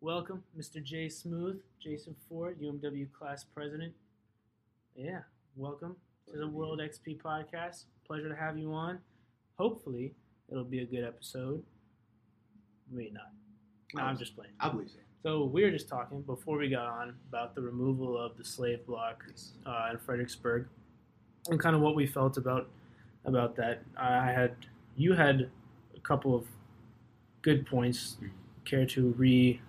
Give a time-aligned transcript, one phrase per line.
[0.00, 0.82] Welcome, Mr.
[0.82, 3.92] Jay Smooth, Jason Ford, UMW class president.
[4.96, 5.20] Yeah,
[5.56, 5.96] welcome
[6.30, 7.84] to the World XP podcast.
[8.06, 8.98] Pleasure to have you on.
[9.58, 10.14] Hopefully,
[10.50, 11.62] it'll be a good episode.
[12.90, 13.30] Maybe not.
[13.94, 14.52] No, I'm just playing.
[14.58, 14.96] I believe so.
[15.22, 18.86] So we were just talking before we got on about the removal of the slave
[18.86, 19.22] block
[19.66, 20.66] uh, in Fredericksburg,
[21.48, 22.68] and kind of what we felt about
[23.26, 23.82] about that.
[23.98, 24.54] I had
[24.96, 25.50] you had
[25.94, 26.46] a couple of
[27.42, 28.16] good points.
[28.22, 28.30] Mhm.
[28.64, 29.60] Care to re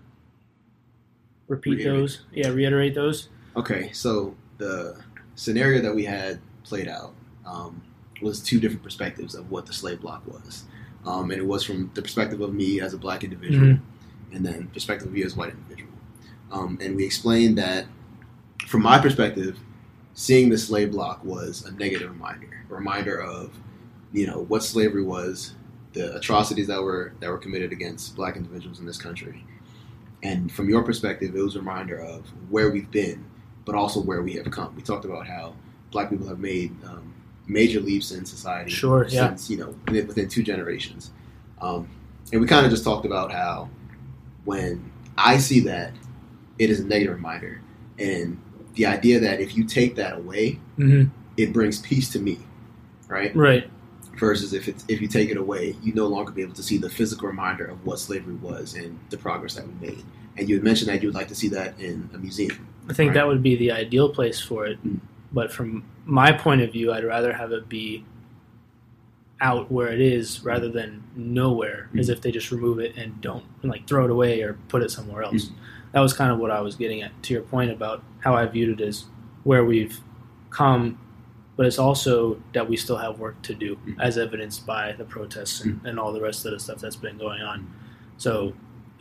[1.51, 1.99] repeat Reiterate.
[1.99, 2.21] those?
[2.33, 3.29] Yeah, reiterate those.
[3.55, 4.97] Okay, so the
[5.35, 7.13] scenario that we had played out
[7.45, 7.81] um,
[8.21, 10.63] was two different perspectives of what the slave block was,
[11.05, 13.79] um, and it was from the perspective of me as a black individual, Mhm.
[14.31, 15.91] and then perspective of you as a white individual.
[16.51, 17.85] Um, and we explained that,
[18.67, 19.57] from my perspective,
[20.13, 23.51] seeing the slave block was a negative reminder, a reminder of,
[24.13, 25.55] you know, what slavery was,
[25.93, 29.43] the atrocities that were that were committed against black individuals in this country,
[30.23, 33.23] and from your perspective, it was a reminder of where we've been,
[33.65, 34.75] but also where we have come.
[34.75, 35.55] We talked about how
[35.91, 37.13] black people have made um,
[37.47, 39.27] major leaps in society Sure, yeah.
[39.29, 41.11] since you know within within two generations,
[41.61, 41.87] um,
[42.31, 43.69] and we kind of just talked about how
[44.45, 45.93] when I see that,
[46.59, 47.61] it is a negative reminder,
[47.99, 48.39] and
[48.75, 51.09] the idea that if you take that away, Mm-hmm.
[51.37, 52.39] it brings peace to me,
[53.07, 53.35] right?
[53.35, 53.69] Right.
[54.21, 56.77] Versus if it's if you take it away, you no longer be able to see
[56.77, 60.03] the physical reminder of what slavery was and the progress that we made.
[60.37, 62.67] And you had mentioned that you would like to see that in a museum.
[62.87, 63.13] I think Right.
[63.15, 64.77] that would be the ideal place for it.
[64.85, 64.99] Mm.
[65.33, 68.05] But from my point of view, I'd rather have it be
[69.41, 72.13] out where it is rather than nowhere, as Mm.
[72.13, 74.91] if they just remove it and don't and like throw it away or put it
[74.91, 75.45] somewhere else.
[75.47, 75.53] Mm.
[75.93, 77.11] That was kind of what I was getting at.
[77.23, 79.05] To your point about how I viewed it as
[79.45, 79.99] where we've
[80.51, 80.99] come,
[81.61, 83.95] but it's also that we still have work to do, Mm.
[83.99, 87.19] as evidenced by the protests and, and all the rest of the stuff that's been
[87.19, 87.67] going on.
[88.17, 88.53] So,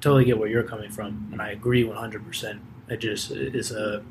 [0.03, 2.23] totally get where you're coming from, and I agree 100.
[2.27, 4.03] percent It just is a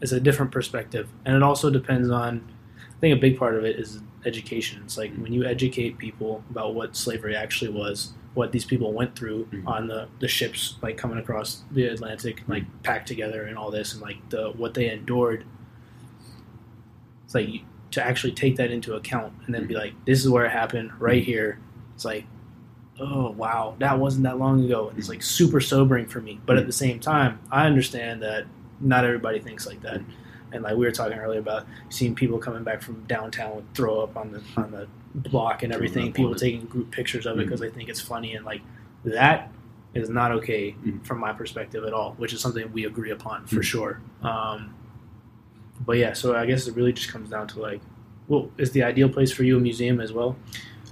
[0.00, 2.42] is a different perspective, and it also depends on.
[2.76, 4.82] I think a big part of it is education.
[4.84, 9.14] It's like when you educate people about what slavery actually was, what these people went
[9.16, 9.64] through Mhm.
[9.68, 13.92] on the, the ships, like coming across the Atlantic, like packed together and all this,
[13.92, 15.44] and like the what they endured.
[17.26, 17.62] It's like
[17.92, 20.90] to actually take that into account and then be like, "This is where it happened,
[20.98, 21.58] right here."
[21.94, 22.24] It's like,
[23.00, 26.40] oh wow, that wasn't that long ago, and it's like super sobering for me.
[26.46, 28.44] But at the same time, I understand that
[28.80, 30.00] not everybody thinks like that.
[30.52, 34.00] And like we were talking earlier about seeing people coming back from downtown with throw
[34.00, 37.60] up on the on the block and everything, people taking group pictures of it because
[37.60, 38.60] they think it's funny and like
[39.04, 39.50] that
[39.94, 41.04] is not okay Mhm.
[41.04, 43.62] from my perspective at all, which is something we agree upon for Mhm.
[43.64, 44.00] sure.
[44.22, 44.74] Um,
[45.84, 47.80] but yeah, so I guess it really just comes down to like,
[48.28, 50.36] well, is the ideal place for you a museum as well?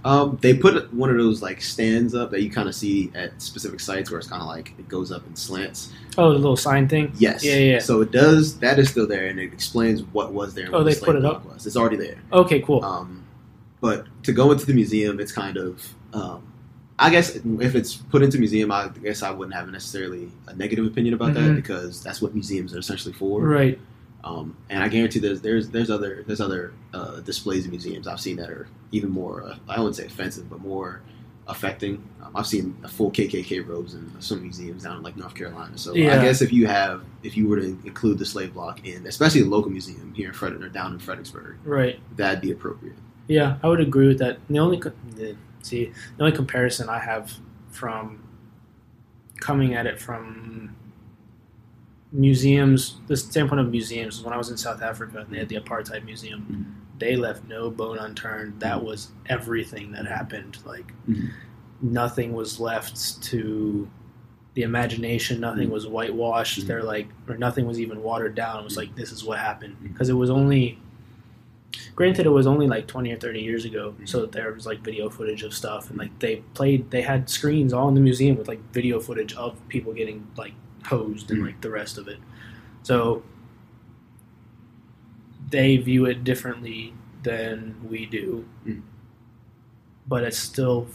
[0.03, 3.41] Um, they put one of those like stands up that you kind of see at
[3.41, 5.93] specific sites where it's kind of like it goes up and slants.
[6.17, 7.13] Oh, the little sign thing.
[7.19, 7.45] Yes.
[7.45, 7.79] Yeah, yeah.
[7.81, 8.59] So it does.
[8.61, 10.69] That is still there, and it explains what was there.
[10.73, 11.45] Oh, the they slave put it up?
[11.45, 11.67] Was.
[11.67, 12.17] It's already there.
[12.33, 12.83] Okay, cool.
[12.83, 13.27] Um,
[13.83, 15.87] but to go into the museum, it's kind of.
[16.15, 16.45] Um,
[16.99, 20.85] I guess if it's put into museum, I guess I wouldn't have necessarily a negative
[20.87, 21.57] opinion about that Mhm.
[21.57, 23.41] because that's what museums are essentially for.
[23.43, 23.79] right.
[24.23, 28.21] Um, and I guarantee there's there's there's other there's other uh, displays in museums I've
[28.21, 31.01] seen that are even more uh, I wouldn't say offensive, but more
[31.49, 32.03] affecting.
[32.23, 35.77] Um, I've seen a full KKK robes in some museums down in like North Carolina.
[35.79, 36.21] So Yeah.
[36.21, 39.41] I guess if you have if you were to include the slave block in, especially
[39.41, 41.99] a local museum here in Frederick or down in Fredericksburg, Right.
[42.17, 42.97] that'd be appropriate.
[43.27, 44.39] Yeah, I would agree with that.
[44.49, 44.93] The only co-
[45.63, 47.33] see the only comparison I have
[47.71, 48.23] from
[49.39, 50.77] coming at it from
[52.13, 55.57] museums, the standpoint of museums, when I was in South Africa and they had the
[55.57, 56.77] apartheid museum.
[56.99, 58.61] They left no bone unturned.
[58.61, 60.59] That was everything that happened.
[60.67, 61.31] Like Mhm.
[61.81, 63.89] nothing was left to
[64.55, 65.41] the imagination.
[65.41, 65.73] Nothing Mhm.
[65.73, 66.61] was whitewashed.
[66.61, 66.67] Mhm.
[66.67, 68.61] They're like, or nothing was even watered down.
[68.61, 70.79] It was like this is what happened because it was only
[71.95, 75.09] granted it was only like 20 or 30 years ago so there was like video
[75.09, 78.49] footage of stuff and like they played they had screens all in the museum with
[78.49, 80.53] like video footage of people getting like
[80.87, 81.47] hosed and Mhm.
[81.47, 82.19] like the rest of it
[82.83, 83.23] so
[85.51, 88.83] they view it differently than we do Mhm.
[90.07, 90.87] but it's still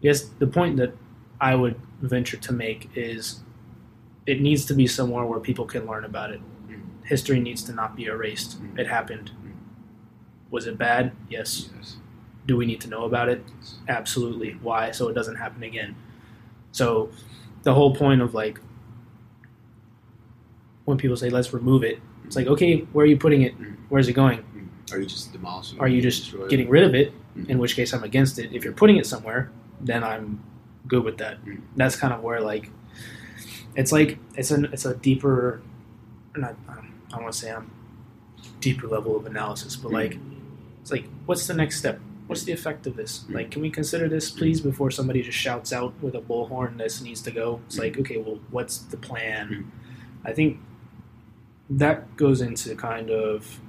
[0.00, 0.94] yes the point that
[1.40, 3.40] i would venture to make is
[4.26, 6.82] it needs to be somewhere where people can learn about it Mhm.
[7.04, 8.62] history needs to not be erased.
[8.62, 8.78] Mhm.
[8.78, 9.30] It happened.
[9.42, 9.52] Mhm.
[10.50, 11.12] Was it bad?
[11.30, 11.70] Yes.
[11.74, 11.96] Yes.
[12.46, 13.42] Do we need to know about it?
[13.88, 14.52] Absolutely.
[14.62, 14.90] Why?
[14.90, 15.94] So it doesn't happen again.
[16.72, 17.10] So
[17.62, 18.60] the whole point of like
[20.84, 23.58] when people say let's remove it, it's like okay, where are you putting it?
[23.60, 23.76] Mhm.
[23.88, 24.38] Where's it going?
[24.38, 24.92] Mhm.
[24.92, 25.78] Are you just demolishing?
[25.80, 26.48] Are you just it?
[26.48, 27.12] getting rid of it?
[27.36, 27.48] Mhm.
[27.50, 28.52] In which case I'm against it.
[28.52, 29.50] If you're putting it somewhere,
[29.80, 30.40] then I'm
[30.86, 31.44] good with that.
[31.44, 31.60] Mhm.
[31.76, 32.70] That's kind of where like
[33.76, 35.60] it's like it's an it's a deeper,
[36.36, 37.70] not um, I don't want to say I'm
[38.60, 40.18] deeper level of analysis, but like
[40.82, 42.00] it's like what's the next step?
[42.28, 43.20] What's the effect of this?
[43.20, 43.34] Mm-hmm.
[43.34, 47.00] Like, can we consider this, please, before somebody just shouts out with a bullhorn this
[47.00, 47.60] needs to go?
[47.66, 49.72] It's like, okay, well, what's the plan?
[50.24, 50.60] I think
[51.70, 53.60] that goes into kind of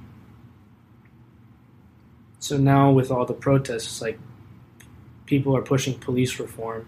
[2.40, 4.20] so now with all the protests, it's like
[5.26, 6.88] people are pushing police reform,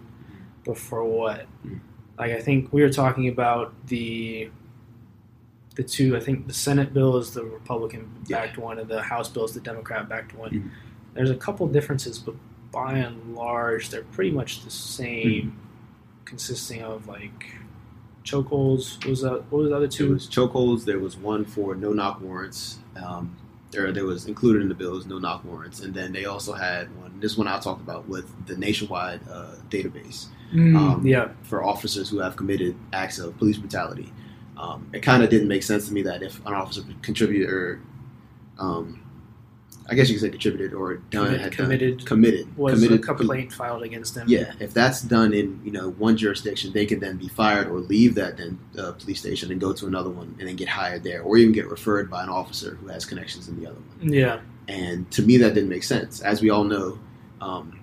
[0.64, 1.46] but for what?
[2.18, 4.50] Like I think we were talking about the
[5.76, 6.16] the two.
[6.16, 9.52] I think the Senate bill is the Republican backed one, and the House bill is
[9.52, 10.50] the Democrat backed one.
[10.50, 10.70] Mhm.
[11.14, 12.34] There's a couple differences, but
[12.70, 15.58] by and large, they're pretty much the same,
[16.24, 17.54] consisting of like
[18.24, 18.96] chokeholds.
[18.98, 19.32] What was that?
[19.50, 20.12] What was the other There two?
[20.12, 20.84] was chokeholds.
[20.84, 22.78] There was one for no knock warrants.
[22.96, 23.36] Um,
[23.70, 26.52] there, there was included in the bill was no knock warrants, and then they also
[26.52, 27.18] had one.
[27.20, 32.10] This one I talked about with the nationwide uh, database Mm, um, yeah, for officers
[32.10, 34.12] who have committed acts of police brutality.
[34.58, 37.80] Um, it kind of didn't make sense to me that if an officer contributed or,
[38.58, 39.01] um,
[39.92, 43.52] I guess you could say contributed or done committed done, committed was committed a complaint
[43.52, 44.26] filed against them.
[44.26, 47.78] yeah, if that's done in you know one jurisdiction, they can then be fired or
[47.78, 51.04] leave that then uh, police station and go to another one and then get hired
[51.04, 54.12] there, or even get referred by an officer who has connections in the other one.
[54.12, 56.22] yeah, And to me, that didn't make sense.
[56.22, 56.98] As we all know,
[57.42, 57.78] um,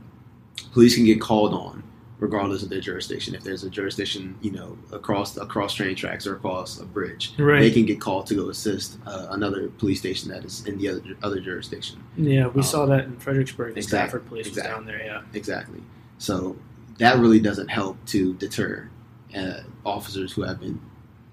[0.73, 1.83] police can get called on
[2.19, 3.33] regardless of their jurisdiction.
[3.33, 7.59] If there's a jurisdiction, you know, across across train tracks or across a bridge, Right.
[7.61, 10.89] they can get called to go assist uh, another police station that is in the
[10.89, 11.99] other other jurisdiction.
[12.17, 12.47] yeah.
[12.47, 13.73] We Um, saw that in Fredericksburg.
[13.75, 14.69] The exact- Stafford police exactly.
[14.71, 15.05] was down there.
[15.05, 15.81] Yeah, Exactly.
[16.17, 16.57] So
[16.97, 18.89] that really doesn't help to deter
[19.35, 20.79] uh, officers who have been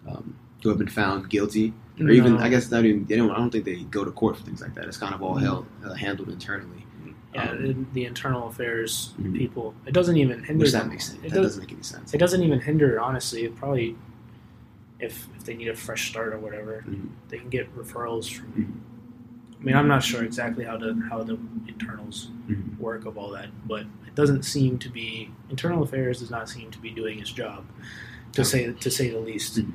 [0.06, 2.38] um, who have been found guilty, or even No.
[2.40, 3.30] I guess not even they don't.
[3.32, 4.84] I don't think they go to court for things like that.
[4.84, 5.40] It's kind of all Mhm.
[5.42, 6.85] held uh, handled internally.
[7.36, 7.50] Yeah.
[7.50, 9.36] um, the, the internal affairs Mhm.
[9.36, 9.74] people.
[9.86, 11.18] It doesn't even hinder Which that makes sense.
[11.18, 12.14] It, That does, doesn't make any sense.
[12.14, 13.00] it doesn't even hinder.
[13.00, 13.96] Honestly, it probably
[14.98, 17.08] if if they need a fresh start or whatever, Mhm.
[17.28, 18.52] they can get referrals from.
[18.52, 19.60] Mhm.
[19.60, 21.38] I mean, I'm not sure exactly how the how the
[21.68, 22.78] internals Mhm.
[22.78, 26.70] work of all that, but it doesn't seem to be internal affairs does not seem
[26.70, 27.64] to be doing its job,
[28.32, 29.58] to say to say the least.
[29.58, 29.72] Mhm.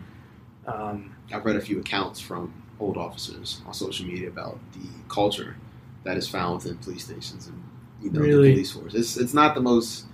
[0.68, 5.56] Um, I've read a few accounts from old officers on social media about the culture
[6.03, 7.62] that is found within police stations and
[8.01, 8.50] you know Really?
[8.50, 8.94] the police force.
[8.94, 10.06] It's it's not the most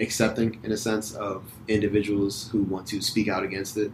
[0.00, 3.90] accepting in a sense of individuals who want to speak out against it.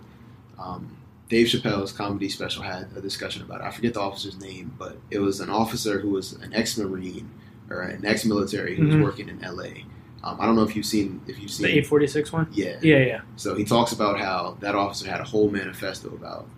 [0.59, 0.97] Um,
[1.29, 3.65] Dave Chappelle's comedy special had a discussion about it.
[3.65, 7.29] I forget the officer's name, but it was an officer who was an ex-marine
[7.69, 8.87] or an ex-military who Mhm.
[8.95, 9.85] was working in L.A.
[10.25, 12.47] Um, I don't know if you've seen if you've seen the seen 846 one.
[12.53, 13.21] yeah Yeah, yeah.
[13.37, 16.49] so he talks about how that officer had a whole manifesto about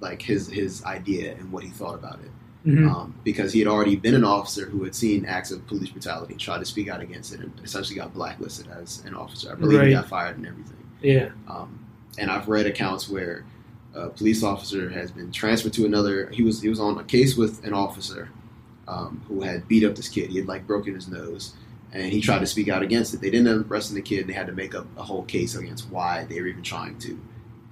[0.00, 2.30] like his his idea and what he thought about it,
[2.66, 2.90] Mhm.
[2.90, 6.32] um, because he had already been an officer who had seen acts of police brutality
[6.32, 9.52] and tried to speak out against it, and essentially got blacklisted as an officer.
[9.52, 9.88] I believe Right.
[9.88, 10.76] he got fired and everything.
[11.02, 11.28] yeah.
[11.48, 11.78] Um,
[12.18, 13.44] and I've read accounts where
[13.94, 16.28] a police officer has been transferred to another.
[16.32, 18.30] He was he was on a case with an officer
[18.88, 20.30] um, who had beat up this kid.
[20.30, 21.52] He had like broken his nose,
[21.92, 23.20] and he tried to speak out against it.
[23.20, 24.26] They didn't end up arresting the kid.
[24.26, 27.18] They had to make up a whole case against why they were even trying to.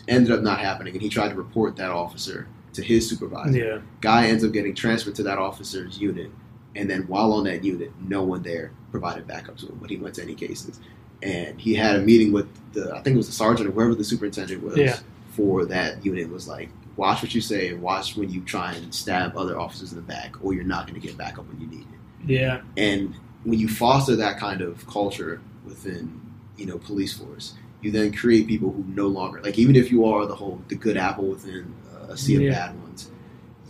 [0.09, 3.59] Ended up not happening, and he tried to report that officer to his supervisor.
[3.59, 3.79] Yeah.
[4.01, 6.31] Guy ends up getting transferred to that officer's unit,
[6.75, 9.97] and then while on that unit, no one there provided backup to him when he
[9.97, 10.81] went to any cases.
[11.23, 13.95] And he had a meeting with the, I think it was the sergeant or whoever
[13.95, 14.99] the superintendent was Yeah.
[15.31, 16.29] for that unit.
[16.31, 19.93] Was like, watch what you say and watch when you try and stab other officers
[19.93, 22.31] in the back, or you're not going to get backup when you need it.
[22.31, 22.63] Yeah.
[22.77, 23.15] And
[23.45, 26.21] when you foster that kind of culture within,
[26.57, 30.05] you know, police force, you then create people who no longer like even if you
[30.05, 31.75] are the whole the good apple within
[32.13, 32.51] a sea of Yeah.
[32.69, 33.11] bad ones,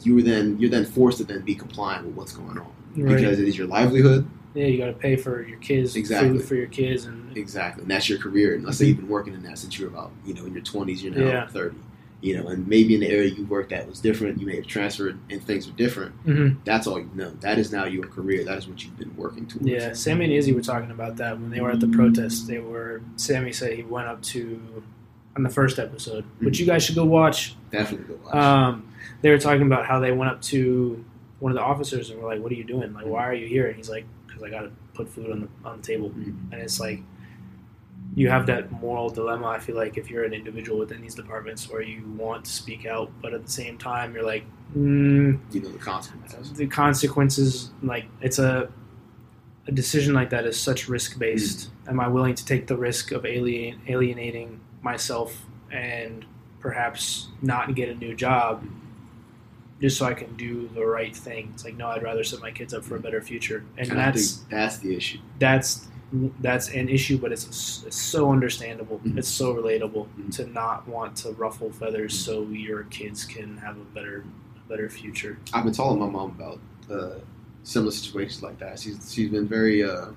[0.03, 3.17] you are then you're then forced to then be compliant with what's going on Right.
[3.17, 6.37] because it is your livelihood Yeah, you got to pay for your kids, Exactly.
[6.37, 8.55] food for your kids, and exactly, and that's your career.
[8.55, 10.53] And let's say you've been working in that since you were about you know in
[10.53, 11.47] your twenties, you're now Yeah.
[11.47, 11.77] thirty.
[12.21, 14.39] You know, and maybe in the area you worked at was different.
[14.41, 16.13] You may have transferred and things were different.
[16.25, 16.57] Mhm.
[16.65, 17.33] That's all you know.
[17.41, 18.45] That is now your career.
[18.45, 19.67] That is what you've been working towards.
[19.67, 19.93] yeah.
[19.93, 22.47] Sammy and Izzy were talking about that when they were at the protest.
[22.47, 24.61] They were Sammy said he went up to
[25.37, 27.55] on the first episode, which you guys should go watch.
[27.71, 28.35] Definitely go watch.
[28.35, 28.89] Um,
[29.23, 31.05] they were talking about how they went up to
[31.39, 32.93] one of the officers and were like, "What are you doing?
[32.93, 35.41] Like, why are you here?" And he's like, "Because I got to put food on
[35.41, 36.53] the on the table." Mhm.
[36.53, 37.01] And it's like
[38.15, 39.47] you have that moral dilemma.
[39.47, 42.85] I feel like if you're an individual within these departments where you want to speak
[42.85, 44.45] out, but at the same time you're like,
[44.77, 46.53] mm, You know the consequences.
[46.53, 47.71] the consequences.
[47.83, 48.69] Like it's a
[49.67, 51.71] a decision like that is such risk based.
[51.87, 56.25] Am I willing to take the risk of alien, alienating myself and
[56.61, 58.65] perhaps not get a new job
[59.81, 61.51] just so I can do the right thing?
[61.55, 63.95] It's like no, I'd rather set my kids up for a better future, and, I
[63.95, 65.19] that's that's the issue.
[65.39, 65.89] that's
[66.41, 69.01] that's an issue, but it's, it's so understandable.
[69.03, 69.17] Mhm.
[69.17, 70.37] It's so relatable Mhm.
[70.37, 74.25] to not want to ruffle feathers so your kids can have a better
[74.69, 75.39] better future.
[75.55, 76.61] I've been telling my mom about
[76.91, 77.19] uh,
[77.65, 78.79] similar situations like that.
[78.79, 80.09] She's she's been very uh,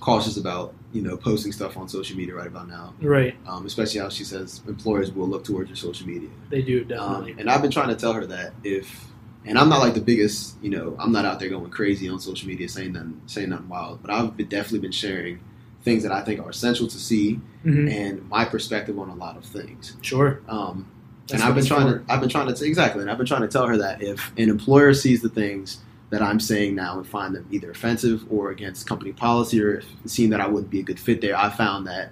[0.00, 3.34] cautious about you know posting stuff on social media right about now, Right?
[3.46, 6.28] um, especially how she says employers will look towards your social media.
[6.50, 7.34] They do Um, definitely.
[7.38, 9.06] and I've been trying to tell her that if,
[9.44, 12.18] and I'm not like the biggest, you know, I'm not out there going crazy on
[12.20, 15.40] social media saying nothing, saying nothing wild, but I've been, definitely been sharing
[15.82, 17.90] things that I think are essential to see Mhm.
[17.90, 19.96] and my perspective on a lot of things.
[20.02, 20.40] Sure.
[20.48, 20.86] Um,
[21.32, 21.98] and I've been trying for.
[22.06, 24.32] to, I've been trying to, exactly, and I've been trying to tell her that if
[24.38, 25.78] an employer sees the things
[26.10, 29.86] that I'm saying now and find them either offensive or against company policy, or if
[30.06, 32.10] seeing that I wouldn't be a good fit there, I found that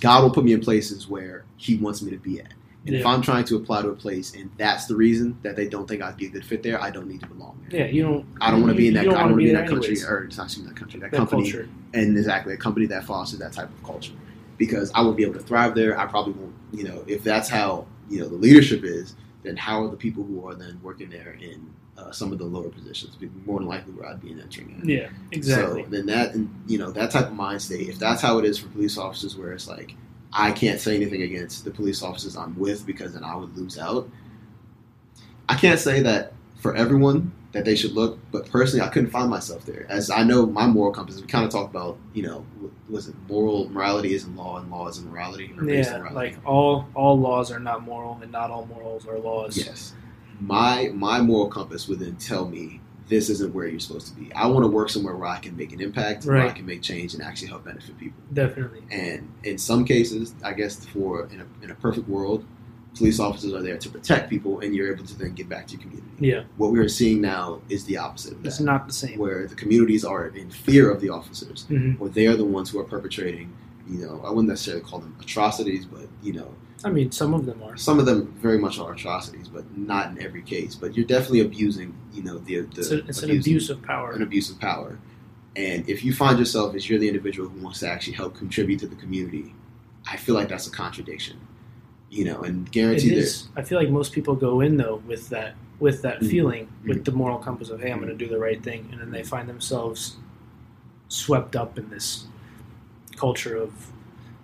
[0.00, 2.52] God will put me in places where He wants me to be at.
[2.86, 5.66] And if I'm trying to apply to a place and that's the reason that they
[5.66, 7.80] don't think I'd be a good fit there, I don't need to belong there.
[7.80, 8.26] Yeah, you don't.
[8.40, 9.00] I don't want to be in that.
[9.00, 10.06] I don't wanna be in that country, anyways.
[10.08, 11.68] or it's not even that country, that, That company, culture.
[11.94, 14.12] and exactly a company that fosters that type of culture.
[14.56, 15.98] Because I won't be able to thrive there.
[15.98, 16.54] I probably won't.
[16.72, 20.22] You know, if that's how you know the leadership is, then how are the people
[20.22, 21.68] who are then working there in
[21.98, 23.16] uh, some of the lower positions?
[23.16, 24.78] Be More than likely, where I'd be entering.
[24.80, 24.86] At.
[24.86, 25.84] Yeah, exactly.
[25.84, 28.44] So then that, and, you know, that type of mind state, if that's how it
[28.44, 29.94] is for police officers, where it's like,
[30.32, 33.78] I can't say anything against the police officers I'm with because then I would lose
[33.78, 34.08] out.
[35.48, 39.30] I can't say that for everyone that they should look, but personally, I couldn't find
[39.30, 39.86] myself there.
[39.88, 42.44] As I know my moral compass, we kind of talked about, you know,
[42.90, 46.14] was it moral morality isn't law and law isn't morality, or yeah, morality?
[46.14, 49.56] like all all laws are not moral, and not all morals are laws.
[49.56, 49.94] Yes.
[50.40, 54.32] My my moral compass would then tell me this isn't where you're supposed to be.
[54.32, 56.82] I want to work somewhere where I can make an impact, where I can make
[56.82, 58.20] change and actually help benefit people.
[58.32, 58.82] Definitely.
[58.90, 62.44] And in some cases, I guess for in a, in a perfect world,
[62.96, 65.74] police officers are there to protect people, and you're able to then give back to
[65.74, 66.10] your community.
[66.18, 69.18] Yeah, What we are seeing now is the opposite of it's not the same.
[69.18, 72.70] where the communities are in fear of the officers, hmm or they are the ones
[72.70, 73.52] who are perpetrating.
[73.88, 76.52] You know, I wouldn't necessarily call them atrocities, but you know,
[76.84, 77.76] I mean, some of them are.
[77.76, 80.74] some of them very much are atrocities, but not in every case.
[80.74, 84.12] But you're definitely abusing, you know, the, the It's, a, it's an abuse of power.
[84.12, 84.98] an abuse of power.
[85.56, 88.78] And if you find yourself as you're the individual who wants to actually help contribute
[88.80, 89.54] to the community,
[90.06, 91.38] I feel like that's a contradiction.
[92.10, 93.48] You know, and It guarantee that is.
[93.56, 96.30] I feel like most people go in though with that with that Mhm.
[96.30, 97.04] feeling, with Mhm.
[97.04, 99.22] the moral compass of, "Hey, I'm going to do the right thing," and then they
[99.22, 100.16] find themselves
[101.08, 102.26] swept up in this
[103.16, 103.72] culture of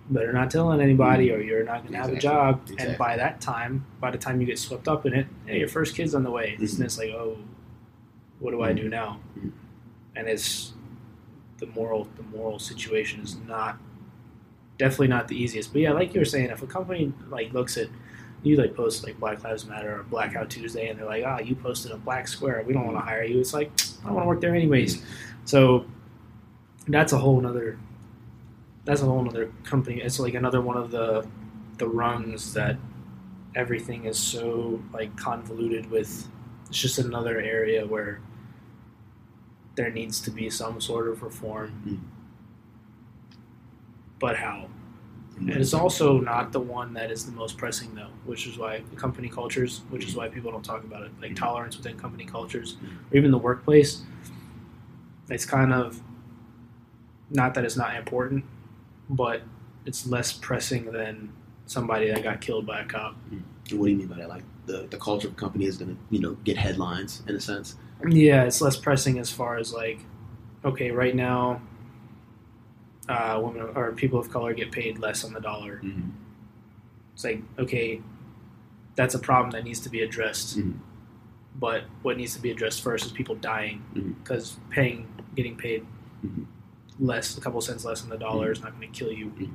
[0.09, 2.61] better not telling anybody, or you're not going to have a job.
[2.63, 2.87] Exactly.
[2.87, 5.67] And by that time, by the time you get swept up in it, hey, your
[5.67, 6.57] first kid's on the way.
[6.59, 6.73] Mhm.
[6.75, 7.37] And it's like, oh,
[8.39, 9.19] what do I do now?
[9.39, 9.51] Mhm.
[10.15, 10.73] And it's
[11.59, 13.77] the moral the moral situation is not
[14.77, 15.71] definitely not the easiest.
[15.71, 17.87] But yeah, like you were saying, if a company like looks at
[18.41, 21.55] you like post like Black Lives Matter or Blackout Tuesday, and they're like, "Ah, you
[21.55, 22.61] posted a black square.
[22.67, 23.71] We don't want to hire you." It's like
[24.03, 25.01] I don't want to work there anyways.
[25.45, 25.85] So
[26.87, 27.77] that's a whole nother.
[28.85, 30.01] That's a whole other company.
[30.01, 31.25] It's like another one of the
[31.77, 32.77] the rungs that
[33.55, 36.27] everything is so like convoluted with.
[36.69, 38.19] It's just another area where
[39.75, 41.71] there needs to be some sort of reform.
[41.87, 41.99] Mm.
[44.19, 44.67] But how?
[45.37, 48.83] And it's also not the one that is the most pressing, though, which is why
[48.95, 51.35] company cultures, which is why people don't talk about it, like Mhm.
[51.37, 52.77] tolerance within company cultures,
[53.11, 54.03] or even the workplace.
[55.29, 56.01] It's kind of
[57.31, 58.45] not that it's not important,
[59.09, 59.41] but
[59.85, 61.31] it's less pressing than
[61.65, 63.15] somebody that got killed by a cop.
[63.31, 63.43] And
[63.79, 64.29] what do you mean by that?
[64.29, 67.39] Like the, the culture of company is going to, you know, get headlines in a
[67.39, 67.75] sense.
[68.07, 69.99] Yeah, it's less pressing as far as like,
[70.65, 71.61] okay, right now,
[73.09, 75.77] uh, women or people of color get paid less on the dollar.
[75.83, 76.09] Mm-hmm.
[77.13, 78.01] It's like, okay,
[78.95, 80.57] that's a problem that needs to be addressed.
[80.57, 80.77] Mhm.
[81.59, 83.83] But what needs to be addressed first is people dying
[84.23, 85.85] because paying, getting paid
[86.25, 86.45] Mhm.
[86.99, 89.27] Less, a couple cents less on the dollar is not going to kill you.
[89.27, 89.49] Mhm.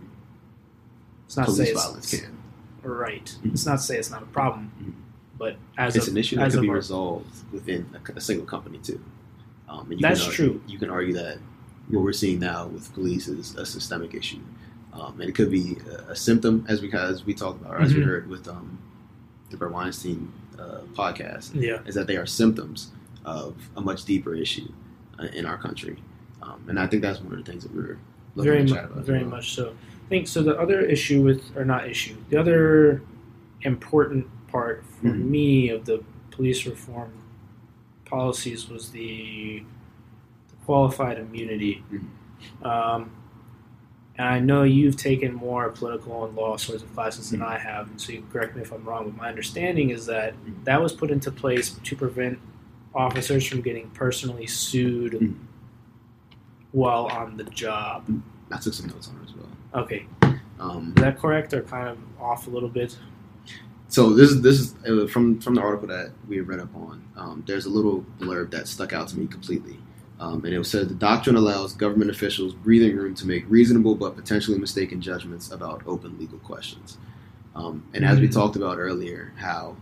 [1.27, 2.37] It's not to say Police it's, can.
[2.83, 3.37] right.
[3.43, 3.53] Mhm.
[3.53, 4.93] it's not to say it's not a problem, Mhm.
[5.39, 8.47] but as It's of, an issue that could be our- resolved within a, a single
[8.47, 9.01] company too.
[9.69, 10.61] Um, and you That's argue, true.
[10.67, 11.39] You can argue that
[11.89, 14.41] what we're seeing now with police is a systemic issue,
[14.93, 17.81] um, and it could be a, a symptom, as we as we talked about, or
[17.83, 18.07] as we Mhm.
[18.07, 18.79] heard with um,
[19.51, 22.91] the Bret Weinstein uh, podcast, yeah, is that they are symptoms
[23.25, 24.73] of a much deeper issue
[25.19, 26.03] uh, in our country,
[26.49, 27.99] um, and I think that's one of the things that we're
[28.35, 28.99] looking very to much, chat about.
[29.01, 29.31] as very well.
[29.31, 29.71] much so.
[29.71, 30.43] I think so.
[30.43, 33.03] The other issue with, or not issue, the other
[33.63, 35.25] important part for Mhm.
[35.29, 37.13] me of the police reform
[38.05, 39.63] policies was the,
[40.49, 41.83] the qualified immunity.
[41.93, 42.65] Mhm.
[42.67, 43.11] Um,
[44.17, 47.47] and I know you've taken more political and law sorts of classes than Mhm.
[47.47, 49.05] I have, and so you can correct me if I'm wrong.
[49.11, 50.65] But my understanding is that Mhm.
[50.65, 52.39] that was put into place to prevent
[52.95, 55.35] officers from getting personally sued Mhm.
[56.73, 58.05] While on the job.
[58.51, 59.83] I took some notes on it as well.
[59.83, 60.07] Okay,
[60.59, 62.97] Um, is that correct or kind of off a little bit?
[63.91, 67.03] so this is this is from from the article that we read up on.
[67.17, 69.79] Um, there's a little blurb that stuck out to me completely,
[70.21, 74.15] um, and it said the doctrine allows government officials breathing room to make reasonable but
[74.17, 76.99] potentially mistaken judgments about open legal questions.
[77.55, 78.33] Um, and as we Mhm.
[78.33, 79.77] talked about earlier, how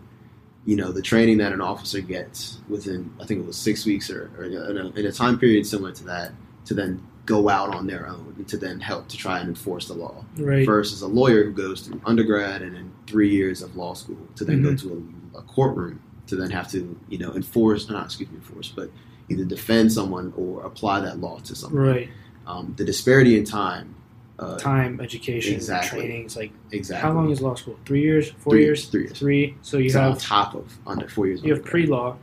[0.64, 4.10] you know the training that an officer gets within I think it was six weeks
[4.10, 6.32] or, or in, a, in a time period similar to that
[6.66, 9.88] to then go out on their own and to then help to try and enforce
[9.88, 10.64] the law Right.
[10.66, 14.44] versus a lawyer who goes through undergrad and then three years of law school to
[14.44, 15.04] then go to
[15.34, 18.90] a, a courtroom to then have to you know enforce not excuse me enforce but
[19.28, 22.08] either defend someone or apply that law to someone Right.
[22.46, 23.94] um, the disparity in time
[24.38, 25.98] uh, Time, education, Exactly.
[26.00, 26.36] trainings.
[26.36, 27.78] Like, exactly how long is law school?
[27.86, 28.32] Three years?
[28.32, 28.84] Four Three years?
[28.84, 29.18] three years.
[29.18, 29.56] Three.
[29.62, 32.18] So you It's on top of under four years you have pre-law,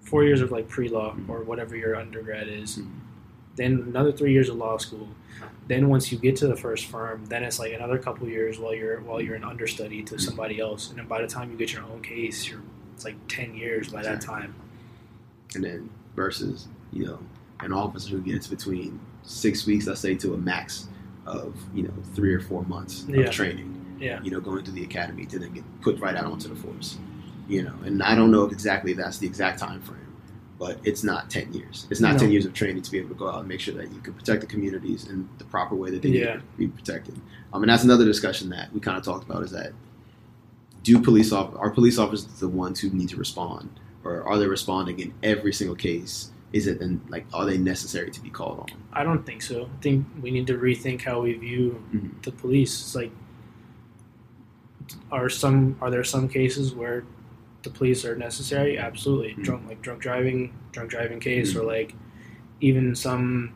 [0.00, 1.28] four years of like pre-law Mhm.
[1.28, 2.78] or whatever your undergrad is.
[2.78, 2.86] Mhm.
[3.58, 5.08] Then another three years of law school.
[5.66, 8.74] Then once you get to the first firm, then it's like another couple years while
[8.74, 11.72] you're while you're an understudy to somebody else, and then by the time you get
[11.74, 12.62] your own case, you're
[12.94, 14.54] it's like ten years by that time.
[15.54, 17.18] and then versus you know
[17.60, 20.88] an officer who gets between six weeks let's say to a max
[21.26, 23.20] of you know three or four months Yeah.
[23.26, 24.22] of training Yeah.
[24.22, 26.98] you know, going to the academy to then get put right out onto the force.
[27.48, 30.07] You know, and I don't know if exactly that's the exact time frame,
[30.58, 31.86] but it's not ten years.
[31.90, 32.18] It's not No.
[32.18, 34.00] ten years of training to be able to go out and make sure that you
[34.00, 36.34] can protect the communities in the proper way that they Yeah.
[36.34, 37.14] need to be protected.
[37.52, 39.72] Um, and that's another discussion that we kind of talked about is that
[40.82, 43.68] do police off are police officers the ones who need to respond,
[44.04, 46.30] or are they responding in every single case?
[46.52, 48.66] Is it then like are they necessary to be called on?
[48.92, 49.64] I don't think so.
[49.66, 52.22] I think we need to rethink how we view Mhm.
[52.22, 52.80] the police.
[52.80, 53.12] It's like,
[55.12, 57.04] are some are there some cases where
[57.72, 58.78] the police are necessary?
[58.78, 59.34] Absolutely.
[59.34, 59.44] Mhm.
[59.44, 61.60] Drunk like drunk driving, drunk driving case, Mhm.
[61.60, 61.94] or like
[62.60, 63.52] even some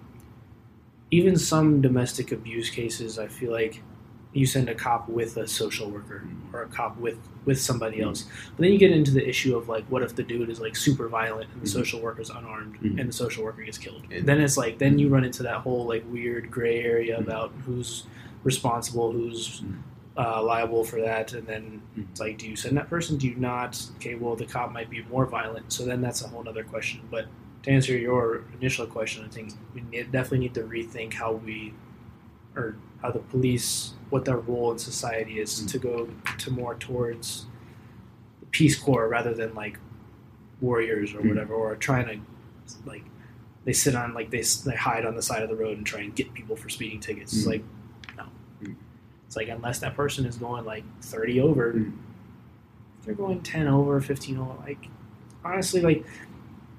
[1.11, 3.19] even some domestic abuse cases.
[3.19, 3.83] I feel like
[4.33, 6.55] you send a cop with a social worker Mhm.
[6.55, 8.05] or a cop with with somebody Mhm.
[8.05, 8.23] else.
[8.57, 10.77] But then you get into the issue of like, what if the dude is like
[10.77, 11.73] super violent and the Mhm.
[11.73, 12.99] social worker's unarmed Mhm.
[13.01, 14.03] and the social worker gets killed?
[14.11, 17.53] And- then it's like then you run into that whole like weird gray area about
[17.67, 18.05] who's
[18.45, 19.63] responsible, who's.
[20.17, 23.17] Uh, liable for that, and then it's like, do you send that person?
[23.17, 23.83] Do you not?
[23.97, 27.01] Okay, well the cop might be more violent, so then that's a whole other question.
[27.11, 27.27] But
[27.63, 31.73] to answer your initial question, I think we need, definitely need to rethink how we
[32.57, 35.71] or how the police what their role in society is Mhm.
[35.71, 37.47] to go to more towards
[38.41, 39.79] the Peace Corps rather than like
[40.61, 41.29] warriors or Mhm.
[41.31, 43.05] whatever, or trying to like
[43.65, 46.01] they sit on like they they hide on the side of the road and try
[46.01, 47.45] and get people for speeding tickets.
[47.45, 47.47] Mhm.
[47.47, 47.65] like.
[49.33, 51.87] It's like unless that person is going like thirty over, if
[53.07, 54.53] they're going ten over, fifteen over.
[54.67, 54.89] Like
[55.43, 56.05] honestly, like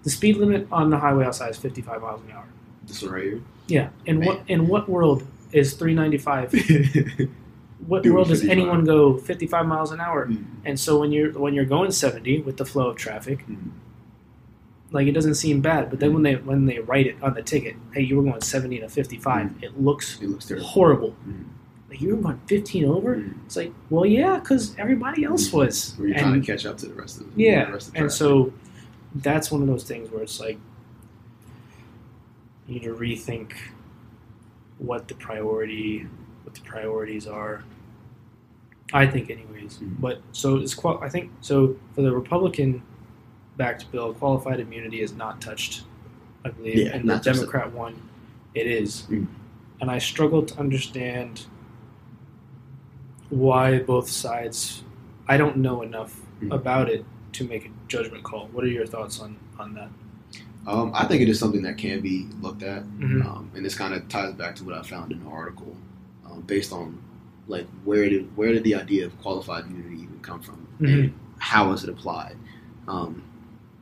[0.04, 2.46] the speed limit on the highway outside is fifty five miles an hour.
[2.86, 3.42] This one right here.
[3.66, 4.28] Yeah, in Man.
[4.28, 6.54] what in what world is three ninety five?
[7.88, 8.58] What Doing world does 55.
[8.58, 10.28] anyone go fifty five miles an hour?
[10.28, 10.46] Mhm.
[10.64, 13.72] And so when you're when you're going seventy with the flow of traffic, Mhm.
[14.92, 15.90] like it doesn't seem bad.
[15.90, 18.40] But then when they when they write it on the ticket, hey, you were going
[18.42, 20.68] seventy to fifty five, it looks It looks terrible.
[20.68, 21.16] horrible.
[21.28, 21.44] Mhm.
[21.94, 23.18] Like you were going fifteen over.
[23.18, 23.36] Mhm.
[23.46, 25.94] It's like, well, yeah, because everybody else was.
[25.98, 27.88] Where you're And- trying to catch up to the rest of the yeah, the rest
[27.90, 28.52] of the and so
[29.14, 30.58] that's one of those things where it's like
[32.68, 33.52] you need to rethink
[34.80, 36.08] what the priority,
[36.46, 37.64] what the priorities are.
[38.92, 39.78] I think, anyways.
[39.78, 40.02] Mhm.
[40.02, 40.98] But so it's qual.
[41.04, 45.84] I think so for the Republican-backed bill, qualified immunity is not touched.
[46.44, 47.18] I believe, Yeah, and the.
[47.18, 47.96] Democrat one,
[48.56, 49.04] it is.
[49.12, 49.28] Mhm.
[49.80, 51.46] And I struggle to understand
[53.38, 54.84] why both sides.
[55.28, 56.54] I don't know enough Mhm.
[56.54, 58.48] about it to make a judgment call.
[58.52, 59.90] What are your thoughts on on that?
[60.66, 63.26] Um, I think it is something that can be looked at, Mhm.
[63.26, 65.76] um, and this kind of ties back to what I found in the article,
[66.26, 66.98] um, based on
[67.48, 70.94] like where did where did the idea of qualified immunity even come from, Mhm.
[70.94, 72.38] and how is it applied?
[72.88, 73.22] Um,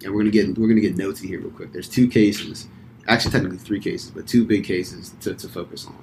[0.03, 1.71] and we're gonna get we're gonna get notes here real quick.
[1.71, 2.67] There's two cases,
[3.07, 5.95] actually technically three cases, but two big cases to, to focus on.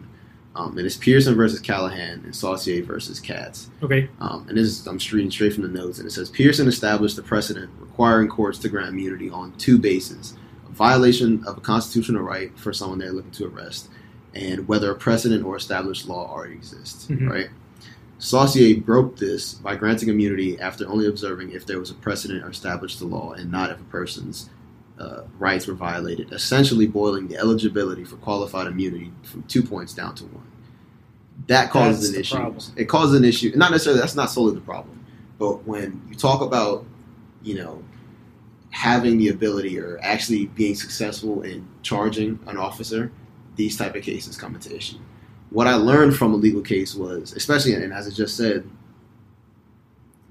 [0.58, 3.70] Um, and it's Pearson versus Callahan and Saucier versus Katz.
[3.80, 4.08] Okay.
[4.20, 7.14] Um, and this is, I'm reading straight from the notes, and it says Pearson established
[7.14, 10.34] the precedent requiring courts to grant immunity on two bases
[10.68, 13.88] a violation of a constitutional right for someone they're looking to arrest,
[14.34, 17.30] and whether a precedent or established law already exists, Mhm.
[17.30, 17.50] right?
[18.18, 22.50] Saucier broke this by granting immunity after only observing if there was a precedent or
[22.50, 24.50] established the law and not if a person's
[24.98, 30.12] uh, rights were violated, essentially boiling the eligibility for qualified immunity from two points down
[30.12, 30.42] to one.
[31.46, 32.36] That causes That's an issue.
[32.36, 32.64] problem.
[32.76, 33.52] It causes an issue.
[33.54, 34.00] Not necessarily.
[34.00, 35.04] That's not solely the problem.
[35.38, 36.84] But when you talk about,
[37.42, 37.82] you know,
[38.70, 43.12] having the ability or actually being successful in charging an officer,
[43.56, 44.98] these type of cases come into issue.
[45.50, 48.68] What I learned from a legal case was, especially and as I just said,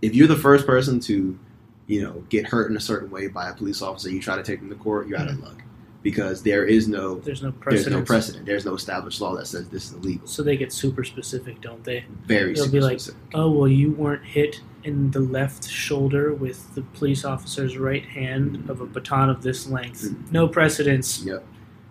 [0.02, 1.39] if you're the first person to,
[1.88, 4.43] you know, get hurt in a certain way by a police officer, you try to
[4.43, 5.46] take them to court, you're out of mm-hmm.
[5.46, 5.63] luck
[6.03, 7.95] because there is no There's no there's precedent.
[7.95, 8.45] no precedent.
[8.45, 10.27] There's no established law that says this is illegal.
[10.27, 12.05] So they get super specific, don't they?
[12.25, 13.21] Very They'll be like, specific.
[13.33, 18.69] Oh well, you weren't hit in the left shoulder with the police officer's right hand
[18.69, 20.03] of a baton of this length.
[20.03, 20.31] Mhm.
[20.31, 21.23] No precedence.
[21.25, 21.43] Yep.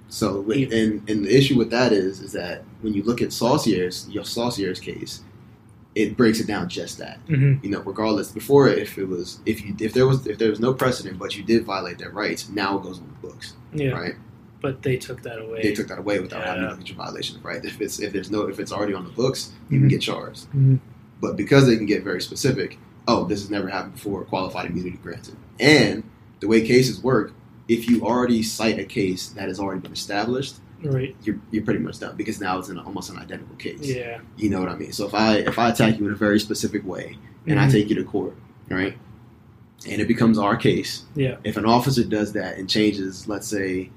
[0.09, 4.09] So, and and the issue with that is, is that when you look at Saucier's
[4.09, 5.23] your Saucier's case,
[5.97, 7.19] it breaks it down just that.
[7.27, 8.31] hmm You know, regardless.
[8.31, 11.37] Before, if it was, if you, if there was, if there was no precedent, but
[11.37, 14.15] you did violate their rights, now it goes on the books, Yeah, right?
[14.61, 15.63] but they took that away.
[15.63, 16.69] They took that away without having Yeah.
[16.69, 17.65] to look at your violation right.
[17.65, 19.83] If it's, if there's no, if it's already on the books, you Mhm.
[19.83, 20.47] can get charged.
[20.55, 20.81] Mhm.
[21.21, 22.79] But because they can get very specific,
[23.09, 25.37] oh, this has never happened before, qualified immunity granted.
[25.59, 26.03] And
[26.41, 27.33] the way cases work,
[27.69, 31.17] if you already cite a case that has already been established, Right.
[31.25, 33.81] you're, you're pretty much done because now it's in almost an identical case.
[33.83, 34.21] Yeah.
[34.37, 34.93] You know what I mean?
[34.93, 37.73] So if I if I attack you in a very specific way and I Mhm.
[37.73, 38.35] take you to court,
[38.71, 38.97] right,
[39.89, 41.37] and it becomes our case, Yeah.
[41.45, 43.91] if an officer does that and changes, let's say,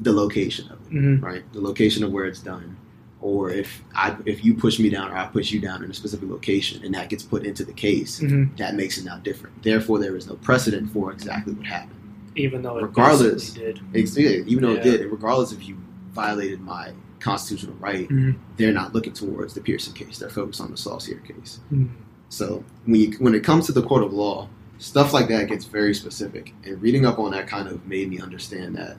[0.00, 2.76] the location of it, hmm right, the location of where it's done,
[3.20, 5.94] or if I if you push me down or I push you down in a
[5.94, 9.62] specific location and that gets put into the case, hmm that makes it now different.
[9.62, 11.96] Therefore, there is no precedent for exactly what happened.
[12.36, 13.50] Even though it Regardless.
[13.54, 13.80] did.
[13.92, 15.76] Yeah, even though it did, regardless if you
[16.12, 18.36] violated my constitutional right, Mhm.
[18.56, 20.18] they're not looking towards the Pearson case.
[20.18, 21.60] They're focused on the Saucier case.
[21.72, 21.88] Mhm.
[22.28, 25.64] So when you, when it comes to the court of law, stuff like that gets
[25.66, 26.54] very specific.
[26.64, 28.96] And reading up on that kind of made me understand that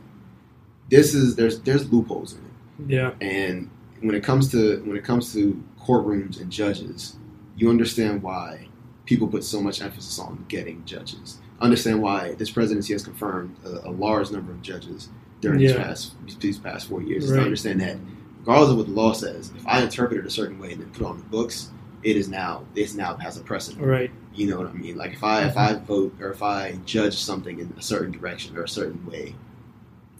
[0.90, 2.94] this is there's there's loopholes in it.
[2.94, 3.12] Yeah.
[3.22, 3.70] And
[4.02, 7.16] when it comes to when it comes to courtrooms and judges,
[7.58, 8.68] you understand why
[9.06, 11.40] people put so much emphasis on getting judges.
[11.60, 15.10] Understand why this presidency has confirmed a, a large number of judges
[15.42, 17.26] during these past these past four years.
[17.26, 17.98] is To understand that
[18.40, 20.90] regardless of what the law says, if I interpret it a certain way and then
[20.92, 21.72] put it on the books,
[22.04, 23.86] it is now it's now has a precedent.
[23.86, 24.12] Right.
[24.34, 24.98] You know what I mean?
[24.98, 25.76] Like if I if mm-hmm.
[25.76, 29.36] I vote or if I judge something in a certain direction or a certain way,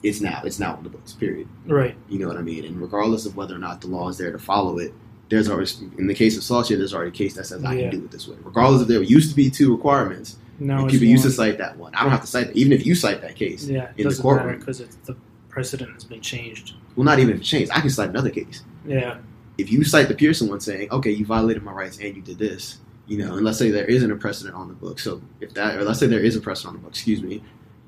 [0.04, 1.14] it's now it's now on the books.
[1.14, 1.48] Period.
[1.66, 1.96] Right.
[2.10, 2.66] You know what I mean?
[2.66, 4.94] And regardless of whether or not the law is there to follow it,
[5.30, 7.90] there's always in the case of Saucier, there's already a case that says I Yeah.
[7.90, 8.38] can do it this way.
[8.44, 11.94] Regardless if there used to be two requirements, And people used to cite that one.
[11.96, 12.56] I don't have to cite that.
[12.56, 13.84] Even if you cite that case, Yeah.
[13.84, 14.60] It in the doesn't matter courtroom.
[14.60, 15.16] because the
[15.50, 16.76] precedent has been changed.
[16.96, 18.64] well, not even if it changed, I can cite another case.
[18.86, 19.18] Yeah.
[19.58, 22.38] If you cite the Pearson one saying, okay, you violated my rights and you did
[22.38, 25.00] this, you know, and let's say there isn't a precedent on the book.
[25.00, 27.44] So if that, or let's say there is a precedent on the book, excuse me,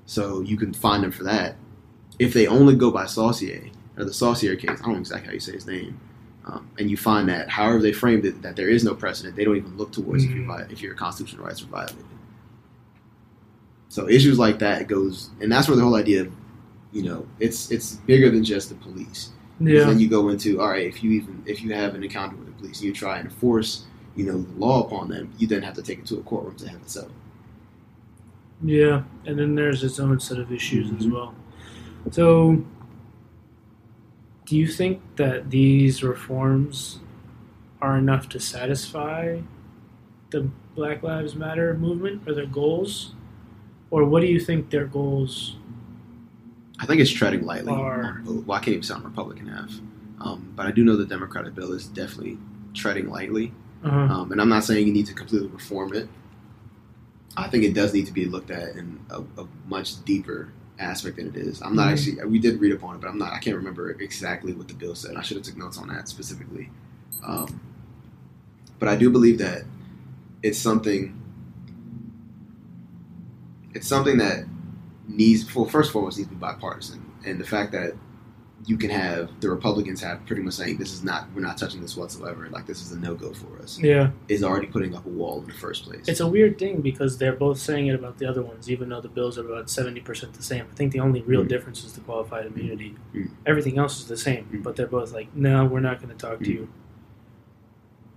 [0.06, 1.56] so you can find them for that.
[2.20, 5.34] If they only go by Saucier, or the Saucier case, I don't know exactly how
[5.34, 6.00] you say his name,
[6.46, 9.46] um, and you find that however they framed it, that there is no precedent, they
[9.46, 10.36] don't even look towards if, Mhm.
[10.36, 12.04] you vi- if your constitutional rights are violated.
[13.94, 16.32] So issues like that goes, and that's where the whole idea of,
[16.92, 19.30] you know, it's it's bigger than just the police.
[19.60, 19.84] Yeah.
[19.84, 20.88] Then you go into all right.
[20.88, 23.86] If you even if you have an encounter with the police you try and enforce
[24.16, 26.56] you know the law upon them, you then have to take it to a courtroom
[26.56, 27.14] to have it settled.
[28.64, 31.12] Yeah, and then there's its own set of issues as Mhm.
[31.12, 31.36] well.
[32.10, 32.66] So,
[34.48, 37.00] do you think that these reforms
[37.80, 39.42] are enough to satisfy
[40.32, 43.14] the Black Lives Matter movement or their goals?
[43.94, 45.56] Or what do you think their goals
[46.80, 47.72] I think it's treading lightly.
[47.72, 49.72] Are- well, I can't even sound Republican half,
[50.20, 52.40] um, but I do know the Democratic bill is definitely
[52.74, 53.54] treading lightly.
[53.86, 56.10] uh Um, and I'm not saying you need to completely reform it.
[57.38, 61.18] I think it does need to be looked at in a, a much deeper aspect
[61.18, 61.62] than it is.
[61.62, 61.92] I'm not Mhm.
[61.94, 62.26] actually.
[62.26, 63.32] We did read upon it, but I'm not.
[63.32, 65.16] I can't remember exactly what the bill said.
[65.16, 66.72] I should have took notes on that specifically.
[67.26, 67.60] Um,
[68.80, 69.64] but I do believe that
[70.42, 71.14] it's something.
[73.74, 74.46] It's something that
[75.08, 75.54] needs.
[75.56, 77.94] Well, first of all, it needs to be bipartisan, and the fact that
[78.66, 81.28] you can have the Republicans have pretty much saying this is not.
[81.36, 82.48] We're not touching this whatsoever.
[82.50, 83.78] Like this is a no go for us.
[83.78, 86.08] Yeah, Is already putting up a wall in the first place.
[86.08, 89.02] it's a weird thing because they're both saying it about the other ones, even though
[89.02, 90.66] the bills are about 70% the same.
[90.72, 91.50] I think the only real Mhm.
[91.50, 92.96] difference is the qualified immunity.
[93.14, 93.32] Mhm.
[93.46, 94.64] Everything else is the same, Mhm.
[94.64, 96.54] but they're both like, no, we're not going to talk to Mhm.
[96.54, 96.68] you,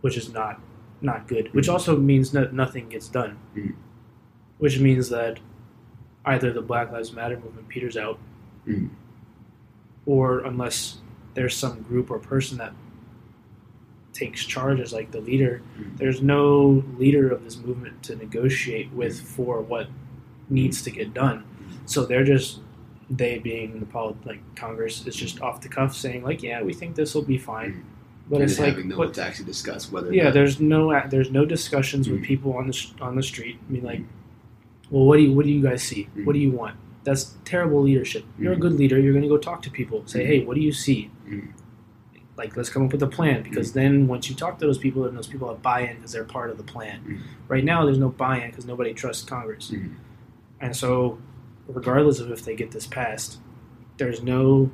[0.02, 0.60] which is not
[1.02, 1.52] not good.
[1.52, 1.72] Which Mhm.
[1.74, 3.74] also means that nothing gets done, Mhm.
[4.58, 5.38] Which means that
[6.24, 8.18] either the Black Lives Matter movement peters out,
[8.66, 8.88] Mhm.
[10.06, 10.98] or unless
[11.34, 12.72] there's some group or person that
[14.12, 15.98] takes charge as like the leader, Mhm.
[15.98, 19.88] there's no leader of this movement to negotiate with for what
[20.48, 21.44] needs to get done.
[21.84, 22.60] So they're just
[23.08, 26.72] they being the poli- like Congress is just off the cuff saying like, yeah, we
[26.72, 27.82] think this will be fine, Mhm.
[28.30, 30.12] but and it's like, having no what, to actually discuss whether.
[30.12, 32.24] yeah, there's no there's no discussions with Mhm.
[32.24, 33.58] people on the on the street.
[33.68, 34.00] I mean, like,
[34.90, 36.08] well, what do you what do you guys see?
[36.16, 36.24] Mhm.
[36.24, 36.76] What do you want?
[37.04, 38.24] That's terrible leadership.
[38.38, 38.98] You're a good leader.
[38.98, 40.02] You're going to go talk to people.
[40.06, 40.26] Say, Mhm.
[40.26, 41.10] hey, what do you see?
[42.36, 43.42] Like, let's come up with a plan.
[43.42, 43.78] Because Mm-hmm.
[43.78, 46.50] then once you talk to those people, and those people have buy-in because they're part
[46.50, 47.22] of the plan.
[47.48, 49.72] Right now, there's no buy-in because nobody trusts Congress.
[50.60, 51.18] And so,
[51.68, 53.38] regardless of if they get this passed,
[53.98, 54.70] there's no.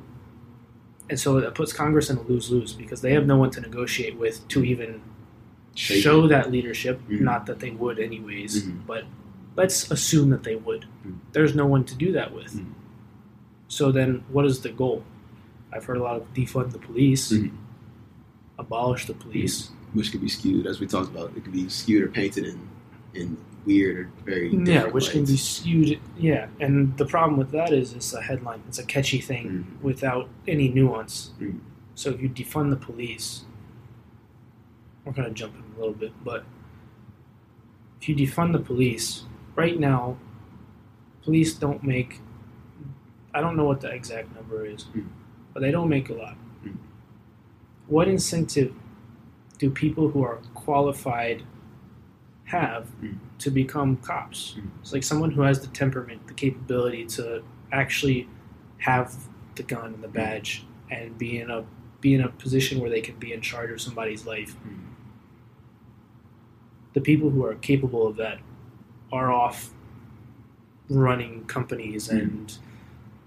[1.09, 4.17] And so it puts Congress in a lose-lose because they have no one to negotiate
[4.17, 5.01] with to even
[5.75, 6.99] Shape show that leadership.
[7.09, 7.21] Mhm.
[7.21, 8.85] Not that they would, anyways, Mhm.
[8.87, 9.03] but
[9.55, 10.85] let's assume that they would.
[11.05, 11.17] Mhm.
[11.31, 12.53] There's no one to do that with.
[12.53, 12.73] Mhm.
[13.67, 15.03] So then, what is the goal?
[15.71, 17.51] I've heard a lot of defund the police, Mhm.
[18.59, 19.71] abolish the police.
[19.93, 21.31] which could be skewed, as we talked about.
[21.37, 22.59] It could be skewed or painted in
[23.13, 25.99] in weird or very Yeah, which can be skewed.
[26.17, 28.63] Yeah, and the problem with that is it's a headline.
[28.67, 29.45] It's a catchy thing
[29.77, 29.83] Mhm.
[29.83, 31.31] without any nuance.
[31.39, 31.59] Mhm.
[31.93, 33.45] So if you defund the police,
[35.05, 36.43] we're kind of jumping a little bit, but
[38.01, 40.17] if you defund the police, right now,
[41.23, 42.19] police don't make.
[43.33, 45.07] I don't know what the exact number is, Mhm.
[45.53, 46.37] but they don't make a lot.
[46.63, 46.77] Mhm.
[47.87, 48.73] What incentive
[49.57, 51.43] do people who are qualified
[52.45, 53.17] have Mhm.
[53.39, 54.55] to become cops?
[54.57, 54.69] Mhm.
[54.81, 58.27] It's like someone who has the temperament, the capability to actually
[58.79, 59.15] have
[59.55, 61.65] the gun and the badge and be in a
[62.01, 64.57] be in a position where they can be in charge of somebody's life.
[64.65, 64.79] Mhm.
[66.91, 68.41] The people who are capable of that
[69.13, 69.69] are off
[70.89, 72.19] running companies Mhm.
[72.21, 72.57] and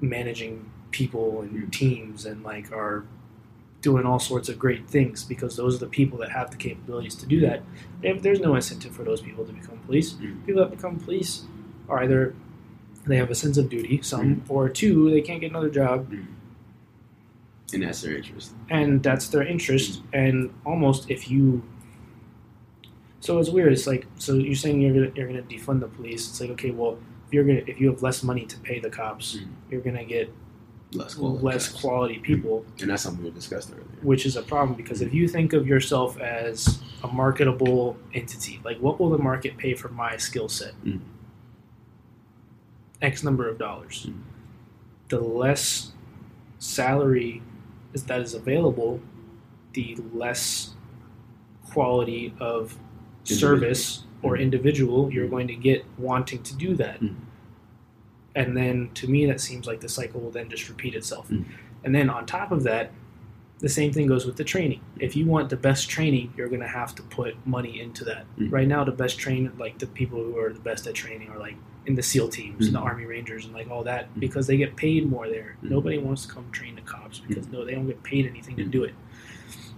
[0.00, 1.70] managing people and Mhm.
[1.72, 3.04] teams and like are
[3.82, 7.14] doing all sorts of great things because those are the people that have the capabilities
[7.14, 7.62] to do that.
[8.04, 10.14] Have, there's no incentive for those people to become police.
[10.14, 10.44] Mhm.
[10.44, 11.44] People that become police
[11.88, 12.34] are either
[13.06, 16.08] they have a sense of duty, some, or two, they can't get another job,
[17.72, 18.52] and that's their interest.
[18.68, 20.02] and that's their interest.
[20.12, 21.62] And almost if you,
[23.26, 23.72] so it's weird.
[23.72, 26.28] It's like so you're saying you're gonna you're gonna defund the police.
[26.28, 28.90] It's like okay, well if you're gonna if you have less money to pay the
[28.90, 29.48] cops, Mhm.
[29.70, 30.32] you're gonna get
[30.92, 31.44] Less quality.
[31.44, 31.80] less cops.
[31.82, 33.82] quality people, and that's something we discussed earlier.
[34.02, 38.78] which is a problem because if you think of yourself as a marketable entity, like
[38.78, 40.74] what will the market pay for my skill set?
[40.84, 41.00] Mhm.
[43.02, 44.06] X number of dollars.
[44.08, 44.20] Mhm.
[45.08, 45.92] The less
[46.58, 47.42] salary
[47.92, 49.00] is that is available,
[49.72, 50.74] the less
[51.70, 52.78] quality of
[53.34, 54.40] service or Mhm.
[54.42, 55.30] individual you're Mhm.
[55.30, 57.00] going to get wanting to do that.
[57.00, 57.14] Mhm.
[58.34, 61.28] And then to me, that seems like the cycle will then just repeat itself.
[61.30, 61.44] Mhm.
[61.84, 62.92] And then on top of that,
[63.60, 64.80] the same thing goes with the training.
[64.98, 68.26] If you want the best training, you're going to have to put money into that.
[68.38, 68.52] Mhm.
[68.52, 71.38] Right now, the best train, like the people who are the best at training, are
[71.38, 72.84] like in the SEAL teams and the Mhm.
[72.84, 75.56] Army Rangers and like all that because they get paid more there.
[75.62, 78.64] Nobody wants to come train the cops because no, they don't get paid anything to
[78.64, 78.92] do it.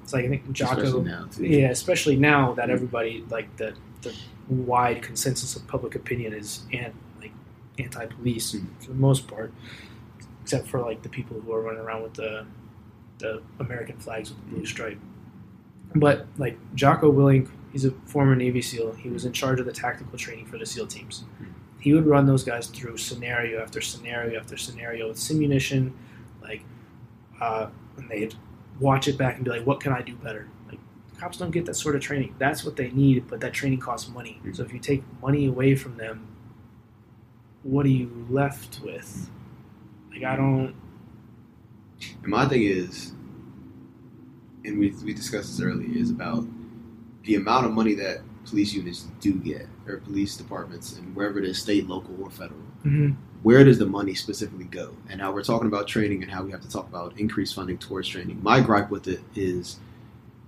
[0.08, 4.14] It's like I think Jocko, Especially now, yeah, especially now that everybody like the the
[4.48, 7.32] wide consensus of public opinion is and like
[7.78, 8.68] anti-police Mhm.
[8.80, 9.52] for the most part,
[10.42, 12.46] except for like the people who are running around with the
[13.18, 14.98] the American flags with the blue stripe.
[15.94, 18.92] But like Jocko Willink, he's a former Navy SEAL.
[18.94, 21.24] He was in charge of the tactical training for the SEAL teams.
[21.42, 21.48] Mhm.
[21.80, 25.92] He would run those guys through scenario after scenario after scenario with simunition,
[26.40, 26.62] like,
[27.42, 27.66] uh,
[27.98, 28.34] and they'd
[28.80, 30.78] watch it back and be like, "What can I do better?" Like
[31.18, 32.34] cops don't get that sort of training.
[32.38, 34.40] That's what they need, but that training costs money.
[34.44, 34.56] Mhm.
[34.56, 36.26] So if you take money away from them,
[37.62, 39.30] what are you left with?
[40.10, 40.74] Like I don't.
[42.22, 43.12] And my thing is,
[44.64, 46.46] and we, we discussed this earlier, is about
[47.24, 51.44] the amount of money that police units do get, or police departments, and wherever it
[51.44, 52.60] is, state, local, or federal.
[53.42, 54.94] Where does the money specifically go?
[55.08, 57.78] And how we're talking about training and how we have to talk about increased funding
[57.78, 58.40] towards training.
[58.42, 59.78] My gripe with it is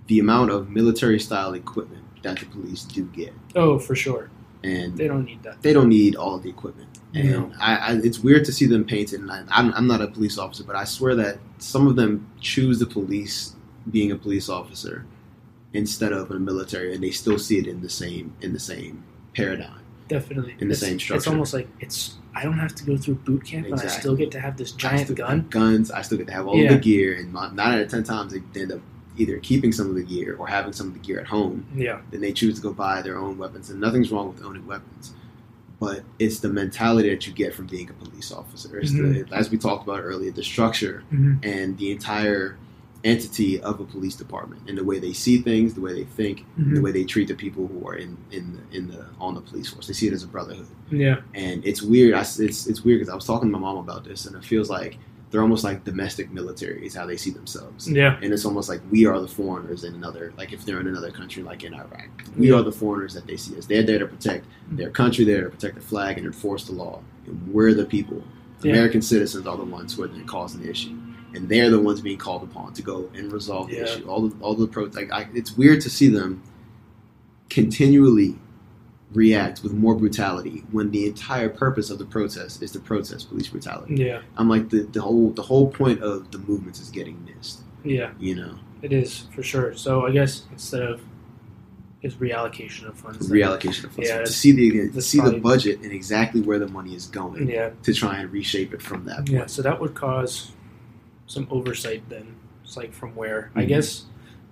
[0.07, 3.33] the amount of military style equipment that the police do get.
[3.55, 4.29] Oh, for sure.
[4.63, 5.61] And They don't need that.
[5.63, 6.89] they don't need all of the equipment.
[7.15, 7.51] And No.
[7.59, 9.21] I, I, it's weird to see them painted.
[9.21, 12.29] And I, I'm, I'm not a police officer, but I swear that some of them
[12.41, 13.55] choose the police
[13.89, 15.05] being a police officer
[15.73, 19.03] instead of a military, and they still see it in the same in the same
[19.33, 19.79] paradigm.
[20.09, 20.51] Definitely.
[20.59, 21.17] In the It's- same structure.
[21.17, 22.15] It's almost like it's.
[22.33, 24.71] I don't have to go through boot camp, and I still get to have this
[24.71, 25.47] giant still gun.
[25.49, 25.91] guns.
[25.91, 26.73] I still get to have all Yeah.
[26.73, 28.79] the gear, and nine out of ten times they end up
[29.17, 31.65] either keeping some of the gear or having some of the gear at home.
[31.75, 31.99] Yeah.
[32.11, 35.13] Then they choose to go buy their own weapons, and nothing's wrong with owning weapons.
[35.79, 38.79] But it's the mentality that you get from being a police officer.
[38.79, 41.33] It's the, as we talked about earlier, the structure Mm-hmm.
[41.43, 42.55] and the entire
[43.03, 46.45] entity of a police department and the way they see things, the way they think,
[46.59, 46.75] Mm-hmm.
[46.75, 49.41] the way they treat the people who are in in the, in the on the
[49.41, 49.87] police force.
[49.87, 51.21] They see it as a brotherhood, Yeah.
[51.33, 52.13] and it's weird.
[52.13, 54.43] I, it's it's weird because I was talking to my mom about this, and it
[54.45, 54.97] feels like
[55.31, 57.89] they're almost like domestic military is how they see themselves.
[57.89, 58.19] Yeah.
[58.21, 61.09] And it's almost like we are the foreigners in another, like if they're in another
[61.09, 62.55] country, like in Iraq, we Yeah.
[62.57, 63.65] are the foreigners that they see us.
[63.65, 66.73] They're there to protect their country, they're there to protect the flag and enforce the
[66.73, 68.21] law, and we're the people
[68.61, 68.73] Yeah.
[68.73, 70.95] American citizens are the ones who are then causing the issue,
[71.33, 73.83] and they're the ones being called upon to go and resolve the Yeah.
[73.83, 74.05] issue.
[74.07, 76.41] All the all the pro like I, it's weird to see them
[77.49, 78.35] continually
[79.13, 83.47] react with more brutality when the entire purpose of the protest is to protest police
[83.47, 83.95] brutality.
[83.95, 87.61] Yeah, I'm like the, the whole the whole point of the movements is getting missed.
[87.83, 89.75] yeah, You know, it is for sure.
[89.75, 91.01] So I guess instead of
[92.01, 93.29] is reallocation of funds.
[93.29, 96.67] reallocation of funds Yeah, to see the to see the budget and exactly where the
[96.69, 99.27] money is going Yeah, to try and reshape it from that.
[99.29, 99.45] yeah.
[99.47, 100.51] So that would cause
[101.31, 102.35] some oversight then.
[102.63, 103.67] It's like from where I Mhm.
[103.69, 104.05] guess.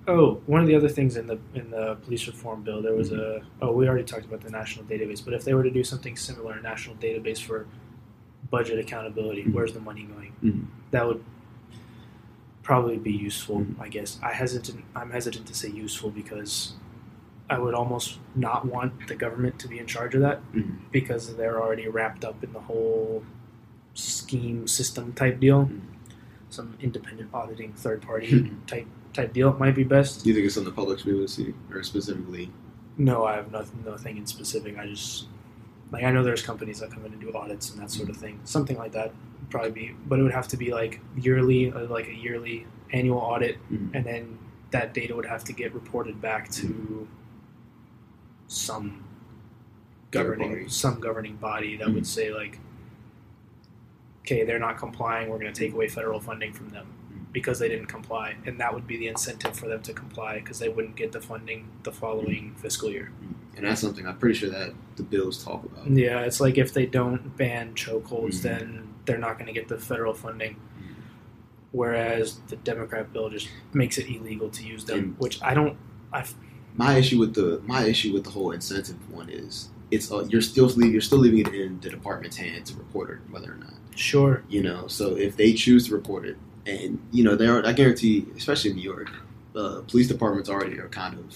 [0.08, 3.12] Oh, one of the other things in the in the police reform bill, there was
[3.12, 3.46] Mm-hmm.
[3.63, 3.65] a.
[3.65, 6.15] Oh, we already talked about the national database, but if they were to do something
[6.15, 7.68] similar, a national database for
[8.50, 9.54] budget accountability, Mhm.
[9.54, 10.32] where's the money going?
[10.44, 10.65] Mhm.
[10.92, 11.22] That would
[12.63, 13.58] probably be useful.
[13.60, 13.76] Mhm.
[13.80, 14.84] I guess I hesitant.
[14.96, 16.74] I'm hesitant to say useful because
[17.50, 20.78] I would almost not want the government to be in charge of that Mhm.
[20.92, 23.24] because they're already wrapped up in the whole
[23.96, 25.65] scheme system type deal.
[25.65, 25.80] Mhm.
[26.49, 28.65] Some independent auditing third party Mhm.
[28.65, 30.23] type type deal might be best.
[30.23, 32.51] Do you think it's something the public should be able to see, or specifically?
[32.97, 34.77] No, I have nothing, nothing in specific.
[34.77, 35.27] I just
[35.91, 38.17] like I know there's companies that come in and do audits and that sort of
[38.17, 38.39] thing.
[38.43, 39.07] Something like that
[39.39, 42.67] would probably be, but it would have to be like yearly, uh, like a yearly
[42.91, 43.89] annual audit, Mhm.
[43.95, 44.38] and then
[44.71, 47.07] that data would have to get reported back to
[48.47, 49.03] some
[50.12, 51.93] governing some governing body that Mhm.
[51.95, 52.59] would say like,
[54.21, 55.29] okay, they're not complying.
[55.29, 57.32] We're going to take away federal funding from them Mhm.
[57.34, 60.60] because they didn't comply, and that would be the incentive for them to comply because
[60.60, 63.12] they wouldn't get the funding the following fiscal year.
[63.55, 65.89] And that's something I'm pretty sure that the bills talk about.
[65.89, 68.41] Yeah, it's like if they don't ban chokeholds, Mhm.
[68.43, 70.53] then they're not going to get the federal funding.
[70.55, 70.93] Mhm.
[71.71, 75.77] Whereas the Democrat bill just makes it illegal to use them, And- which I don't.
[76.13, 76.25] I
[76.75, 80.41] My issue with the my issue with the whole incentive one is it's uh, you're
[80.41, 83.58] still leave, you're still leaving it in the department's hand to report it whether or
[83.58, 84.43] not sure.
[84.49, 84.88] you know.
[84.88, 88.71] So if they choose to report it, and you know, there are, I guarantee, especially
[88.71, 89.09] in New York,
[89.55, 91.35] uh, police departments already are kind of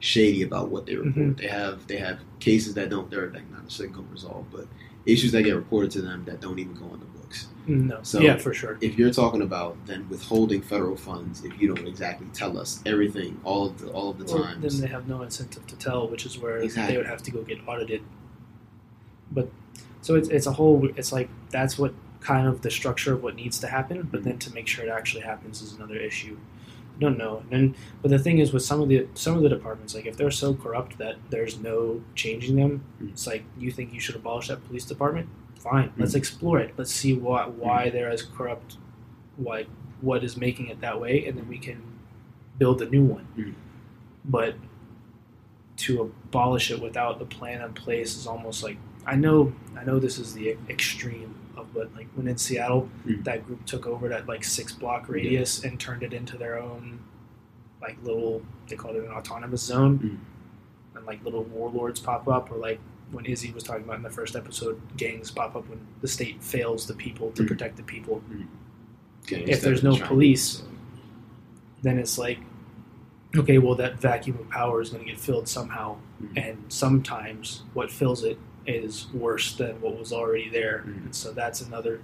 [0.00, 1.14] shady about what they report.
[1.26, 1.36] Mhm.
[1.38, 4.66] They have they have cases that don't they're like not necessarily going to resolve, but
[5.06, 7.48] issues that get reported to them that don't even go on the books.
[7.66, 7.98] No.
[8.02, 8.78] So- yeah, for sure.
[8.80, 13.40] If you're talking about then withholding federal funds, if you don't exactly tell us everything
[13.44, 16.08] all of the all of the Well, times, then they have no incentive to tell,
[16.08, 16.94] which is where Exactly.
[16.94, 18.02] they would have to go get audited.
[19.30, 19.50] But
[20.02, 20.88] so it's it's a whole.
[20.96, 24.08] It's like that's what kind of the structure of what needs to happen.
[24.12, 26.36] But then to make sure it actually happens is another issue.
[26.96, 27.42] I don't know.
[27.50, 30.16] And but the thing is with some of the some of the departments, like if
[30.16, 33.08] they're so corrupt that there's no changing them, Mhm.
[33.10, 35.28] it's like you think you should abolish that police department.
[35.58, 36.16] Fine, let's Mhm.
[36.18, 36.74] explore it.
[36.76, 38.76] Let's see why why they're as corrupt,
[39.36, 39.66] why
[40.00, 41.80] what is making it that way, and then we can
[42.58, 43.26] build a new one.
[44.24, 44.56] But
[45.78, 49.98] to abolish it without the plan in place is almost like I know I know
[49.98, 53.24] this is the e- extreme of what like when in Seattle Mhm.
[53.24, 57.00] that group took over that like six block radius and turned it into their own
[57.80, 60.96] like little they called it an autonomous zone Mhm.
[60.96, 62.78] and like little warlords pop up or like
[63.10, 66.42] when Izzy was talking about in the first episode gangs pop up when the state
[66.42, 67.48] fails the people to Mhm.
[67.48, 68.22] protect the people
[69.24, 70.62] Okay, if there's no trying- police,
[71.82, 72.38] then it's like,
[73.36, 75.96] okay, well, that vacuum of power is going to get filled somehow.
[76.20, 76.32] Mhm.
[76.44, 78.36] And sometimes what fills it
[78.66, 80.84] is worse than what was already there.
[80.86, 81.04] Mhm.
[81.06, 82.00] And so that's another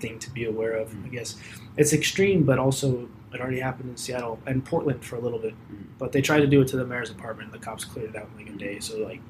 [0.00, 1.12] thing to be aware of, I Mhm.
[1.12, 1.36] guess.
[1.76, 5.54] It's extreme, but also it already happened in Seattle and Portland for a little bit.
[5.72, 5.84] Mhm.
[5.98, 7.52] But they tried to do it to the mayor's apartment.
[7.52, 8.78] and The cops cleared it out in like a day.
[8.80, 9.20] So, like,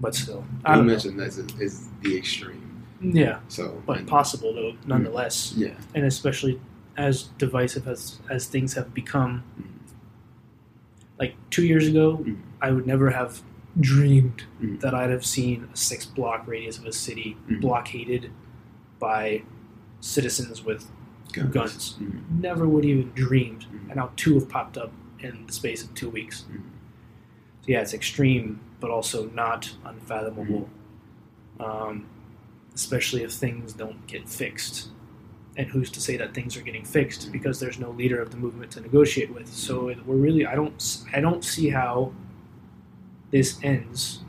[0.00, 0.44] but still.
[0.64, 0.88] I you know.
[0.88, 2.62] mentioned that is, is the extreme.
[3.02, 5.54] Yeah, So, but and- possible, though, nonetheless.
[5.56, 6.60] yeah, and especially
[6.96, 9.42] as divisive as as things have become.
[9.58, 9.64] Mhm.
[11.18, 12.36] Like two years ago, Mhm.
[12.60, 13.42] I would never have
[13.78, 14.80] dreamed Mhm.
[14.80, 17.60] that I'd have seen a six block radius of a city Mhm.
[17.60, 18.30] blockaded
[18.98, 19.42] by
[20.00, 20.90] citizens with
[21.32, 21.52] guns.
[21.54, 21.96] guns.
[22.00, 22.40] Mhm.
[22.40, 23.86] Never would even dreamed, Mhm.
[23.88, 26.44] and now two have popped up in the space of two weeks.
[26.50, 26.62] Mhm.
[27.60, 30.68] So yeah, it's extreme, but also not unfathomable.
[31.60, 32.06] Um,
[32.74, 34.88] especially if things don't get fixed.
[35.56, 38.36] And who's to say that things are getting fixed because there's no leader of the
[38.38, 39.48] movement to negotiate with?
[39.48, 42.12] So we're really I don't, I don't see how
[43.30, 44.20] this ends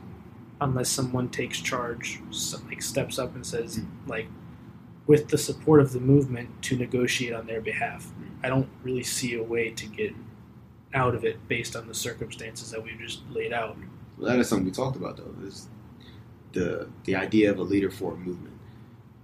[0.60, 2.20] unless someone takes charge,
[2.68, 3.86] like steps up and says Mm.
[4.06, 4.28] like
[5.08, 8.06] with the support of the movement to negotiate on their behalf.
[8.20, 8.44] Mm.
[8.44, 10.14] I don't really see a way to get
[10.94, 13.76] out of it based on the circumstances that we've just laid out.
[14.18, 15.34] Well, that is something we talked about though.
[15.44, 15.68] Is
[16.52, 18.54] the the idea of a leader for a movement.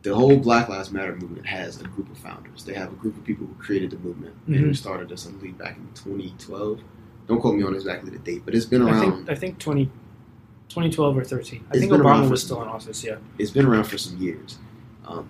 [0.02, 2.64] The whole Black Lives Matter movement has a group of founders.
[2.64, 5.32] They have a group of people who created the movement and who started this, I
[5.32, 6.80] believe, back in 2012.
[7.28, 9.00] Don't quote me on exactly the date, but it's been I around.
[9.26, 9.84] think I think 20,
[10.68, 11.64] 2012 or thirteen.
[11.70, 13.04] I It's think Obama was still in office.
[13.04, 13.16] Yeah.
[13.38, 14.58] it's been around for some years.
[15.06, 15.28] Um,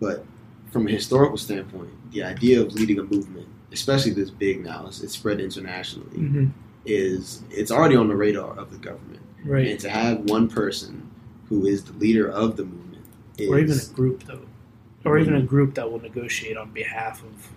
[0.00, 0.24] but
[0.70, 5.00] from a historical standpoint, the idea of leading a movement, especially this big now, it's,
[5.02, 6.46] it's spread internationally, hmm
[6.84, 9.20] is it's already on the radar of the government.
[9.44, 9.68] Right.
[9.68, 11.08] And to have one person
[11.48, 13.04] who is the leader of the movement
[13.38, 14.40] is or even a group though,
[15.04, 17.48] or even a group that will negotiate on behalf of.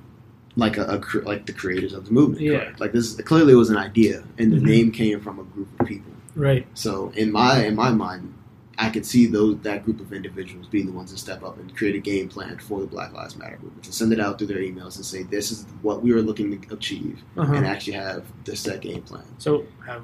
[0.56, 2.42] Like a, a like the creators of the movement.
[2.42, 2.60] Yeah.
[2.60, 2.80] correct?
[2.80, 4.64] Like this clearly it was an idea, and the Mhm.
[4.64, 6.12] name came from a group of people.
[6.36, 6.66] Right.
[6.74, 8.34] So in my in my mind,
[8.78, 11.74] I could see those that group of individuals being the ones to step up and
[11.76, 14.48] create a game plan for the Black Lives Matter movement to send it out through
[14.48, 17.54] their emails and say this is what we are looking to achieve, Uh-huh.
[17.54, 19.24] and actually have the set game plan.
[19.38, 20.04] So have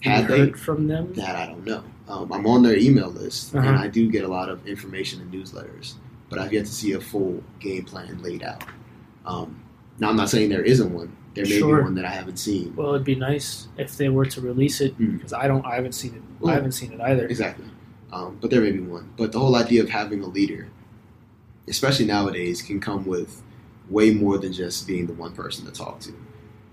[0.00, 1.12] Had they heard from them?
[1.14, 1.82] that I don't know.
[2.08, 3.66] Um, I'm on their email list, Uh-huh.
[3.66, 5.94] and I do get a lot of information and newsletters,
[6.30, 8.62] but I've yet to see a full game plan laid out.
[9.26, 9.56] Um,
[10.00, 11.12] now, I'm not saying there isn't one.
[11.34, 11.76] There may Sure.
[11.78, 12.74] be one that I haven't seen.
[12.74, 15.14] Well, it'd be nice if they were to release it Mm.
[15.18, 15.64] because I don't.
[15.64, 16.22] I haven't seen it.
[16.40, 17.26] Well, I haven't seen it either.
[17.26, 17.66] Exactly.
[18.12, 19.08] Um, but there may be one.
[19.16, 20.68] But the whole idea of having a leader,
[21.68, 23.42] especially nowadays, can come with
[23.90, 26.12] way more than just being the one person to talk to.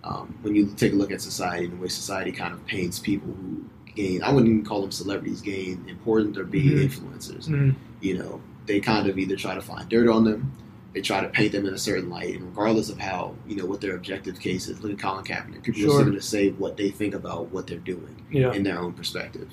[0.04, 3.00] Um, when you take a look at society and the way society kind of paints
[3.00, 3.66] people who
[3.96, 6.90] gain, I wouldn't even call them celebrities, gain importance or being Mhm.
[6.90, 7.48] influencers.
[7.50, 7.76] Mm.
[8.02, 10.52] you know, they kind of either try to find dirt on them,
[10.96, 13.66] they try to paint them in a certain light, and regardless of how, you know,
[13.66, 15.62] what their objective case is, look at Colin Kaepernick.
[15.64, 15.90] People Sure.
[15.90, 18.54] are still going to say what they think about what they're doing Yeah.
[18.54, 19.50] in their own perspective.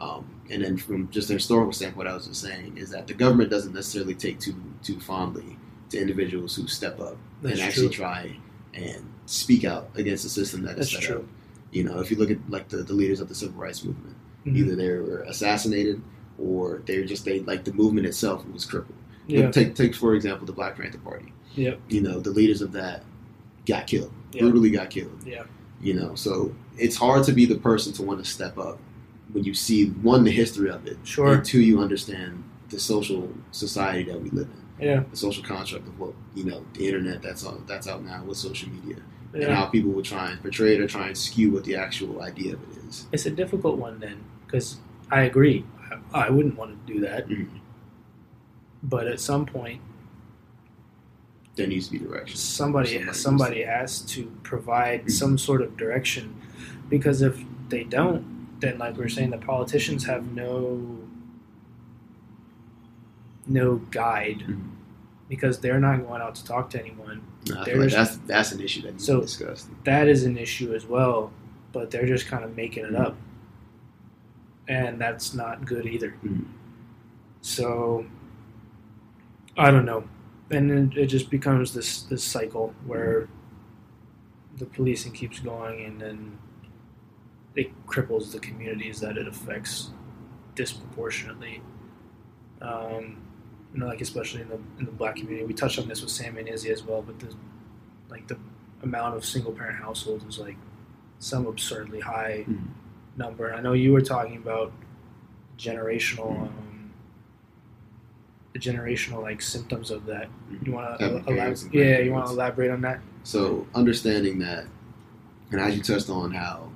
[0.00, 3.06] Um, and then from just a historical standpoint, what I was just saying is that
[3.06, 5.56] the government doesn't necessarily take too too fondly
[5.90, 8.04] to individuals who step up That's and actually true.
[8.04, 8.36] try
[8.74, 11.18] and speak out against the system that is That's set true.
[11.18, 11.24] up.
[11.70, 14.16] You know, if you look at like the, the leaders of the civil rights movement,
[14.44, 14.56] Mhm.
[14.56, 16.02] either they were assassinated
[16.36, 18.96] or they're just they like the movement itself was crippled.
[19.30, 19.50] Yeah.
[19.50, 21.32] Take take for example the Black Panther Party.
[21.54, 21.80] Yep.
[21.88, 23.04] You know, the leaders of that
[23.66, 24.42] got killed, Yeah.
[24.42, 25.18] brutally got killed.
[25.26, 25.44] Yeah.
[25.80, 28.78] You know, so it's hard to be the person to want to step up
[29.32, 31.34] when you see one the history of it, Sure.
[31.34, 35.02] and two you understand the social society that we live in, Yeah.
[35.10, 38.36] the social construct of what you know, the internet that's on that's out now with
[38.38, 38.96] social media,
[39.34, 42.22] and how people will try and portray it or try and skew what the actual
[42.22, 43.06] idea of it is.
[43.12, 44.78] It's a difficult one then because
[45.10, 45.64] I agree.
[46.12, 47.48] I, I wouldn't want to do that, Mhm.
[48.82, 49.80] But at some point,
[51.56, 52.36] There needs to be direction.
[52.36, 55.10] somebody Somebody somebody has to provide Mhm.
[55.10, 56.34] some sort of direction
[56.88, 60.98] because if they don't then like we are saying the politicians have no
[63.46, 64.60] no guide Mhm.
[65.28, 68.82] because they're not going out to talk to anyone No, like that's that's an issue
[68.82, 69.68] that needs So- to be discussed.
[69.84, 71.32] that is an issue as well
[71.72, 73.16] but they're just kind of making it up
[74.68, 76.44] and that's not good either Mhm.
[77.40, 78.04] so
[79.56, 80.04] i don't know
[80.50, 83.28] and it just becomes this this cycle where
[84.56, 86.38] the policing keeps going and then
[87.56, 89.90] it cripples the communities that it affects
[90.54, 91.62] disproportionately
[92.62, 93.16] um,
[93.72, 96.10] you know, like especially in the in the black community we touched on this with
[96.10, 97.34] sam and izzy as well but the
[98.10, 98.36] like the
[98.82, 100.56] amount of single parent households is like
[101.18, 102.68] some absurdly high Mhm.
[103.16, 103.52] number.
[103.54, 104.72] I know you were talking about
[105.58, 106.69] generational, um, the
[108.58, 110.28] generational like symptoms of that.
[110.64, 111.62] You want to elaborate?
[111.72, 113.00] Yeah, you want to elaborate on that?
[113.22, 114.64] So understanding that,
[115.50, 116.70] and as you touched on how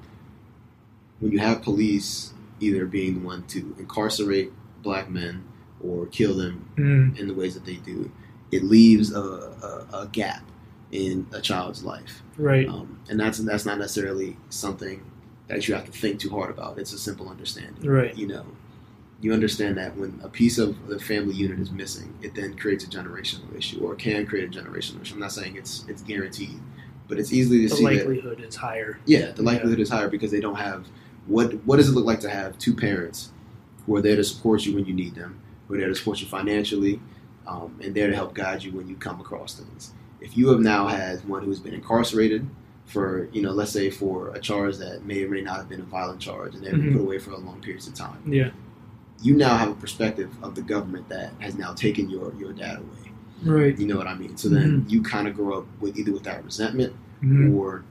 [1.20, 4.52] when you have police either being the one to incarcerate
[4.82, 5.44] black men
[5.82, 8.10] or kill them Mm, in the ways that they do,
[8.50, 10.42] it leaves a, a, a gap
[10.92, 12.68] in a child's life, right.
[12.68, 15.02] um, and that's that's not necessarily something
[15.48, 16.78] that you have to think too hard about.
[16.78, 17.88] It's a simple understanding.
[17.88, 18.16] Right.
[18.16, 18.46] You know,
[19.24, 22.84] you understand that when a piece of the family unit is missing, it then creates
[22.84, 25.14] a generational issue, or can create a generational issue.
[25.14, 26.60] I'm not saying it's it's guaranteed,
[27.08, 28.98] but it's easily to The see that likelihood is higher.
[29.06, 30.86] yeah, the likelihood is higher because they don't have
[31.26, 33.30] what what does it look like to have two parents
[33.86, 36.20] who are there to support you when you need them, who are there to support
[36.20, 37.00] you financially,
[37.46, 39.92] um, and there to help guide you when you come across things.
[40.20, 42.46] If you have now had one who has been incarcerated
[42.86, 45.80] for, you know, let's say for a charge that may or may not have been
[45.80, 46.96] a violent charge and they've been Mhm.
[46.96, 48.50] put away for a long periods of time, Yeah.
[49.24, 52.78] You now have a perspective of the government that has now taken your, your dad
[52.78, 53.10] away.
[53.42, 53.76] Right.
[53.78, 54.36] You know what I mean?
[54.36, 57.54] So then you kind of grow up with either with that resentment Mhm.
[57.54, 57.84] or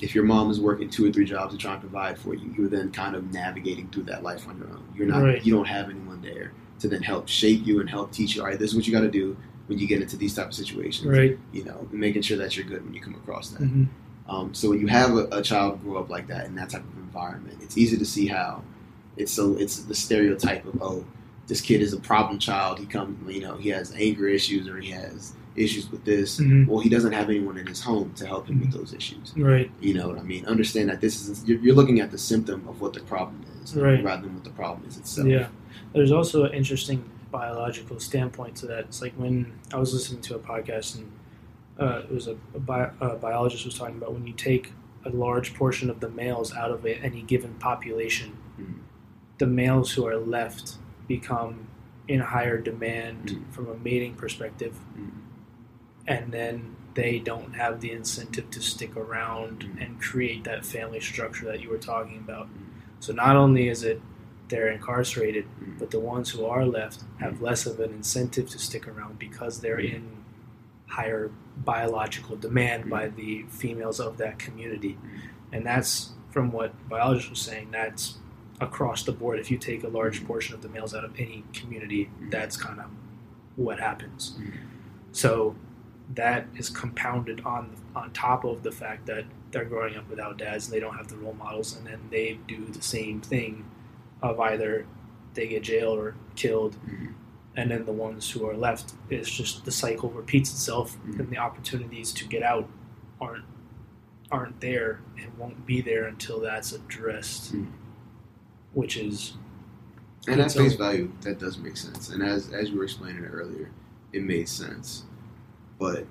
[0.00, 2.52] if your mom is working two or three jobs to try and provide for you,
[2.58, 4.82] you're then kind of navigating through that life on your own.
[4.96, 5.44] You're not, Right.
[5.46, 8.42] you don't have anyone there to then help shape you and help teach you.
[8.42, 9.36] All right, this is what you got to do
[9.68, 11.06] when you get into these type of situations.
[11.08, 11.38] Right.
[11.52, 13.62] You know, making sure that you're good when you come across that.
[13.62, 13.86] Mhm.
[14.28, 16.82] Um, so when you have a, a child grow up like that in that type
[16.82, 18.62] of environment, it's easy to see how
[19.16, 21.04] it's so it's the stereotype of oh,
[21.46, 22.78] this kid is a problem child.
[22.78, 26.40] He comes, you know, he has anger issues or he has issues with this.
[26.40, 26.66] Mhm.
[26.66, 29.32] Well, he doesn't have anyone in his home to help him with those issues.
[29.36, 29.70] Right.
[29.80, 30.44] You know what I mean?
[30.46, 34.02] Understand that this is you're, looking at the symptom of what the problem is, Right.
[34.02, 35.28] rather than what the problem is itself.
[35.28, 35.48] Yeah.
[35.92, 38.80] There's also an interesting biological standpoint to that.
[38.80, 41.12] It's like when I was listening to a podcast and
[41.78, 44.72] uh, it was a, a, bi- a biologist was talking about when you take
[45.04, 48.74] a large portion of the males out of a, any given population, Mhm.
[49.38, 50.76] The males who are left
[51.08, 51.68] become
[52.06, 53.52] in higher demand Mhm.
[53.52, 55.10] from a mating perspective, Mhm.
[56.06, 59.84] and then they don't have the incentive to stick around Mhm.
[59.84, 62.46] and create that family structure that you were talking about.
[62.46, 62.66] Mhm.
[63.00, 64.00] So not only is it
[64.48, 65.78] they're incarcerated, Mhm.
[65.78, 69.60] but the ones who are left have less of an incentive to stick around because
[69.60, 70.24] they're in
[70.86, 74.98] higher biological demand by the females of that community.
[75.50, 78.18] And that's from what biologists were saying, that's
[78.60, 79.38] across the board.
[79.38, 82.80] If you take a large portion of the males out of any community, that's kind
[82.80, 82.86] of
[83.56, 84.38] what happens.
[85.12, 85.56] So
[86.14, 90.66] that is compounded on on top of the fact that they're growing up without dads
[90.66, 93.64] and they don't have the role models, and then they do the same thing
[94.20, 94.84] of either
[95.34, 97.14] they get jailed or killed, Mhm.
[97.56, 101.20] and then the ones who are left, it's just the cycle repeats itself, Mhm.
[101.20, 102.68] and the opportunities to get out
[103.20, 103.44] aren't
[104.32, 107.66] aren't there and won't be there until that's addressed, Mhm.
[108.74, 109.34] Which is
[110.28, 112.10] And at face value, that does make sense.
[112.10, 113.70] And as as you were explaining it earlier,
[114.12, 115.04] it made sense.
[115.78, 116.06] But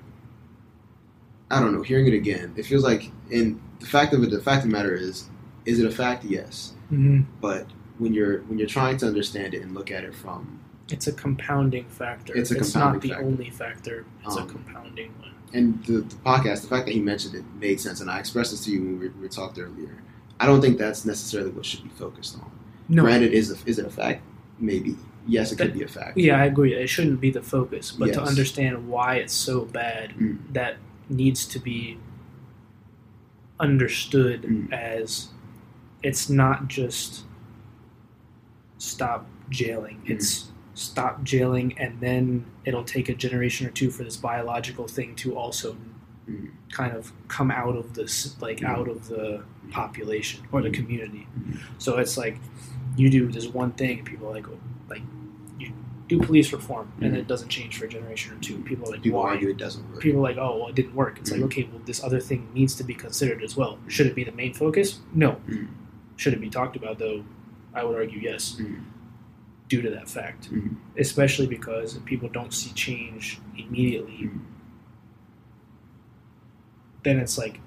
[1.49, 1.81] I don't know.
[1.83, 3.11] Hearing it again, it feels like.
[3.31, 5.29] And the fact of it, the fact of the matter is,
[5.65, 6.23] is it a fact?
[6.23, 6.73] Yes.
[7.41, 7.65] But
[7.97, 10.59] when you're when you're trying to understand it and look at it from
[10.91, 12.35] it's a compounding factor.
[12.37, 13.25] It's a not compounding the factor.
[13.25, 14.05] only factor.
[14.25, 15.31] It's a Um, compounding one.
[15.53, 18.51] and the, the podcast, the fact that he mentioned it made sense, and I expressed
[18.51, 20.03] this to you when we, we talked earlier.
[20.43, 22.51] I don't think that's necessarily what should be focused on.
[22.89, 24.21] No, Granted, is a, is it a fact?
[24.59, 24.97] Maybe.
[25.25, 26.17] Yes, it could be a fact.
[26.17, 26.73] Yeah, I agree.
[26.73, 30.37] It shouldn't be the focus, but to understand why it's so bad, Mm.
[30.51, 30.75] that
[31.09, 31.97] needs to be
[33.59, 34.71] understood Mm.
[34.73, 35.29] as
[36.01, 37.23] it's not just
[38.77, 40.01] stop jailing.
[40.05, 40.09] Mm.
[40.11, 45.15] It's stop jailing, and then it'll take a generation or two for this biological thing
[45.17, 45.77] to also
[46.29, 46.49] Mm.
[46.71, 48.67] kind of come out of this, like Mm.
[48.67, 50.73] out of the population or the Mm.
[50.73, 51.27] community.
[51.39, 51.59] Mm.
[51.77, 52.37] So it's like
[52.97, 54.59] you do this one thing, and people are like, oh,
[54.89, 55.01] like
[55.59, 55.71] you
[56.07, 57.17] do police reform, and Mhm.
[57.17, 58.57] it doesn't change for a generation or two.
[58.59, 59.29] People are like, People why?
[59.31, 59.99] argue it doesn't work.
[60.01, 61.17] People are like, oh, well, it didn't work.
[61.19, 61.33] It's Mhm.
[61.37, 63.79] like, okay, well, this other thing needs to be considered as well.
[63.87, 64.99] Should it be the main focus?
[65.13, 65.37] No.
[65.47, 65.67] Mhm.
[66.17, 67.23] Should it be talked about though?
[67.73, 68.81] I would argue yes, Mhm.
[69.69, 70.75] due to that fact, Mhm.
[70.97, 74.29] especially because people don't see change immediately.
[74.29, 74.39] Mhm.
[77.03, 77.59] Then it's like,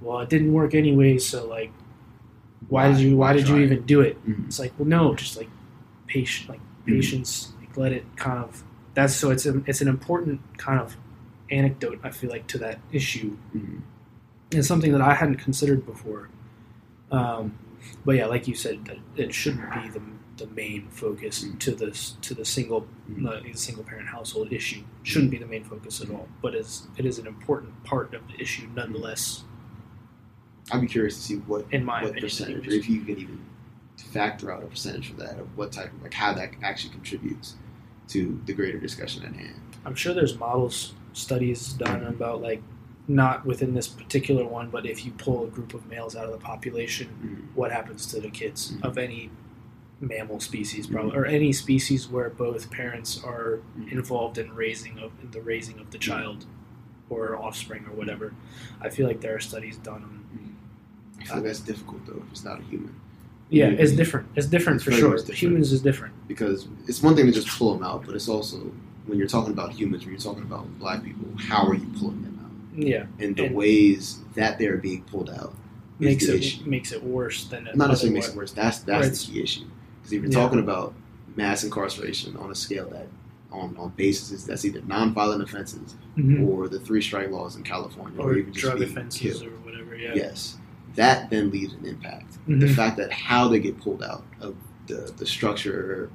[0.00, 1.72] well, it didn't work anyway, so like,
[2.68, 3.16] why, Why- did you?
[3.16, 4.16] Why, why did you even do it?
[4.26, 4.46] Mhm.
[4.46, 5.48] It's like, well, no, just like
[6.06, 6.86] patient, like Mhm.
[6.86, 8.62] patience, like let it kind of.
[8.94, 10.96] That's so it's a, it's an important kind of
[11.50, 12.00] anecdote.
[12.02, 13.36] I feel like to that issue.
[13.56, 13.82] Mhm.
[14.50, 16.28] It's something that I hadn't considered before.
[17.10, 17.52] Um,
[18.04, 20.02] but yeah, like you said, that it shouldn't be the,
[20.36, 21.58] the main focus Mm.
[21.60, 23.26] to this to the single Mm.
[23.26, 24.82] uh, the single parent household issue.
[25.04, 26.28] Shouldn't be the main focus at all.
[26.42, 29.44] But is it is an important part of the issue nonetheless.
[30.70, 33.18] I'd be curious to see what In my what opinion, percentage, or if you can
[33.18, 33.40] even
[34.12, 37.56] factor out a percentage for that, of what type of like how that actually contributes
[38.08, 39.60] to the greater discussion at hand.
[39.84, 42.62] I'm sure there's models studies done about like
[43.06, 46.32] not within this particular one, but if you pull a group of males out of
[46.32, 47.08] the population,
[47.52, 47.56] Mhm.
[47.56, 48.84] what happens to the kids Mhm.
[48.84, 49.30] of any
[50.00, 53.92] mammal species, probably, or any species where both parents are Mhm.
[53.92, 56.44] involved in raising of in the raising of the child
[57.10, 58.34] or offspring or whatever.
[58.80, 60.24] I feel like there are studies done on.
[61.20, 62.94] I feel like that's difficult though if it's not a human.
[63.50, 63.78] Yeah, Mhm.
[63.78, 64.26] it's different.
[64.36, 65.16] It's different It's for sure.
[65.16, 65.38] different.
[65.40, 66.14] Humans is different.
[66.28, 68.70] because it's one thing to just pull them out, but it's also
[69.06, 72.22] when you're talking about humans, when you're talking about black people, how are you pulling
[72.22, 72.84] them out?
[72.86, 75.54] Yeah, And the And- ways that they're being pulled out
[75.98, 76.64] makes it issue.
[76.68, 78.52] makes it worse than it Not necessarily makes it worse.
[78.52, 79.12] That's that's Right.
[79.16, 79.64] the key issue.
[80.00, 80.38] Because if you're Yeah.
[80.38, 80.92] talking about
[81.36, 83.08] mass incarceration on a scale that
[83.50, 86.46] on on basis that's either nonviolent offenses Mhm.
[86.46, 89.42] or the three strike laws in California, or, or even just drug offenses killed.
[89.44, 89.96] or whatever.
[89.96, 90.12] Yeah.
[90.14, 90.58] Yes,
[90.98, 92.38] that then leaves an impact.
[92.46, 92.74] The Mhm.
[92.74, 94.54] fact that how they get pulled out of
[94.88, 96.10] the the structure,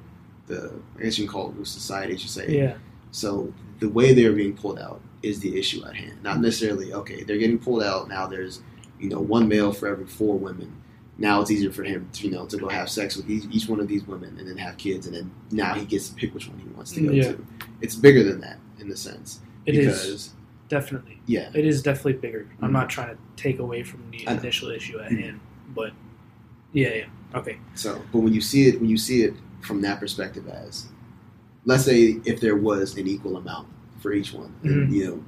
[0.46, 2.46] the I guess you can call it society, should say.
[2.56, 2.74] Yeah.
[3.10, 6.16] So the way they're being pulled out is the issue at hand.
[6.22, 7.22] Not necessarily okay.
[7.24, 8.26] They're getting pulled out now.
[8.26, 8.60] There's
[9.00, 10.70] you know one male for every four women.
[11.16, 13.68] Now it's easier for him, to, you know, to go have sex with each, each
[13.68, 16.34] one of these women and then have kids, and then now he gets to pick
[16.34, 17.32] which one he wants to go Yeah.
[17.32, 17.46] to.
[17.80, 20.30] It's bigger than that in the sense It is because
[20.78, 21.18] definitely.
[21.26, 22.46] yeah, It is definitely bigger.
[22.60, 22.72] I'm Mhm.
[22.72, 25.20] not trying to take away from the initial issue at Mhm.
[25.22, 25.40] hand,
[25.74, 25.92] but
[26.72, 27.38] yeah, yeah.
[27.38, 27.56] Okay.
[27.74, 30.86] So, but when you see it, when you see it from that perspective, as
[31.64, 33.68] let's say if there was an equal amount
[34.00, 34.92] for each one, and, Mhm.
[34.94, 35.24] you know,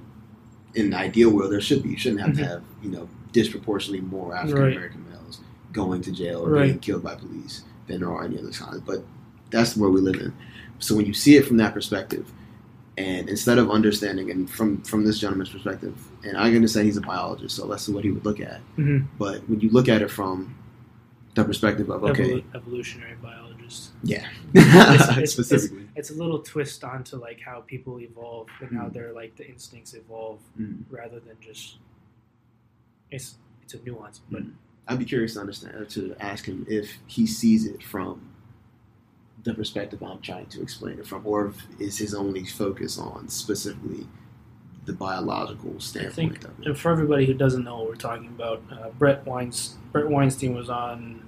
[0.74, 1.90] in an ideal world, there should be.
[1.90, 2.48] You shouldn't have to Mhm.
[2.48, 5.40] have you know disproportionately more African American males
[5.72, 6.66] going to jail or Right.
[6.66, 8.80] being killed by police than there are any other kinds.
[8.90, 9.04] But
[9.50, 10.32] that's the world we live in.
[10.78, 12.24] So when you see it from that perspective,
[12.98, 15.94] and instead of understanding, and from from this gentleman's perspective,
[16.24, 18.40] and I'm going to say he's a biologist, so let's see what he would look
[18.40, 18.60] at.
[18.76, 19.06] Mhm.
[19.18, 20.54] But when you look at it from
[21.34, 23.90] the perspective of okay, Evolu- evolutionary biologist.
[24.02, 28.92] yeah, it's- specifically, It's a little twist onto like how people evolve and how Mhm.
[28.94, 30.84] their like the instincts evolve Mm.
[30.90, 31.76] rather than just
[33.10, 34.52] it's it's a nuance, but Mm.
[34.88, 38.20] I'd be curious to understand to ask him if he sees it from
[39.46, 43.28] the perspective I'm trying to explain it from, or if is his only focus on
[43.28, 44.06] specifically
[44.84, 46.66] the biological standpoint of it.
[46.66, 50.54] And for everybody who doesn't know what we're talking about, uh, Bret Weins, Bret Weinstein
[50.54, 51.26] was on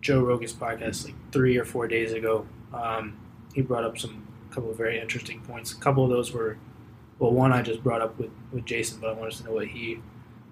[0.00, 2.46] Joe Rogan's podcast like three or four days ago.
[2.72, 3.16] Um,
[3.54, 5.72] he brought up some couple of very interesting points.
[5.72, 6.56] A couple of those were,
[7.18, 9.68] well, one I just brought up with, with Jason, but I wanted to know what
[9.68, 10.00] he,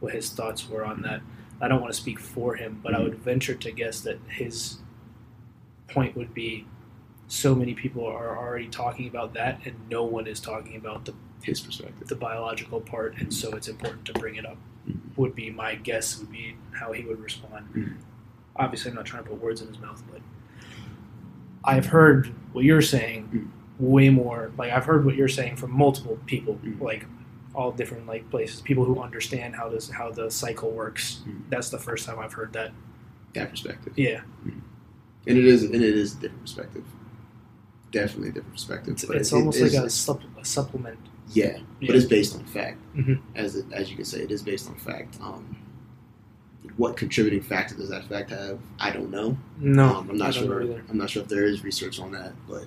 [0.01, 1.21] what his thoughts were on that.
[1.61, 4.79] I don't want to speak for him, but I would venture to guess that his
[5.89, 6.67] point would be,
[7.27, 11.14] so many people are already talking about that, and no one is talking about the
[11.43, 12.09] His perspective.
[12.09, 14.57] the biological part, and so it's important to bring it up.
[14.89, 15.16] Mhm.
[15.16, 16.18] Would be my guess.
[16.18, 17.66] Would be how he would respond.
[17.75, 17.95] Mhm.
[18.57, 20.20] Obviously, I'm not trying to put words in his mouth, but
[21.64, 23.29] I've heard what you're saying
[23.81, 23.85] Mhm.
[23.87, 24.53] way more.
[24.59, 26.81] Like I've heard what you're saying from multiple people, Mhm.
[26.81, 27.07] like
[27.55, 28.61] all different like places.
[28.61, 31.22] People who understand how this how the cycle works.
[31.27, 31.43] Mhm.
[31.49, 32.72] That's the first time I've heard that.
[33.33, 33.95] That perspective.
[33.97, 34.22] Yeah,
[35.27, 36.85] And it is and it is a different perspective.
[37.95, 38.93] Definitely a different perspective.
[38.95, 40.99] it's, it's it- it almost is- like a, supple- a supplement.
[41.33, 41.87] yeah, Yeah.
[41.87, 42.79] but it's based on fact.
[42.97, 43.21] Mhm.
[43.37, 45.17] As it, as you can say, it is based on fact.
[45.21, 45.57] Um,
[46.77, 48.59] what contributing factor does that fact have?
[48.81, 49.39] I don't know.
[49.61, 50.61] No, Um, I'm not sure.
[50.91, 52.65] I'm not sure if there is research on that, but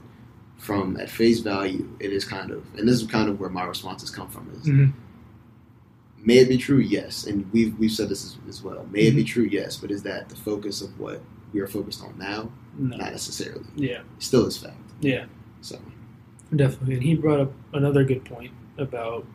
[0.58, 3.66] from at face value, it is kind of, and this is kind of where my
[3.66, 4.50] responses come from.
[4.56, 4.94] Is Mhm.
[6.24, 6.78] may it be true?
[6.80, 8.88] Yes, and we've we've said this as, as well.
[8.92, 9.18] May it Mm-hmm.
[9.18, 9.44] be true?
[9.52, 11.22] Yes, but is that the focus of what
[11.52, 12.50] we are focused on now?
[12.78, 12.96] No.
[12.96, 13.66] Not necessarily.
[13.76, 14.78] Yeah, It still is fact.
[15.02, 15.26] Yeah.
[15.62, 15.80] So
[16.56, 16.94] Definitely.
[16.96, 19.26] And he brought up another good point about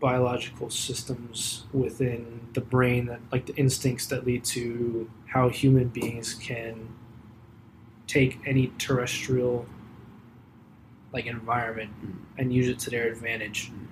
[0.00, 6.32] biological systems within the brain that like the instincts that lead to how human beings
[6.34, 6.88] can
[8.06, 9.66] take any terrestrial
[11.12, 12.14] like environment Mm.
[12.38, 13.70] and use it to their advantage.
[13.70, 13.86] Mm.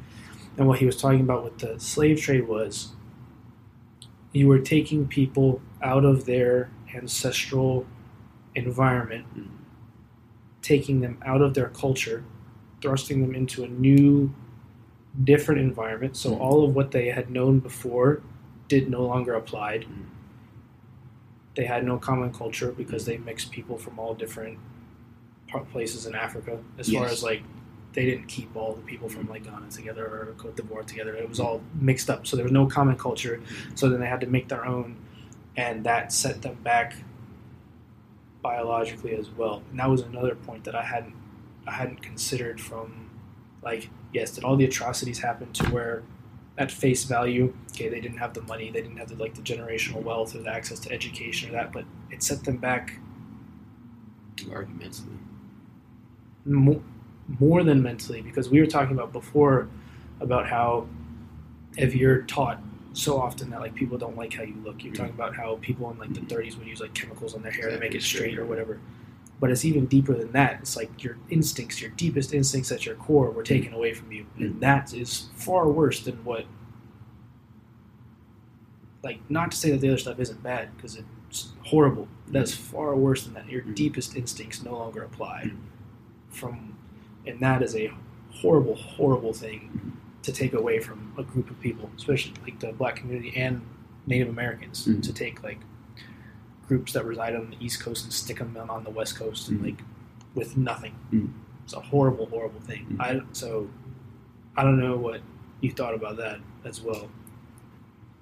[0.57, 2.93] And what he was talking about with the slave trade was
[4.33, 7.87] you were taking people out of their ancestral
[8.55, 9.49] environment Mm.
[10.69, 12.23] Taking them out of their culture,
[12.83, 14.31] thrusting them into a new,
[15.25, 16.15] different environment.
[16.15, 16.41] So Mhm.
[16.41, 18.21] all of what they had known before
[18.69, 19.83] did no longer applied.
[19.87, 20.05] Mhm.
[21.55, 24.59] They had no common culture because they mixed people from all different
[25.73, 26.59] places in Africa.
[26.79, 27.43] As far as like,
[27.95, 31.15] they didn't keep all the people from like Ghana together or Cote d'Ivoire together.
[31.15, 32.27] It was all mixed up.
[32.27, 33.41] So there was no common culture.
[33.75, 34.97] So then they had to make their own,
[35.57, 36.97] and that set them back
[38.43, 39.63] biologically as well.
[39.71, 41.15] And that was another point that I hadn't
[41.67, 43.11] I hadn't considered from
[43.63, 46.03] like yes, did all the atrocities happen to where
[46.57, 49.43] at face value, okay, they didn't have the money, they didn't have the like the
[49.43, 52.99] generational wealth or the access to education or that, but it set them back
[54.47, 55.19] argumentally.
[56.45, 56.81] more,
[57.41, 59.69] more than mentally because we were talking about before
[60.21, 60.87] about how
[61.77, 62.61] if you're taught
[62.93, 64.83] so often that like people don't like how you look.
[64.83, 67.53] You're talking about how people in like the 30s would use like chemicals on their
[67.53, 68.81] hair to make it straight or whatever.
[69.41, 70.61] But it's even deeper than that.
[70.61, 74.27] It's like your instincts your deepest instincts at your core were taken away from you.
[74.37, 74.61] And mm-hmm.
[74.61, 76.47] that is far worse than what
[79.03, 82.77] like not to say that the other stuff isn't bad because it's horrible that's mm-hmm.
[82.77, 83.49] far worse than that.
[83.49, 83.75] Your Mhm.
[83.75, 85.57] deepest instincts no longer apply mm-hmm.
[86.31, 86.77] from
[87.27, 87.93] and that is a
[88.31, 89.93] horrible horrible thing
[90.23, 93.61] to take away from a group of people especially like the black community and
[94.07, 95.03] native americans Mhm.
[95.03, 95.59] to take like
[96.67, 99.61] groups that reside on the east coast and stick them on the west coast and
[99.61, 99.65] Mhm.
[99.65, 99.83] like
[100.35, 101.31] with nothing Mhm.
[101.65, 103.01] it's a horrible horrible thing Mhm.
[103.01, 103.69] i so
[104.57, 105.21] i don't know what
[105.61, 107.09] you thought about that as well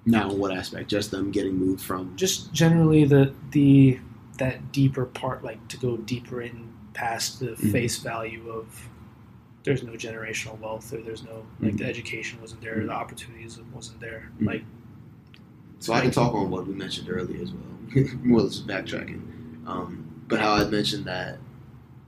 [0.09, 0.89] Now, what aspect?
[0.89, 2.15] Just them getting moved from.
[2.15, 3.99] just generally the the
[4.37, 7.71] that deeper part like to go deeper in past the Mhm.
[7.73, 8.87] face value of
[9.67, 11.89] there's no generational wealth or there's no like the Mhm.
[11.89, 14.47] education wasn't there the opportunities wasn't there Mhm.
[14.47, 14.63] like
[15.79, 18.05] So I can talk on what we mentioned earlier as well.
[18.23, 19.21] More or less backtracking.
[19.67, 21.37] Um, but how I mentioned that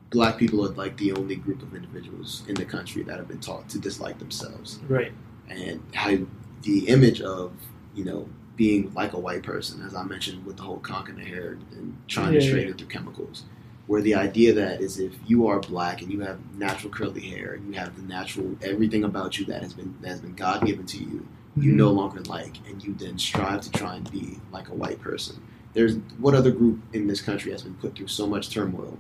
[0.09, 3.39] black people are like the only group of individuals in the country that have been
[3.39, 4.79] taught to dislike themselves.
[4.87, 5.11] right
[5.49, 6.17] And how
[6.63, 7.51] the image of,
[7.95, 11.23] you know, being like a white person, as I mentioned with the whole conking the
[11.23, 12.73] hair and trying Yeah, to yeah, straighten yeah.
[12.73, 13.43] it through chemicals.
[13.89, 17.53] Where the idea that is if you are black and you have natural curly hair
[17.53, 20.63] and you have the natural everything about you that has been that has been God
[20.63, 21.25] given to you,
[21.57, 21.75] you Mhm.
[21.75, 25.37] no longer like, and you then strive to try and be like a white person.
[25.73, 28.99] There's what other group in this country has been put through so much turmoil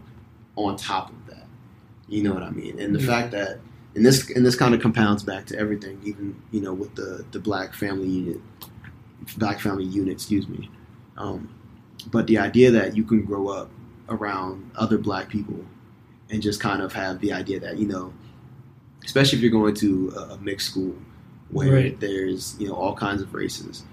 [0.55, 1.45] on top of that.
[2.07, 2.79] You know what I mean?
[2.79, 3.05] And the Mhm.
[3.05, 3.59] fact that
[3.95, 7.23] and this and this kind of compounds back to everything, even you know with the
[7.31, 8.41] the black family unit,
[9.37, 10.67] black family unit, excuse me.
[11.15, 11.47] Um,
[12.09, 13.69] but the idea that you can grow up
[14.09, 15.65] around other black people
[16.29, 18.13] and just kind of have the idea that you know,
[19.05, 20.95] especially if you're going to a, a mixed school
[21.51, 21.99] where Right.
[21.99, 23.83] there's you know all kinds of races,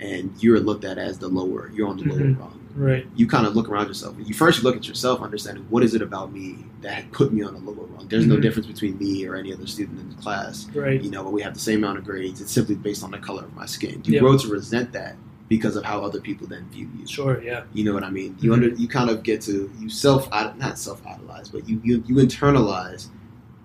[0.00, 2.38] and you're looked at as the lower, you're on the lower Mhm.
[2.38, 3.06] rung Right.
[3.14, 4.16] you kind of look around yourself.
[4.24, 7.54] You first look at yourself, understanding what is it about me that put me on
[7.54, 8.08] a lower rung.
[8.08, 8.42] There's no Mhm.
[8.42, 10.66] difference between me or any other student in the class.
[10.74, 11.02] Right.
[11.02, 12.40] You know, we have the same amount of grades.
[12.40, 14.00] It's simply based on the color of my skin.
[14.06, 14.20] You Yeah.
[14.20, 15.16] grow to resent that
[15.56, 17.06] because of how other people then view you.
[17.06, 17.42] Sure.
[17.42, 17.64] Yeah.
[17.74, 18.30] You know what I mean?
[18.40, 18.54] You Mhm.
[18.54, 20.30] under you kind of get to you self
[20.64, 23.08] not self idolize, but you, you you internalize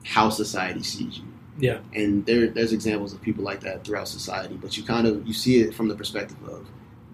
[0.03, 1.23] how society sees you.
[1.67, 1.79] Yeah.
[1.93, 5.33] And there there's examples of people like that throughout society, but you kind of you
[5.33, 6.61] see it from the perspective of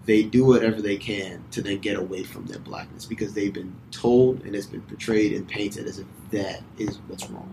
[0.06, 3.72] they do whatever they can to then get away from their blackness because they've been
[3.92, 7.50] told and it's been portrayed and painted as if that is what's wrong.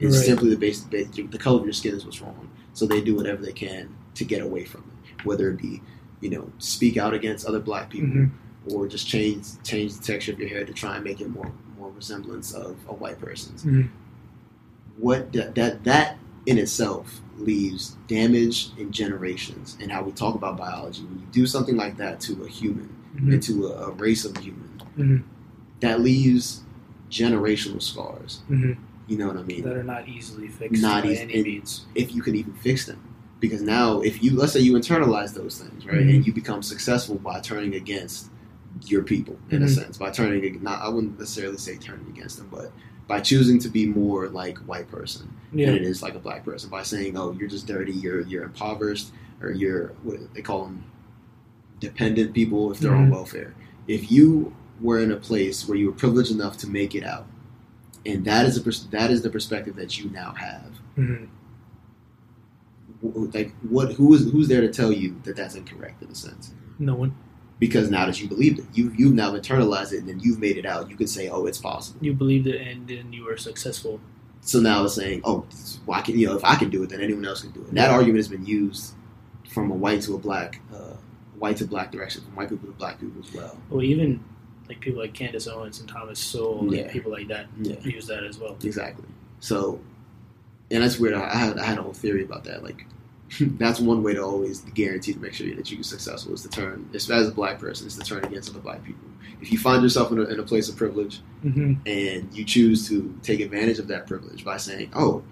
[0.00, 0.26] It's Right.
[0.26, 1.06] simply the base, base
[1.36, 2.48] the color of your skin is what's wrong.
[2.72, 3.84] So they do whatever they can
[4.16, 5.80] to get away from it, whether it be
[6.20, 8.30] you know speak out against other black people Mhm.
[8.72, 11.52] or just change change the texture of your hair to try and make it more
[11.78, 13.64] more resemblance of a white person's.
[13.64, 13.88] Mhm.
[14.96, 20.56] What that, that that in itself leaves damage in generations and how we talk about
[20.56, 21.02] biology.
[21.02, 23.32] When you do something like that to a human Mhm.
[23.34, 25.22] and to a, a race of human, Mhm.
[25.80, 26.62] that leaves
[27.10, 28.42] generational scars.
[28.50, 28.76] Mhm.
[29.08, 29.62] You know what I mean?
[29.62, 31.86] That are not easily fixed Not by easy- any means.
[31.94, 32.98] if you can even fix them.
[33.40, 36.14] Because now, if you let's say you internalize those things, right, Mhm.
[36.16, 38.30] and you become successful by turning against
[38.86, 39.74] your people, in a Mhm.
[39.74, 42.72] sense, by turning not i wouldn't necessarily say turning against them, but
[43.06, 45.66] by choosing to be more like white person Yeah.
[45.66, 48.44] than it is like a black person, by saying, "Oh, you're just dirty, you're you're
[48.44, 49.10] impoverished,
[49.42, 50.84] or you're what they call them
[51.80, 53.12] dependent people if they're on Mhm.
[53.12, 53.54] welfare."
[53.86, 57.26] If you were in a place where you were privileged enough to make it out,
[58.06, 61.26] and that is a pers- that is the perspective that you now have Mhm.
[63.34, 66.52] Like what who is who's there to tell you that that's incorrect in a sense
[66.78, 67.14] No one.
[67.58, 70.56] because now that you believed it you you've now internalized it and then you've made
[70.56, 73.36] it out you can say oh it's possible You believed it, and then you were
[73.36, 74.00] successful.
[74.40, 75.46] so now it's saying oh
[75.84, 77.68] why can you know if I can do it then anyone else can do it
[77.68, 78.94] and that argument has been used
[79.52, 80.96] from a white to a black uh,
[81.38, 84.24] white to black direction from white people to black people as well Well, even
[84.68, 86.82] like people like Candace Owens and Thomas Sowell Yeah.
[86.82, 88.56] and people like that yeah use that as well.
[88.64, 89.04] exactly
[89.40, 89.78] so
[90.70, 92.86] and that's weird I I had, I had a whole theory about that like
[93.58, 96.88] that's one way to always guarantee to make sure that you're successful is to turn,
[96.94, 99.08] as as a black person, is to turn against other black people.
[99.40, 102.88] If you find yourself in a, in a place of privilege hmm and you choose
[102.88, 105.22] to take advantage of that privilege by saying, "Oh,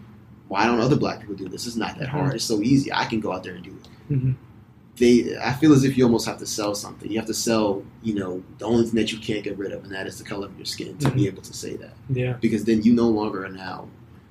[0.48, 1.66] why don't other black people do this?
[1.66, 2.34] It's not that hard.
[2.34, 2.92] It's so easy.
[2.92, 4.32] I can go out there and do it." hmm
[4.96, 7.10] They, I feel as if you almost have to sell something.
[7.10, 9.84] You have to sell, you know, the only thing that you can't get rid of,
[9.84, 11.26] and that is the color of your skin, to be Mhm.
[11.28, 12.34] able to say that Yeah.
[12.40, 13.88] because then you no longer are now,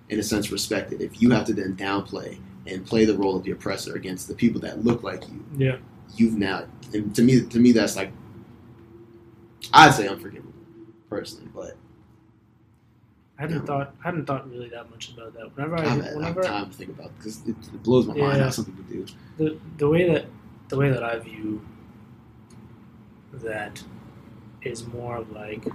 [0.09, 1.01] in a sense, respected.
[1.01, 2.37] If you have to then downplay
[2.67, 5.77] and play the role of the oppressor against the people that look like you, Yeah.
[6.15, 6.65] you've now.
[6.93, 8.11] And to me, to me, that's like,
[9.73, 10.53] I'd say unforgivable,
[11.09, 11.49] personally.
[11.53, 11.75] But
[13.39, 13.95] I hadn't thought.
[14.01, 15.55] I hadn't thought really that much about that.
[15.55, 18.05] Whenever I I, haven't had whenever time to think about it because it, it blows
[18.05, 18.43] my mind Yeah.
[18.43, 19.05] how some people do.
[19.37, 20.25] the the way that
[20.69, 21.61] the way that I view
[23.33, 23.83] that
[24.61, 25.65] is more of like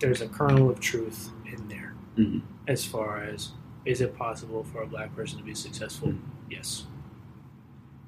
[0.00, 2.42] there's a kernel of truth in there Mhm.
[2.66, 3.52] as far as
[3.84, 6.08] is it possible for a black person to be successful?
[6.08, 6.18] Mhm.
[6.50, 6.86] Yes.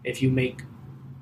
[0.04, 0.62] If you make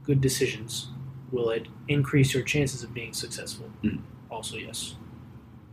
[0.05, 0.89] good decisions,
[1.31, 3.71] will it increase your chances of being successful?
[3.83, 4.01] Mhm.
[4.31, 4.97] Also, yes.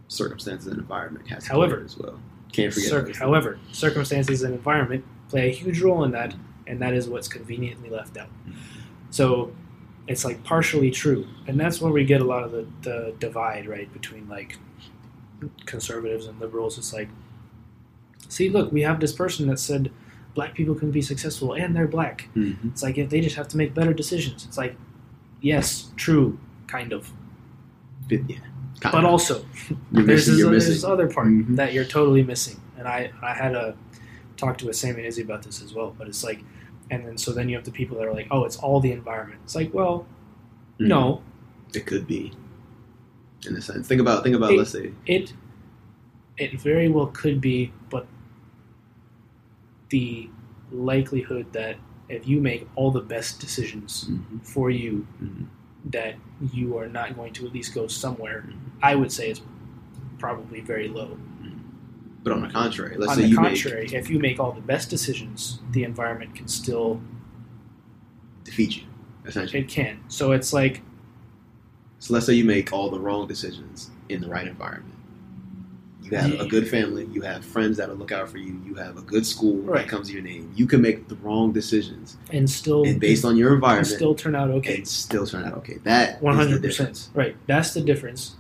[0.07, 2.19] Circumstances and environment has to However- as well.
[2.53, 2.89] Can't forget.
[2.89, 7.28] Cir- however, circumstances and environment play a huge role in that, and that is what's
[7.28, 8.30] conveniently left out.
[9.09, 9.51] So
[10.07, 13.67] it's like partially true, and that's where we get a lot of the, the divide,
[13.67, 14.57] right, between like
[15.65, 16.78] conservatives and liberals.
[16.78, 17.09] It's like,
[18.30, 19.91] see, look, we have this person that said
[20.34, 22.30] black people can be successful, and they're black.
[22.36, 22.57] Mhm.
[22.71, 24.45] It's like if they just have to make better decisions.
[24.45, 24.75] It's like,
[25.41, 27.11] yes, true, kind of,
[28.09, 28.38] But yeah,
[28.80, 29.05] kind but of.
[29.05, 29.45] also
[29.91, 30.34] you're there's missing.
[30.34, 31.55] this, You're there's this other part Mhm.
[31.55, 33.75] that you're totally missing, and I I had a
[34.38, 35.95] talk to with Sam and Izzy about this as well.
[35.97, 36.43] But it's like,
[36.91, 38.91] and then so then you have the people that are like, oh, it's all the
[38.91, 39.39] environment.
[39.43, 40.05] It's like, well,
[40.80, 40.88] Mhm.
[40.88, 41.21] no,
[41.73, 42.32] It could be.
[43.47, 44.51] In a sense, think about think about.
[44.51, 45.34] It- let's say it
[46.38, 48.05] it very well could be, but
[49.89, 50.29] the
[50.71, 51.77] likelihood that
[52.09, 54.41] if you make all the best decisions Mhm.
[54.45, 55.45] for you, Mhm.
[55.91, 56.15] that
[56.53, 58.45] you are not going to at least go somewhere.
[58.47, 58.53] Mhm.
[58.81, 59.41] I would say is
[60.17, 61.17] probably very low.
[62.23, 64.59] But on the contrary, let's On say the you contrary, if you make all the
[64.61, 66.99] best decisions, the environment can still
[68.43, 68.83] defeat you,
[69.25, 69.61] essentially.
[69.61, 69.99] it can.
[70.09, 70.81] So it's like
[71.99, 74.93] So let's say you make all the wrong decisions in the right environment.
[76.10, 76.41] You have Yeah.
[76.43, 77.08] a good family.
[77.12, 78.60] You have friends that'll look out for you.
[78.66, 79.82] You have a good school Right.
[79.84, 80.49] that comes to your name.
[80.55, 84.36] You can make the wrong decisions, and still and based on your environment, still turn
[84.36, 84.78] out okay.
[84.78, 85.78] and still turn out okay.
[85.84, 87.08] That One hundred difference.
[87.08, 87.10] percent.
[87.16, 87.36] Right.
[87.47, 88.36] That's the difference.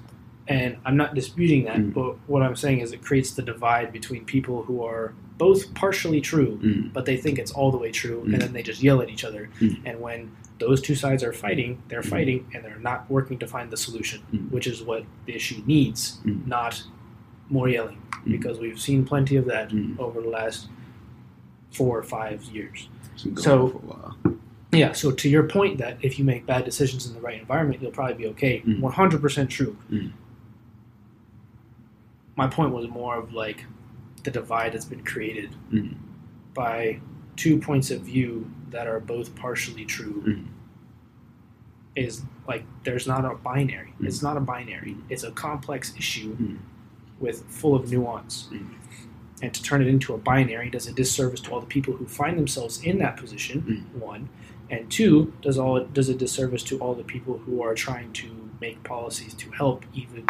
[0.49, 1.93] And I'm not disputing that, Mm.
[1.93, 6.21] but what I'm saying is it creates the divide between people who are both partially
[6.21, 6.93] true, Mm.
[6.93, 8.33] but they think it's all the way true, Mm.
[8.33, 9.49] and then they just yell at each other.
[9.59, 9.79] Mm.
[9.85, 12.09] And when those two sides are fighting, they're Mm.
[12.09, 14.49] fighting and they're not working to find the solution, Mm.
[14.49, 16.81] which is what the issue needs, not
[17.49, 18.01] more yelling.
[18.25, 18.31] Mm.
[18.31, 19.97] Because we've seen plenty of that Mm.
[19.99, 20.67] over the last
[21.71, 22.89] four or five years.
[23.13, 24.17] It's been going So- on for a while.
[24.73, 27.81] Yeah, so to your point that if you make bad decisions in the right environment,
[27.81, 28.61] you'll probably be okay.
[28.67, 28.81] Mm.
[28.81, 29.77] One hundred percent true.
[29.89, 30.11] Mm.
[32.35, 33.65] My point was more of like
[34.23, 35.95] the divide that's been created Mm.
[36.53, 36.99] by
[37.37, 40.23] two points of view that are both partially true.
[40.27, 40.45] Mm.
[41.95, 43.93] Is like there's not a binary.
[44.01, 44.05] Mm.
[44.07, 44.91] It's not a binary.
[44.95, 45.01] Mm.
[45.09, 46.35] It's a complex issue.
[47.19, 48.47] With full of nuance.
[48.51, 48.73] Mm.
[49.41, 52.07] And to turn it into a binary does a disservice to all the people who
[52.07, 53.85] find themselves in that position.
[53.95, 53.99] Mm.
[54.01, 54.29] One,
[54.69, 58.49] and two, does all does a disservice to all the people who are trying to
[58.59, 60.25] make policies to help, even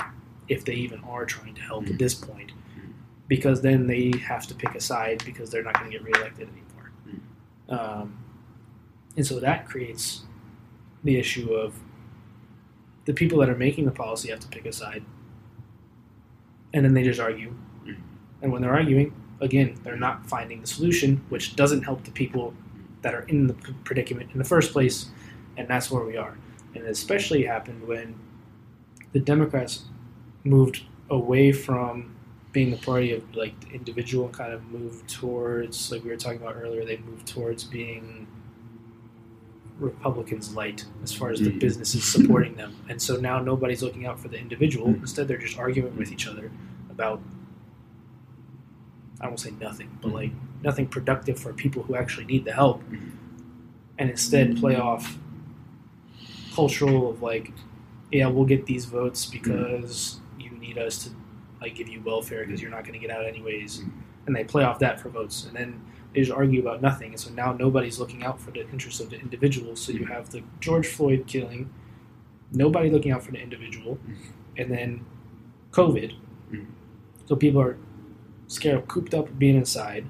[0.48, 1.94] if they even are trying to help Mm.
[1.94, 2.92] at this point, Mm.
[3.28, 6.50] because then they have to pick a side because they're not going to get reelected
[6.50, 6.92] anymore.
[7.70, 8.02] Mm.
[8.02, 8.18] Um,
[9.16, 10.24] and so that creates
[11.04, 11.80] the issue of
[13.06, 15.04] the people that are making the policy have to pick a side,
[16.74, 17.53] and then they just argue.
[18.41, 22.53] And when they're arguing, again, they're not finding the solution, which doesn't help the people
[23.01, 23.53] that are in the
[23.84, 25.09] predicament in the first place,
[25.57, 26.38] and that's where we are.
[26.76, 28.15] And it especially happened when
[29.13, 29.86] the Democrats
[30.43, 32.15] moved away from
[32.51, 36.41] being the party of like the individual kind of moved towards, like we were talking
[36.41, 38.27] about earlier, they moved towards being
[39.80, 41.60] Republicans light as far as the Mhm.
[41.60, 42.76] businesses supporting them.
[42.90, 44.88] And so now nobody's looking out for the individual.
[44.88, 45.02] Mhm.
[45.02, 46.52] Instead, they're just arguing with each other
[46.90, 47.22] about,
[49.22, 50.16] I won't say nothing, but hmm.
[50.16, 50.32] like
[50.64, 52.82] nothing productive for people who actually need the help.
[52.84, 53.10] Hmm.
[54.00, 54.82] And instead play hmm.
[54.82, 55.18] off
[56.54, 57.54] cultural of like,
[58.12, 61.12] yeah, we'll get these votes because you need us to
[61.62, 63.84] like give you welfare because you're not going to get out anyways.
[64.26, 65.46] And they play off that for votes.
[65.46, 65.82] And then
[66.22, 67.11] just argue about nothing.
[67.11, 69.76] And so now nobody's looking out for the interests of the individual.
[69.76, 70.13] So you mm-hmm.
[70.13, 71.74] have the George Floyd killing,
[72.51, 74.13] nobody looking out for the individual, mm-hmm.
[74.57, 75.05] and then
[75.72, 76.13] COVID.
[76.51, 76.65] Mhm.
[77.26, 77.78] So people are
[78.47, 80.05] scared, cooped up, being inside.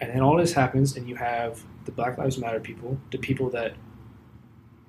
[0.00, 3.50] And then all this happens, and you have the Black Lives Matter people, the people
[3.50, 3.74] that,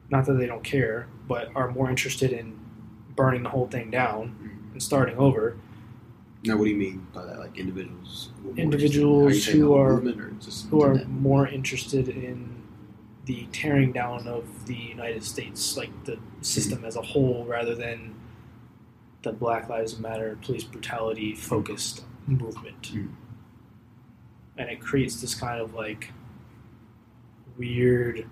[0.09, 2.59] not that they don't care, but are more interested in
[3.15, 4.71] burning the whole thing down mm-hmm.
[4.73, 5.57] and starting over.
[6.43, 7.39] Now, what do you mean by that?
[7.39, 8.31] Like individuals?
[8.41, 11.09] who are Individuals who are- movement or just who are that?
[11.09, 12.63] more interested in
[13.25, 18.15] the tearing down of the United States, like the system as a whole, rather than
[19.21, 22.81] the Black Lives Matter police brutality focused movement.
[22.93, 23.09] Mm.
[24.57, 26.11] And it creates this kind of like
[27.57, 28.25] weird.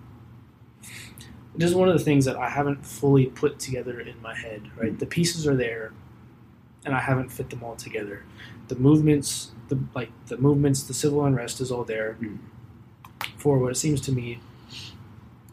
[1.56, 4.62] This is one of the things that I haven't fully put together in my head,
[4.78, 4.98] right?
[4.98, 5.92] The pieces are there,
[6.88, 8.24] and I haven't fit them all together.
[8.70, 12.38] The movements, the like the movements, the civil unrest is all there Mm.
[13.38, 14.40] for what it seems to me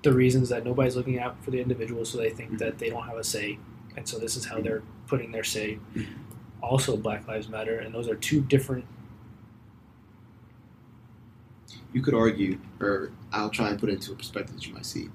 [0.04, 2.58] the reasons that nobody's looking out for the individual, so they think Mhm.
[2.58, 3.58] that they don't have a say,
[3.96, 5.78] and so this is how they're putting their say.
[5.94, 6.06] Mhm.
[6.62, 8.84] Also, Black Lives Matter, and those are two different.
[11.92, 14.84] you could argue, or I'll try and put it into a perspective that you might
[14.84, 15.10] see.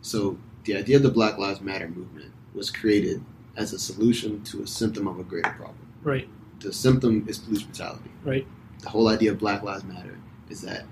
[0.00, 3.22] So, the idea of the Black Lives Matter movement was created
[3.56, 5.76] as a solution to a symptom of a greater problem.
[6.02, 6.28] Right,
[6.60, 8.10] The symptom is police brutality.
[8.24, 8.46] right,
[8.80, 10.84] The whole idea of Black Lives Matter is that,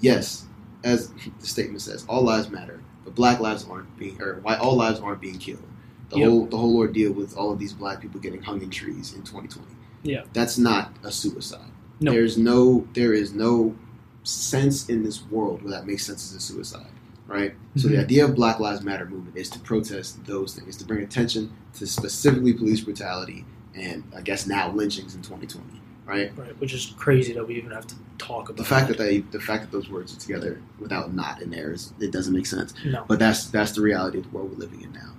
[0.00, 0.46] yes,
[0.84, 1.08] as
[1.40, 5.00] the statement says, all lives matter, but Black lives aren't being, or why all lives
[5.00, 5.62] aren't being killed.
[6.10, 6.28] The Yep.
[6.28, 9.22] whole the whole ordeal with all of these black people getting hung in trees in
[9.22, 9.66] 2020.
[10.02, 10.24] Yeah.
[10.32, 11.70] that's not a suicide.
[12.00, 12.10] No.
[12.10, 13.76] There's no there is no
[14.24, 16.90] sense in this world where that makes sense as a suicide,
[17.30, 17.54] right?
[17.76, 18.00] So the Mhm.
[18.00, 21.86] idea of Black Lives Matter movement is to protest those things, to bring attention to
[21.86, 26.32] specifically police brutality and I guess now lynchings in 2020, right?
[26.36, 26.60] right.
[26.60, 29.40] Which is crazy that we even have to talk about The fact that they the
[29.40, 32.74] fact that those words are together without not in there is it doesn't make sense.
[32.84, 35.12] no, But that's that's the reality of the world we're living in now.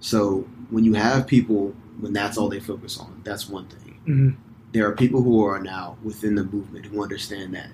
[0.00, 3.98] So when you have people when that's all they focus on, that's one thing.
[4.08, 4.34] Mhm.
[4.72, 7.68] There are people who are now within the movement who understand that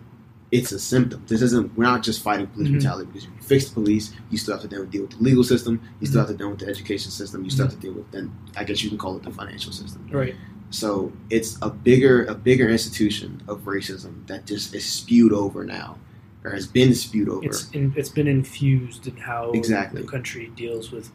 [0.50, 1.22] it's a symptom.
[1.26, 2.72] This isn't we're not just fighting police Mhm.
[2.72, 5.22] brutality because if you fix the police, you still have to deal, deal with the
[5.22, 6.26] legal system, you still Mhm.
[6.28, 8.64] have to deal with the education system, you still have to deal with then I
[8.64, 10.06] guess you can call it the financial system.
[10.10, 10.34] right,
[10.70, 15.98] So it's a bigger a bigger institution of racism that just is spewed over now,
[16.44, 17.44] or has been spewed over.
[17.44, 20.00] it's in, it's been infused in how Exactly.
[20.02, 21.10] the country deals with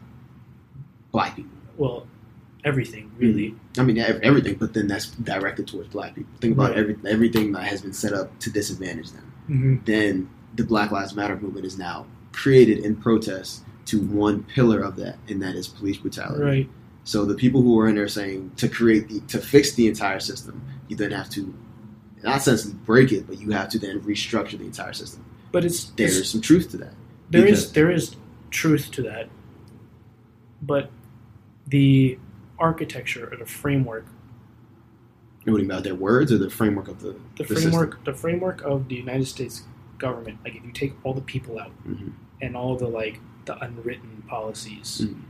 [1.12, 1.50] black people.
[1.76, 2.06] well,
[2.64, 3.54] everything really.
[3.78, 6.32] I mean, ev- everything, but then that's directed towards black people.
[6.40, 6.78] Think about Right.
[6.78, 9.32] every, everything that has been set up to disadvantage them.
[9.50, 9.76] Mm-hmm.
[9.84, 14.96] Then the Black Lives Matter movement is now created in protest to one pillar of
[14.96, 16.42] that, and that is police brutality.
[16.42, 16.70] Right.
[17.04, 20.20] So the people who are in there saying to create the to fix the entire
[20.20, 21.54] system, you then have to,
[22.22, 25.22] not essentially break it, but you have to then restructure the entire system.
[25.52, 26.94] But it's, There's it's some truth to that.
[27.30, 28.16] There is there is
[28.50, 29.28] truth to that.
[30.62, 30.90] But
[31.66, 32.18] the
[32.68, 34.06] architecture or the framework
[35.44, 37.56] You're What about their words or the framework of the the, system?
[37.72, 39.64] framework the framework of the United States
[39.98, 42.12] government, like if you take all the people out Mhm.
[42.40, 45.20] and all the like the unwritten policies Mhm.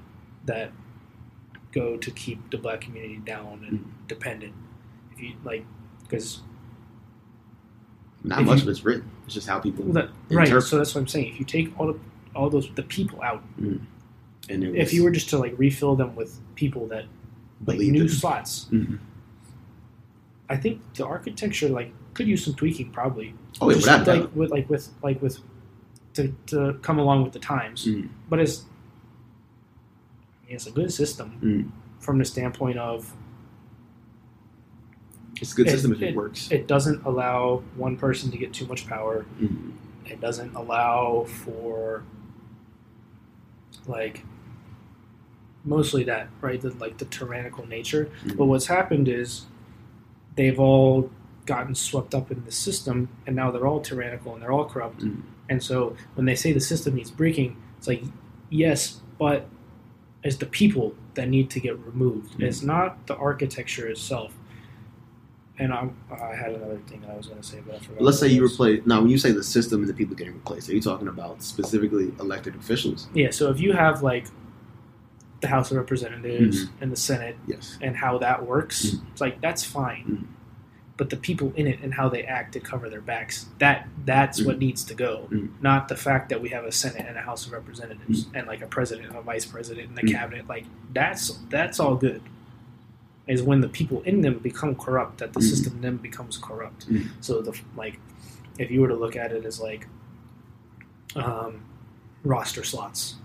[0.46, 0.70] that
[1.72, 3.84] go to keep the black community down and Mhm.
[4.06, 4.54] dependent,
[5.12, 5.64] if you like,
[6.04, 6.42] because
[8.22, 9.10] Not much you- of it's written.
[9.24, 11.28] It's just how people that right, so that's what I'm saying.
[11.32, 11.98] If you take all the
[12.36, 16.14] all those the people out, and was if you were just to like refill them
[16.14, 17.06] with people that
[17.66, 18.08] like new it.
[18.10, 18.98] slots, Mhm.
[20.48, 23.34] I think the architecture like could use some tweaking probably.
[23.60, 25.38] Oh, Just without like with like with like with
[26.14, 27.86] to, to come along with the times.
[27.86, 28.08] Mhm.
[28.28, 28.64] But it's
[30.48, 32.02] it's a good system Mhm.
[32.02, 33.14] from the standpoint of
[35.40, 36.48] It's a good It- system if it, works.
[36.52, 39.26] it doesn't allow one person to get too much power.
[39.40, 39.72] Mhm.
[40.06, 42.04] It doesn't allow for
[43.88, 44.24] like
[45.64, 48.10] mostly that right the like the tyrannical nature.
[48.24, 48.36] Mhm.
[48.36, 49.46] But what's happened is
[50.36, 51.10] they've all
[51.46, 55.00] gotten swept up in the system, and now they're all tyrannical and they're all corrupt.
[55.04, 55.22] Mhm.
[55.48, 58.02] And so when they say the system needs breaking, it's like
[58.50, 59.46] yes, but
[60.22, 62.38] it's the people that need to get removed.
[62.38, 62.44] Mhm.
[62.44, 64.32] It's not the architecture itself.
[65.56, 68.02] And I, I had another thing that I was going to say, but I forgot.
[68.02, 68.84] Let's say you replace.
[68.86, 71.44] Now, when you say the system and the people getting replaced, are you talking about
[71.44, 73.06] specifically elected officials?
[73.14, 74.26] Yeah, so if you have like
[75.44, 77.76] the House of Representatives and the Senate Yes.
[77.82, 79.02] and how that works, Mhm.
[79.12, 80.04] it's like that's fine.
[80.08, 80.26] Mhm.
[80.96, 84.40] But the people in it and how they act to cover their backs, that that's
[84.42, 85.28] what needs to go.
[85.30, 85.50] Mhm.
[85.60, 88.62] Not the fact that we have a Senate and a House of Representatives and like
[88.62, 90.48] a president and a vice president and a cabinet.
[90.48, 90.64] Like
[90.94, 92.22] that's that's all good.
[93.26, 96.86] Is when the people in them become corrupt that the system then becomes corrupt.
[97.20, 97.98] So the like,
[98.58, 99.86] if you were to look at it as like
[101.16, 101.60] um,
[102.24, 103.16] roster slots,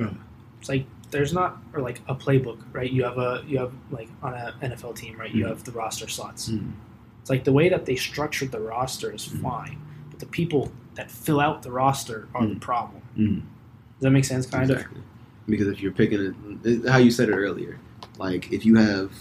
[0.60, 2.92] it's like there's not or like a playbook, right?
[2.92, 5.34] You have a you have like on an NFL team, right?
[5.34, 5.50] You Mhm.
[5.50, 6.50] have the roster slots.
[6.50, 6.72] Mhm.
[7.22, 9.42] It's like the way that they structured the roster is Mhm.
[9.42, 9.78] fine,
[10.10, 12.62] but the people that fill out the roster are the Mhm.
[12.62, 13.02] problem.
[13.18, 13.36] Mhm.
[13.36, 14.46] Does that make sense?
[14.46, 14.78] Kind of.
[14.78, 15.02] Exactly.
[15.48, 17.80] Because if you're picking it, how you said it earlier,
[18.18, 19.12] like if you have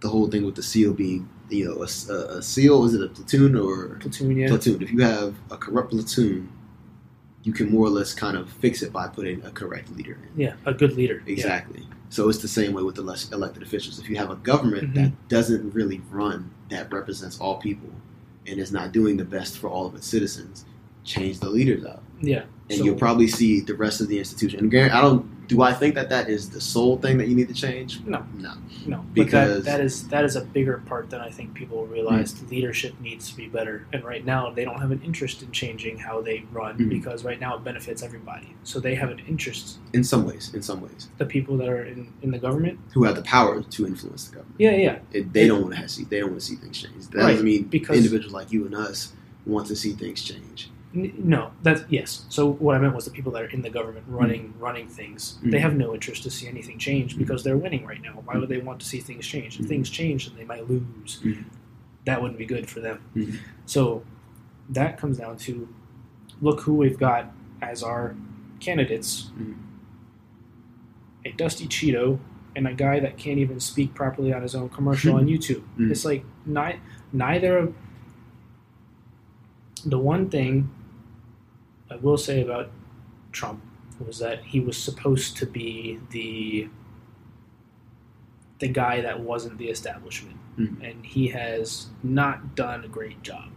[0.00, 3.02] the whole thing with the SEAL being, you know, a, a, a SEAL, is it
[3.02, 4.48] a platoon or Platoon, yeah.
[4.48, 4.82] platoon?
[4.82, 6.48] If you have a corrupt platoon,
[7.46, 10.40] you can more or less kind of fix it by putting a correct leader in.
[10.40, 11.22] Yeah, a good leader.
[11.24, 11.32] Yeah.
[11.32, 11.86] Exactly.
[12.08, 14.00] So it's the same way with the less elected officials.
[14.00, 14.94] If you have a government Mhm.
[14.96, 17.90] that doesn't really run, that represents all people,
[18.48, 20.64] and is not doing the best for all of its citizens,
[21.04, 22.42] change the leaders out, Yeah.
[22.68, 24.58] and So- you'll probably see the rest of the institution.
[24.58, 25.24] And I don't.
[25.48, 28.00] Do I think that that is the sole thing that you need to change?
[28.04, 28.24] No.
[28.36, 28.54] No.
[28.86, 32.34] No, Because- that, that is that is a bigger part than I think people realize.
[32.50, 35.98] Leadership needs to be better, and right now they don't have an interest in changing
[35.98, 36.88] how they run Mhm.
[36.88, 38.54] because right now it benefits everybody.
[38.64, 39.78] So they have an interest.
[39.92, 43.04] In some ways, in some ways, The people that are in, in the government, who
[43.04, 44.56] have the power to influence the government.
[44.60, 46.04] yeah, yeah, It, they don't want to see.
[46.04, 47.08] They don't want to see things change.
[47.08, 49.12] That Right, doesn't mean because- individuals like you and us
[49.44, 50.70] want to see things change.
[50.96, 52.24] No, that's yes.
[52.30, 55.38] So what I meant was the people that are in the government running running things.
[55.42, 55.60] They Mhm.
[55.60, 57.18] have no interest to see anything change Mhm.
[57.18, 58.22] because they're winning right now.
[58.24, 59.58] Why would they want to see things change?
[59.60, 59.68] If Mhm.
[59.68, 61.22] things change, then they might lose.
[62.06, 63.00] That wouldn't be good for them.
[63.66, 64.04] So
[64.70, 65.68] that comes down to
[66.40, 67.30] look who we've got
[67.60, 68.14] as our
[68.60, 69.30] candidates.
[71.26, 72.18] A Dusty Cheeto
[72.54, 75.62] and a guy that can't even speak properly on his own commercial on YouTube.
[75.78, 76.80] It's like ni-
[77.12, 77.74] neither of
[79.84, 80.70] the one thing
[81.90, 82.70] I will say about
[83.32, 83.62] Trump
[84.04, 86.68] was that he was supposed to be the
[88.58, 90.82] the guy that wasn't the establishment, Mhm.
[90.90, 93.50] and he has not done a great job.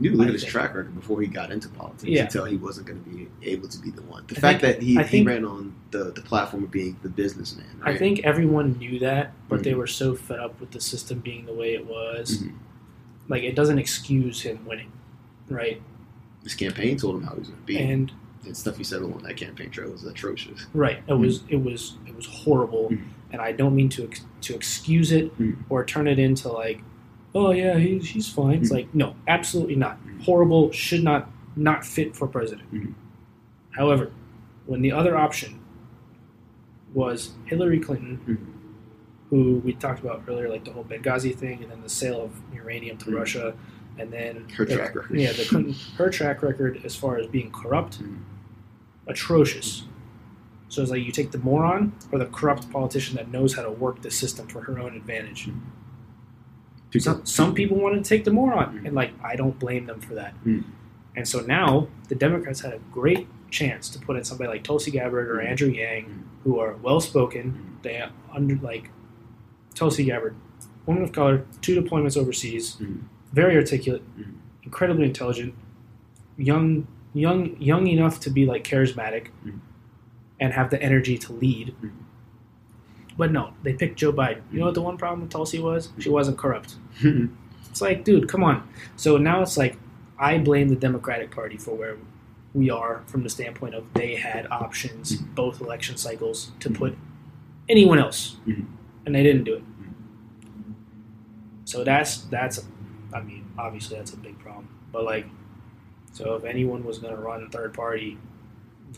[0.00, 2.04] You look I at his think- track record before he got into politics.
[2.04, 2.22] Yeah.
[2.24, 4.24] You tell he wasn't going to be able to be the one.
[4.28, 6.96] The I fact think- that he, think- he ran on the, the platform of being
[7.02, 7.66] the businessman.
[7.80, 7.94] Right?
[7.94, 9.78] I think everyone knew that, but they Mhm.
[9.78, 12.38] were so fed up with the system being the way it was.
[12.42, 12.54] Mhm.
[13.28, 14.92] Like it doesn't excuse him winning,
[15.48, 15.80] right?
[16.44, 17.78] His campaign told him how he was going to be.
[17.78, 18.12] And,
[18.46, 20.66] And stuff he said on that campaign trail was atrocious.
[20.74, 23.00] right, it was it was it was horrible, Mhm.
[23.32, 25.56] and I don't mean to ex- to excuse it Mhm.
[25.70, 26.82] or turn it into like,
[27.34, 28.58] oh yeah, he's he's fine.
[28.60, 28.74] It's Mhm.
[28.74, 29.96] like no, absolutely not.
[30.06, 30.22] Mhm.
[30.24, 32.70] Horrible, should not not fit for president.
[32.72, 32.92] Mhm.
[33.70, 34.10] However,
[34.66, 35.54] when the other option
[36.92, 38.36] was Hillary Clinton, Mhm.
[39.30, 42.32] who we talked about earlier, like the whole Benghazi thing, and then the sale of
[42.54, 43.14] uranium to Mhm.
[43.14, 43.54] Russia,
[43.98, 45.18] and then Her the- track record.
[45.18, 48.18] Yeah, the Clinton, her track record as far as being corrupt, Mhm.
[49.06, 49.84] atrocious.
[50.68, 53.70] So it's like you take the moron or the corrupt politician that knows how to
[53.70, 55.48] work the system for her own advantage.
[56.98, 58.86] Some, some people wanted to take the moron, Mhm.
[58.86, 60.34] and like I don't blame them for that.
[61.16, 64.90] And so now the Democrats had a great chance to put in somebody like Tulsi
[64.90, 65.40] Gabbard or.
[65.40, 67.78] Andrew Yang, who are well spoken.
[67.82, 68.90] They under like
[69.74, 70.34] Tulsi Gabbard,
[70.86, 73.00] woman of color, two deployments overseas, Mhm.
[73.34, 74.02] Very articulate,
[74.62, 75.54] incredibly intelligent,
[76.36, 79.28] young, young, young enough to be like charismatic,
[80.40, 81.74] and have the energy to lead.
[83.16, 84.42] But no, they picked Joe Biden.
[84.50, 85.90] You know what the one problem with Tulsi was?
[85.98, 86.76] She wasn't corrupt.
[87.70, 88.68] It's like, dude, come on.
[88.96, 89.76] So now it's like,
[90.18, 91.96] I blame the Democratic Party for where
[92.54, 96.96] we are from the standpoint of they had options both election cycles to put
[97.68, 99.62] anyone else, and they didn't do it.
[101.64, 102.64] So that's that's,
[103.58, 104.68] obviously that's a big problem.
[104.92, 105.26] But like,
[106.12, 108.18] so if anyone was going to run third party,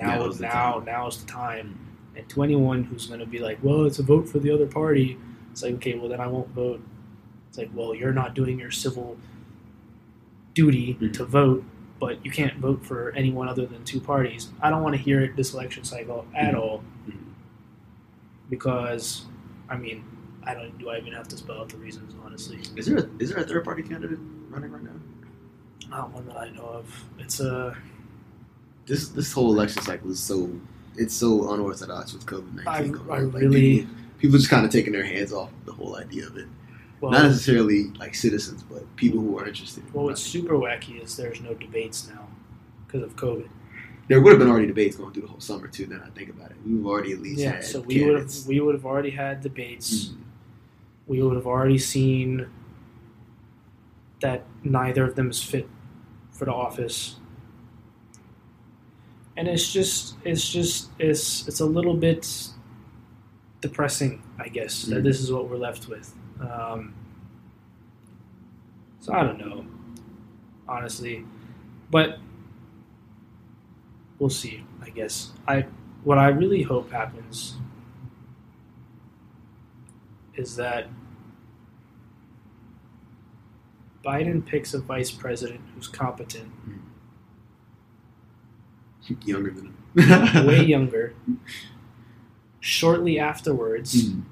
[0.01, 0.85] now Now's the now time.
[0.85, 1.79] now's the time.
[2.15, 4.67] And to anyone who's going to be like, well, it's a vote for the other
[4.67, 5.19] party,
[5.53, 6.83] it's like, okay, well then I won't vote.
[7.49, 9.17] It's like, well, you're not doing your civil
[10.55, 11.13] duty Mhm.
[11.15, 11.65] to vote,
[11.99, 14.51] but you can't vote for anyone other than two parties.
[14.61, 16.59] I don't want to hear it this election cycle at Mhm.
[16.59, 17.17] all Mhm.
[18.51, 19.27] because,
[19.69, 20.05] I mean,
[20.43, 20.77] I don't.
[20.79, 22.15] Do I even have to spell out the reasons?
[22.25, 24.19] Honestly, Is there a, is there a third party candidate
[24.51, 24.90] running right now?
[25.88, 27.05] not one that I know of.
[27.18, 27.76] It's a.
[28.86, 30.51] This this whole election cycle is so
[30.97, 33.11] it's so unorthodox with COVID I, nineteen.
[33.11, 33.78] I really.
[33.80, 36.47] people, people just kind of taking their hands off the whole idea of it.
[37.01, 39.84] Well, Not necessarily like citizens, but people who are interested.
[39.92, 42.26] well, what's super wacky is there's no debates now
[42.86, 43.49] because of COVID.
[44.09, 45.86] there would have been already debates going through the whole summer too.
[45.86, 48.47] Then I think about it, we've already at least Yeah, had so we would have
[48.47, 50.07] we would have already had debates.
[50.07, 50.16] Mhm.
[51.07, 52.47] We would have already seen
[54.21, 55.69] that neither of them is fit
[56.31, 57.17] for the office.
[59.37, 62.49] And it's just it's just it's it's a little bit
[63.61, 65.05] depressing, I guess, that Mhm.
[65.05, 66.14] this is what we're left with.
[66.41, 66.95] Um,
[69.01, 69.67] so I don't know,
[70.69, 71.25] honestly,
[71.91, 72.19] but
[74.19, 74.64] we'll see.
[74.81, 75.67] I guess I
[76.05, 77.57] what I really hope happens
[80.35, 80.87] is that
[84.07, 86.49] Biden picks a vice president who's competent,
[89.25, 90.47] younger than him.
[90.47, 91.15] way younger.
[92.61, 94.23] Shortly afterwards, Mhm.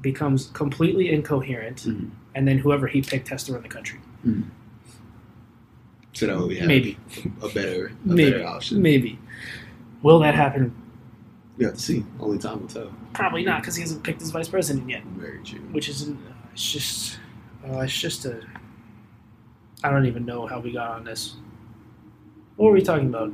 [0.00, 2.10] becomes completely incoherent, Mhm.
[2.34, 4.00] and then whoever he picked has to run the country.
[6.12, 6.98] So that we have Maybe,
[7.42, 8.80] a better a maybe, better option.
[8.82, 9.18] maybe.
[10.02, 10.72] Will that happen?
[11.58, 12.04] We have to see.
[12.20, 12.90] Only time will tell.
[13.12, 15.04] Probably not, because he hasn't picked his vice president yet.
[15.18, 15.60] Very true.
[15.72, 16.14] Which is, uh,
[16.52, 17.18] it's just,
[17.68, 18.40] uh, it's just a.
[19.86, 21.36] I don't even know how we got on this.
[22.56, 23.30] What were we talking about?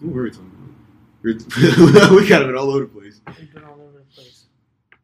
[0.00, 0.50] What were we talking
[1.22, 2.10] about?
[2.10, 3.20] We kind of been all over the place.
[3.38, 4.46] We've been all over the place.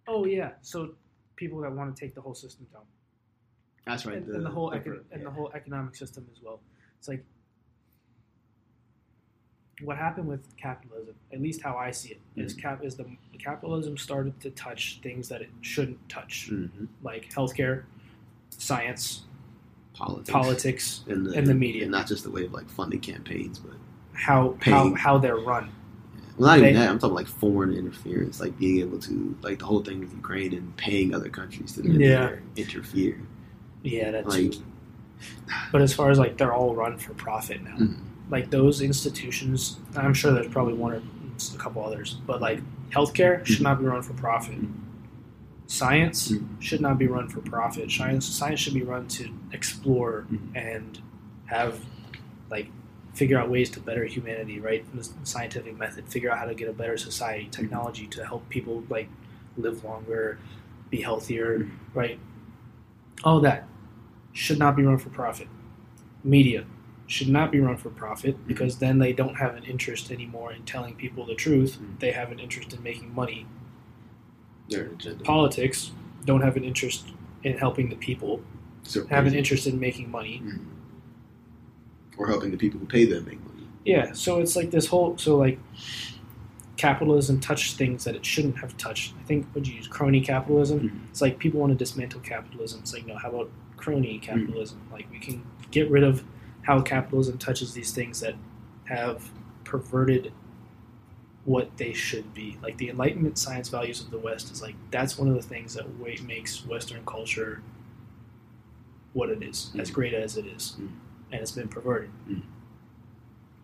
[0.08, 0.94] Oh yeah, so
[1.36, 2.82] people that want to take the whole system down,
[3.86, 4.16] That's right.
[4.16, 6.58] and, and the whole econ- and the whole economic system as well.
[6.98, 7.24] It's like
[9.82, 11.14] what happened with capitalism.
[11.32, 13.06] At least how I see it is cap is the
[13.38, 16.66] capitalism started to touch things that it shouldn't touch, hmm
[17.04, 17.84] like healthcare,
[18.50, 19.22] science,
[20.06, 21.82] politics, politics, and the, and the media.
[21.82, 23.74] and not just the way of like funding campaigns, but
[24.12, 24.96] how how Paying.
[24.96, 25.70] how they're run.
[26.36, 26.88] well, not even that.
[26.90, 30.52] I'm talking like foreign interference, like being able to like the whole thing with Ukraine
[30.54, 32.36] and paying other countries to Yeah.
[32.56, 33.20] interfere.
[33.82, 34.28] Yeah, that's.
[34.28, 34.54] Like,
[35.70, 37.76] but as far as like they're all run for profit now.
[37.76, 37.96] mhm.
[38.30, 41.02] like those institutions i'm sure there's probably one or
[41.54, 42.60] a couple others but like
[42.90, 44.56] healthcare should not be run for profit
[45.72, 46.60] science Mhm.
[46.60, 50.38] should not be run for profit science science should be run to explore Mhm.
[50.54, 51.00] and
[51.46, 51.80] have
[52.50, 52.68] like
[53.14, 56.68] figure out ways to better humanity right the scientific method figure out how to get
[56.68, 59.08] a better society technology to help people like
[59.56, 60.38] live longer
[60.90, 61.70] be healthier Mhm.
[61.94, 62.18] right
[63.24, 63.66] all that
[64.32, 65.48] should not be run for profit
[66.22, 66.64] media
[67.06, 70.62] should not be run for profit because then they don't have an interest anymore in
[70.62, 71.78] telling people the truth.
[71.98, 73.44] They have an interest in making money.
[74.68, 75.22] Their agenda.
[75.24, 75.92] Politics
[76.24, 77.06] don't have an interest
[77.42, 78.40] in helping the people.
[78.84, 80.40] So Have an interest in making money.
[80.44, 80.58] Mhm.
[82.18, 83.66] or helping the people who pay them make money.
[83.86, 85.58] Yeah, so it's like this whole so like
[86.76, 89.14] capitalism touched things that it shouldn't have touched.
[89.20, 90.80] I think would you use crony capitalism?
[90.80, 91.08] Mhm.
[91.10, 92.80] It's like people want to dismantle capitalism.
[92.80, 94.78] It's like no, how about crony capitalism?
[94.92, 96.22] Like we can get rid of
[96.62, 98.34] how capitalism touches these things that
[98.84, 99.30] have
[99.64, 100.32] perverted
[101.44, 102.56] what they should be.
[102.62, 105.74] Like the Enlightenment science values of the West is like that's one of the things
[105.74, 105.86] that
[106.24, 107.62] makes Western culture
[109.12, 109.94] what it is, as Mhm.
[109.94, 110.88] great as it is, Mhm.
[111.32, 112.10] and it's been perverted.
[112.28, 112.42] Mhm.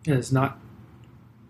[0.07, 0.59] And it's not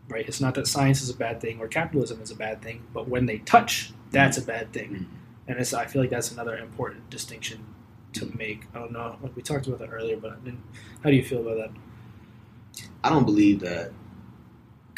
[0.07, 0.27] right.
[0.27, 3.07] It's not that science is a bad thing or capitalism is a bad thing, but
[3.07, 4.89] when they touch, that's a bad thing.
[4.91, 5.05] Mhm.
[5.47, 7.59] And it's, I feel like that's another important distinction
[8.13, 8.65] to make.
[8.73, 10.39] I don't know, like we talked about that earlier, but
[11.03, 11.71] how do you feel about that?
[13.03, 13.91] I don't believe that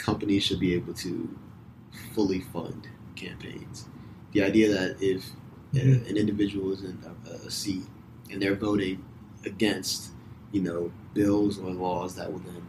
[0.06, 1.14] companies should be able to
[2.14, 3.86] fully fund campaigns.
[4.34, 5.22] The idea that if
[5.74, 6.10] uh, Mhm.
[6.10, 7.84] an individual is in a, a seat
[8.30, 9.04] and they're voting
[9.46, 10.12] against,
[10.52, 12.62] you know, bills or laws that will then,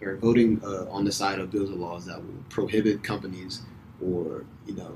[0.00, 3.62] or voting uh, on the side of bills or laws that will prohibit companies
[4.02, 4.92] or, you know,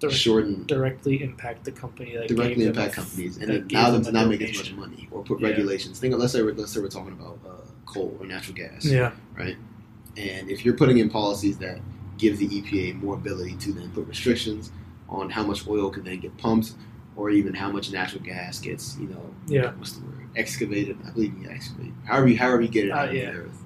[0.00, 4.28] Direct- shorten directly impact the company that directly impact companies and now them to not
[4.28, 5.48] make as much money or put Yeah.
[5.50, 6.00] regulations.
[6.00, 7.50] Think, let's say we're, let's say we're talking about uh,
[7.86, 8.84] coal or natural gas.
[8.84, 9.12] Yeah,
[10.16, 11.80] And if you're putting in policies that
[12.18, 14.70] give the EPA more ability to then put restrictions
[15.08, 16.74] on how much oil can then get pumped,
[17.16, 19.72] or even how much natural gas gets, you know, Yeah.
[19.76, 20.96] what's the word, excavated?
[21.06, 21.92] I believe you excavate.
[22.04, 23.30] However, you, however you get it Uh, out of yeah.
[23.32, 23.62] the earth.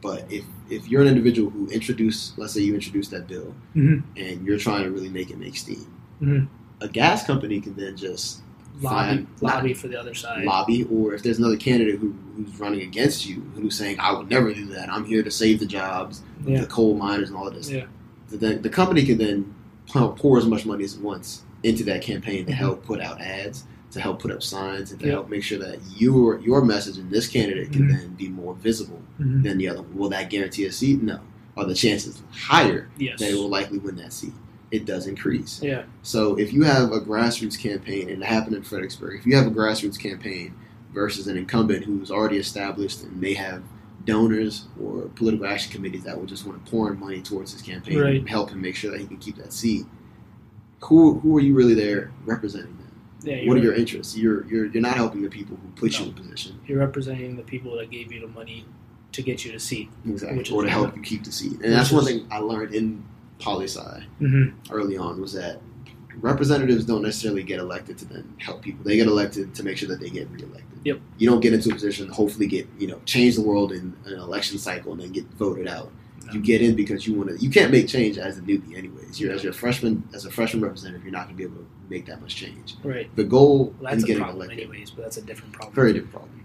[0.00, 4.02] But if if you're an individual who introduced, let's say you introduced that bill, Mhm.
[4.18, 5.86] and you're trying to really make it make steam,
[6.20, 6.46] Mhm.
[6.82, 8.42] a gas company can then just
[8.80, 9.26] lobby, Fine.
[9.40, 10.44] lobby for the other side.
[10.44, 14.28] lobby, or if there's another candidate who, who's running against you, who's saying, "I would
[14.30, 14.88] never do that.
[14.92, 17.86] I'm here to save the jobs, Yeah, the coal miners, and all of this." Yeah.
[18.30, 19.54] The, the company can then
[19.88, 22.56] pour pour as much money as it wants into that campaign to Mhm.
[22.56, 25.78] help put out ads, to help put up signs, and to help make sure that
[25.96, 27.98] your your message and this candidate can Mhm.
[27.98, 29.42] then be more visible Mhm.
[29.42, 29.82] than the other.
[29.94, 31.02] Will that guarantee a seat?
[31.02, 31.18] No.
[31.56, 34.32] Are the chances higher yes, that it will likely win that seat?
[34.70, 35.62] It does increase.
[35.62, 39.34] yeah, So if you have a grassroots campaign, and it happened in Fredericksburg, if you
[39.36, 40.54] have a grassroots campaign
[40.92, 43.62] versus an incumbent who's already established and they have
[44.04, 47.62] donors or political action committees that will just want to pour in money towards his
[47.62, 48.16] campaign Right.
[48.20, 49.86] and help him make sure that he can keep that seat,
[50.82, 52.92] who who are you really there representing them?
[53.22, 53.46] yeah.
[53.48, 54.16] What are your interests?
[54.16, 56.58] You're you're you're not helping the people who put you in position.
[56.66, 58.64] You're representing the people that gave you the money
[59.12, 59.90] to get you to seat.
[60.06, 60.44] Exactly.
[60.54, 61.52] Or to help you keep the seat.
[61.62, 63.02] And that's one thing I learned in
[63.38, 63.80] poli sci
[64.20, 64.72] Mm-hmm.
[64.72, 65.60] early on was that
[66.20, 68.84] representatives don't necessarily get elected to then help people.
[68.84, 70.64] They get elected to make sure that they get reelected.
[70.84, 71.00] Yep.
[71.18, 73.94] You don't get into a position to hopefully get you know change the world in
[74.06, 75.90] an election cycle and then get voted out.
[76.26, 76.32] No.
[76.34, 77.36] You get in because you want to.
[77.38, 79.18] You can't make change as a newbie, anyways.
[79.20, 81.66] You're as your freshman, as a freshman representative, you're not going to be able to
[81.88, 82.76] make that much change.
[82.84, 83.08] Right.
[83.16, 84.90] The goal Well, in that's a getting problem, elected, anyways.
[84.90, 85.74] But that's a different problem.
[85.74, 86.44] very different problem.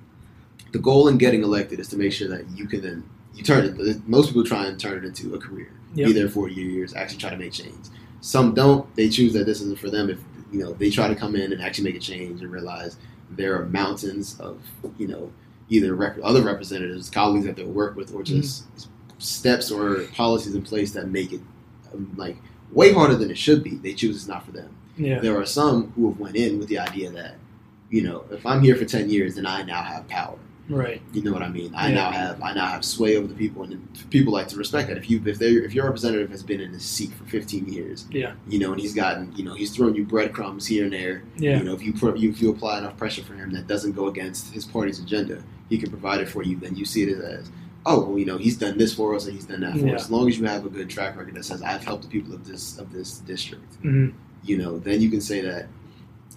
[0.72, 3.04] The goal in getting elected is to make sure that you can then
[3.36, 4.08] you turn it.
[4.08, 6.08] Most people try and turn it into a career Yep.
[6.08, 7.86] be there for a year, years, actually try to make change.
[8.22, 8.94] Some don't.
[8.96, 10.10] They choose that this isn't for them.
[10.10, 10.20] If
[10.52, 12.98] you know, they try to come in and actually make a change and realize
[13.30, 14.60] there are mountains of
[14.98, 15.32] you know
[15.70, 18.66] either rep- other representatives, colleagues that they'll work with, or just
[19.20, 21.42] steps or policies in place that make it
[21.94, 22.38] um, like
[22.72, 23.76] way harder than it should be.
[23.76, 24.76] They choose it's not for them.
[24.98, 25.20] Yeah.
[25.20, 27.36] There are some who have went in with the idea that
[27.90, 30.38] you know if I'm here for ten years, then I now have power.
[30.70, 31.02] Right.
[31.12, 31.74] You know what I mean?
[31.76, 31.96] I Yeah.
[31.96, 34.98] now have I now have sway over the people, and people like to respect that.
[34.98, 38.06] If you if they if your representative has been in this seat for 15 years,
[38.12, 38.32] Yeah.
[38.48, 41.24] you know, and he's gotten you know he's thrown you breadcrumbs here and there.
[41.38, 41.58] Yeah.
[41.58, 44.08] You know, if you put if you apply enough pressure for him that doesn't go
[44.08, 46.56] against his party's agenda, he can provide it for you.
[46.58, 47.52] Then you see it as
[47.86, 49.96] oh well, you know, he's done this for us and he's done that for Yeah.
[49.96, 50.06] us.
[50.06, 52.34] As long as you have a good track record that says I've helped the people
[52.34, 54.10] of this of this district, hmm
[54.46, 55.68] you know, then you can say that.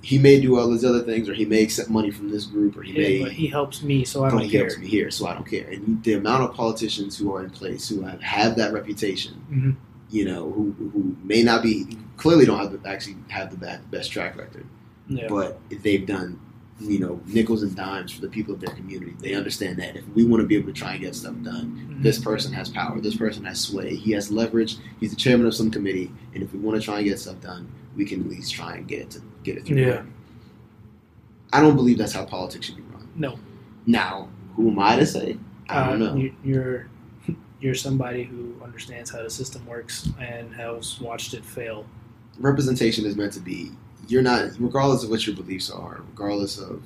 [0.03, 2.77] He may do all these other things, or he may accept money from this group,
[2.77, 4.65] or he may Yeah, but he helps me, so I don't he care.
[4.65, 5.69] He helps me here, so I don't care.
[5.69, 9.77] And the amount of politicians who are in place who have, have that reputation, Mhm.
[10.11, 11.87] you know, who, who may not be
[12.17, 14.65] clearly don't have the, actually have the best, best track record,
[15.09, 15.27] Yeah.
[15.29, 16.39] but they've done,
[16.81, 19.15] you know, nickels and dimes for the people of their community.
[19.21, 21.89] They understand that if we want to be able to try and get stuff done,
[21.99, 22.03] Mhm.
[22.03, 25.55] this person has power, this person has sway, he has leverage, he's the chairman of
[25.55, 27.67] some committee, and if we want to try and get stuff done,
[27.97, 29.79] we can at least try and get it to get it through.
[29.79, 30.03] Yeah.
[31.53, 33.09] I don't believe that's how politics should be run.
[33.15, 33.39] No.
[33.87, 35.39] Now, who am I to say?
[35.69, 36.17] I don't Uh, know.
[36.17, 36.89] You, you're
[37.61, 41.87] you're somebody who understands how the system works and has watched it fail.
[42.39, 43.71] representation is meant to be
[44.09, 46.83] you're not regardless of what your beliefs are regardless of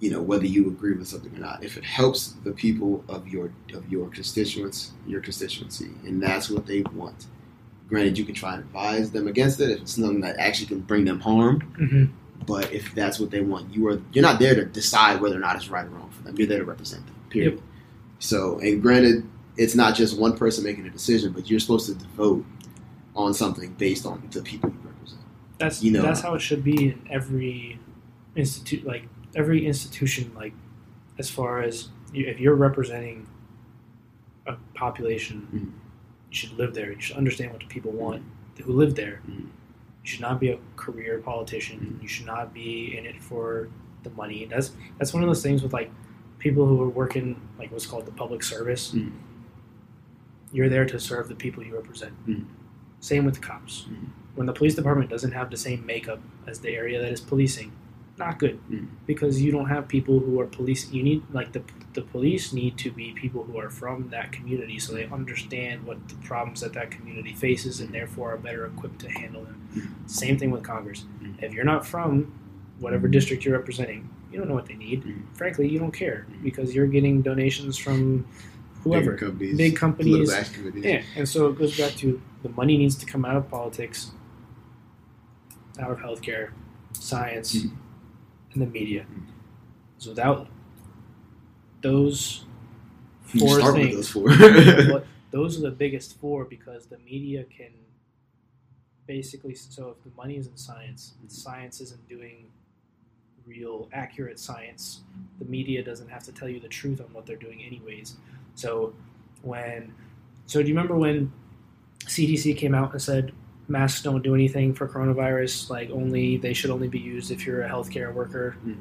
[0.00, 3.28] you know whether you agree with something or not if it helps the people of
[3.28, 7.26] your of your constituents your constituency and that's what they want
[7.88, 9.70] granted you can try and advise them against it.
[9.70, 12.04] If it's something that actually can bring them harm Mm-hmm.
[12.46, 15.40] but if that's what they want you are you're not there to decide whether or
[15.40, 16.36] not it's right or wrong for them.
[16.36, 17.60] You're there to represent them period.
[18.18, 22.06] So and granted it's not just one person making a decision but you're supposed to
[22.08, 22.44] vote
[23.16, 25.20] on something based on the people you represent.
[25.58, 27.80] That's You know- that's how it should be in every
[28.36, 29.04] institute, like
[29.34, 30.30] every institution.
[30.36, 30.52] Like
[31.18, 33.26] as far as you, if you're representing
[34.46, 35.74] a population,
[36.30, 36.92] You should live there.
[36.92, 38.22] You should understand what the people want
[38.62, 39.20] who live there.
[39.28, 39.46] Mhm.
[40.02, 41.78] You should not be a career politician.
[41.98, 42.02] Mhm.
[42.02, 43.68] You should not be in it for
[44.02, 44.46] the money.
[44.46, 45.90] That's that's one of those things with like
[46.38, 48.92] people who are working like what's called the public service.
[48.92, 49.12] Mhm.
[50.52, 52.12] You're there to serve the people you represent.
[52.26, 52.44] Mhm.
[53.00, 53.86] Same with the cops.
[53.88, 54.08] Mhm.
[54.34, 57.72] When the police department doesn't have the same makeup as the area that is policing,
[58.18, 58.86] not good Mhm.
[59.06, 60.90] because you don't have people who are police.
[60.92, 61.62] You need like the
[61.94, 65.96] the police need to be people who are from that community, so they understand what
[66.08, 69.56] the problems that that community faces, and therefore are better equipped to handle them.
[69.74, 70.10] Mhm.
[70.10, 71.06] Same thing with Congress.
[71.22, 71.42] Mhm.
[71.42, 72.30] If you're not from
[72.78, 75.02] whatever district you're representing, you don't know what they need.
[75.34, 78.24] Frankly, you don't care because you're getting donations from
[78.84, 79.12] whoever.
[79.12, 80.30] Big companies, Big companies.
[80.84, 84.12] Yeah, and so it goes back to the money needs to come out of politics,
[85.80, 86.50] out of healthcare,
[86.92, 87.70] science, Mhm.
[88.58, 89.06] And the media.
[89.98, 90.48] So without
[91.80, 92.44] those
[93.22, 94.30] four things, those four.
[94.92, 97.72] what, those are the biggest four because the media can
[99.06, 99.54] basically.
[99.54, 102.50] So if the money is in science, and science isn't doing
[103.46, 105.00] real accurate science.
[105.38, 108.16] The media doesn't have to tell you the truth on what they're doing, anyways.
[108.54, 108.94] So
[109.42, 109.94] when,
[110.46, 111.32] so do you remember when
[112.04, 113.32] CDC came out and said
[113.68, 115.70] masks don't do anything for coronavirus?
[115.70, 118.56] Like only they should only be used if you're a healthcare worker.
[118.66, 118.80] Mm.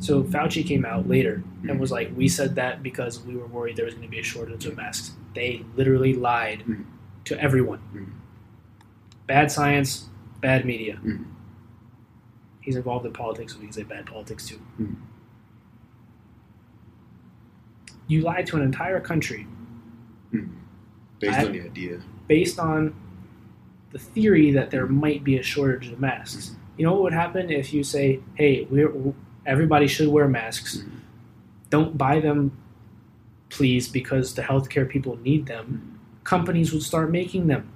[0.00, 3.76] So Fauci came out later and was like, "We said that because we were worried
[3.76, 6.84] there was going to be a shortage of masks." They literally lied Mm.
[7.24, 7.80] to everyone.
[7.94, 8.06] Mm.
[9.26, 10.08] Bad science,
[10.40, 10.98] bad media.
[11.04, 11.24] Mm.
[12.60, 14.60] He's involved in politics, so we can say bad politics too.
[14.80, 14.96] Mm.
[18.06, 19.46] You lied to an entire country
[21.20, 22.00] Based I- on the idea.
[22.28, 22.94] based on
[23.94, 26.56] the theory that there might be a shortage of masks.
[26.76, 28.92] You know what would happen if you say, "Hey, we're
[29.46, 30.82] everybody should wear masks.
[31.70, 32.50] Don't buy them,
[33.50, 37.68] please, because the healthcare people need them." Companies would start making them.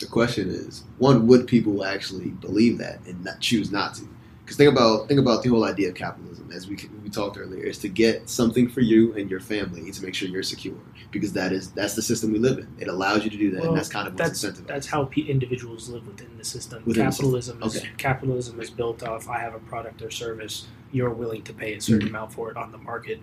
[0.00, 4.08] The question is, one, would people actually believe that and not choose not to?
[4.50, 7.62] Because think about think about the whole idea of capitalism, as we we talked earlier,
[7.62, 10.74] is to get something for you and your family to make sure you're secure.
[11.12, 12.66] Because that is that's the system we live in.
[12.80, 14.66] It allows you to do that, Well, and that's kind of what's That's incentivized.
[14.66, 16.82] that's how individuals live within the system.
[16.84, 17.90] Within the capitalism is Okay.
[17.96, 19.28] capitalism is built off.
[19.28, 20.66] I have a product or service.
[20.90, 22.10] You're willing to pay a certain Mm.
[22.10, 23.20] amount for it on the market.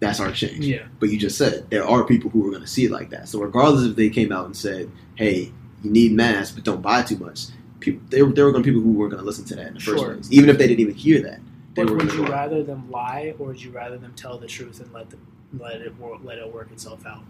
[0.00, 0.64] that's our change.
[0.66, 3.10] Yeah, But you just said there are people who are going to see it like
[3.10, 3.28] that.
[3.28, 5.52] So regardless if they came out and said, "Hey,
[5.82, 7.46] you need masks, but don't buy too much,"
[7.84, 9.68] people there, there were going to be people who weren't going to listen to that
[9.68, 10.14] in the first Sure.
[10.14, 11.40] place, even if they didn't even hear that.
[11.74, 14.80] But were would you rather them lie, or would you rather them tell the truth
[14.80, 15.20] and let them
[15.58, 17.22] let it work, let it work itself out?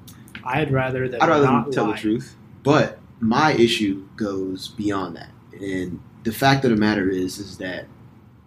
[0.45, 1.93] I'd rather them I'd rather not them tell lie.
[1.93, 2.37] the truth.
[2.63, 7.87] But my issue goes beyond that, and the fact of the matter is, is that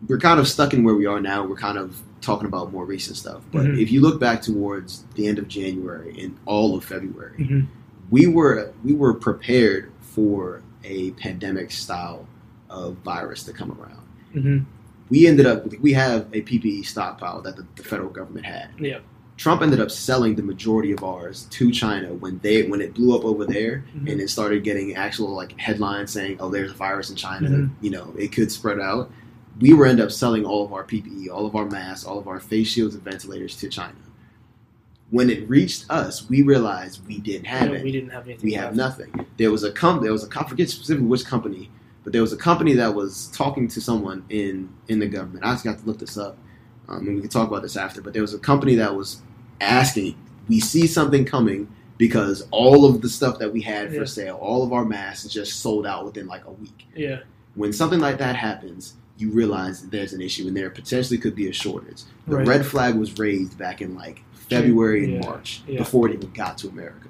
[0.08, 1.44] we're kind of stuck in where we are now.
[1.46, 3.42] We're kind of talking about more recent stuff.
[3.52, 3.82] But Mhm.
[3.82, 7.68] if you look back towards the end of January and all of February, Mhm.
[8.12, 12.28] we were we were prepared for a pandemic style
[12.70, 14.02] of virus to come around.
[14.36, 14.66] Mhm.
[15.10, 18.70] We ended up we have a PPE stockpile that the, the federal government had.
[18.80, 19.00] Yeah.
[19.38, 23.16] Trump ended up selling the majority of ours to China when they when it blew
[23.16, 24.12] up over there Mhm.
[24.12, 27.50] and it started getting actual like headlines saying, "Oh, there's a virus in China.
[27.50, 27.70] Mhm.
[27.82, 29.12] You know, it could spread out."
[29.60, 32.28] We were end up selling all of our PPE, all of our masks, all of
[32.28, 33.96] our face shields and ventilators to China.
[35.10, 38.46] When it reached us, we realized we didn't have it we didn't have anything.
[38.46, 39.26] we have nothing.
[39.38, 41.70] There was a com- there was a com- forget specifically which company,
[42.04, 45.46] but there was a company that was talking to someone in in the government.
[45.46, 46.38] I just got to look this up,
[46.90, 48.02] um, and we can talk about this after.
[48.02, 49.22] But there was a company that was
[49.62, 50.16] asking,
[50.50, 54.00] "We see something coming because all of the stuff that we had Yeah.
[54.02, 57.20] for sale, all of our masks, just sold out within like a week." Yeah.
[57.56, 61.34] When something like that happens, you realize that there's an issue, and there potentially could
[61.34, 62.04] be a shortage.
[62.28, 62.48] The Right.
[62.48, 65.30] red flag was raised back in like February and Yeah.
[65.30, 65.78] March Yeah.
[65.80, 67.08] before it even got to America.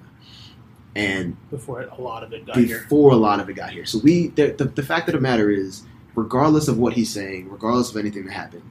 [0.96, 2.80] And Before a lot of it got here.
[2.80, 3.86] before a lot of it got here.
[3.86, 5.84] So we, the, the, the fact of the matter is,
[6.16, 8.64] regardless of what he's saying, regardless of anything that happened,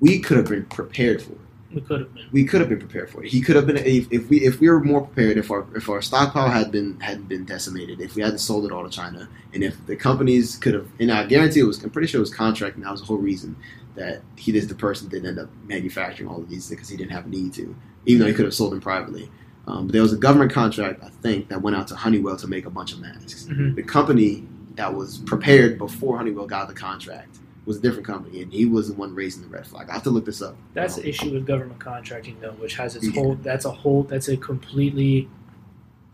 [0.00, 1.38] we could have been prepared for it.
[1.72, 2.24] We could have been.
[2.32, 3.30] We could have been prepared for it.
[3.30, 5.88] He could have been if, if we if we were more prepared, if our if
[5.88, 9.28] our stockpile had been hadn't been decimated, if we hadn't sold it all to China,
[9.54, 12.22] and if the companies could have, and I guarantee it was, I'm pretty sure it
[12.22, 12.82] was contracting.
[12.82, 13.54] That was the whole reason
[13.94, 16.96] that he is the person that didn't end up manufacturing all of these because he
[16.96, 17.74] didn't have a need to,
[18.06, 19.30] even though he could have sold them privately.
[19.66, 22.46] Um, but there was a government contract, I think, that went out to Honeywell to
[22.48, 23.46] make a bunch of masks.
[23.50, 23.74] Mhm.
[23.76, 24.46] The company
[24.76, 28.88] that was prepared before Honeywell got the contract was a different company, and he was
[28.88, 29.88] the one raising the red flag.
[29.90, 30.56] I have to look this up.
[30.72, 33.12] That's Um, the issue with government contracting, though, which has its Yeah.
[33.12, 33.34] whole.
[33.42, 34.04] That's a whole.
[34.04, 35.28] That's a completely.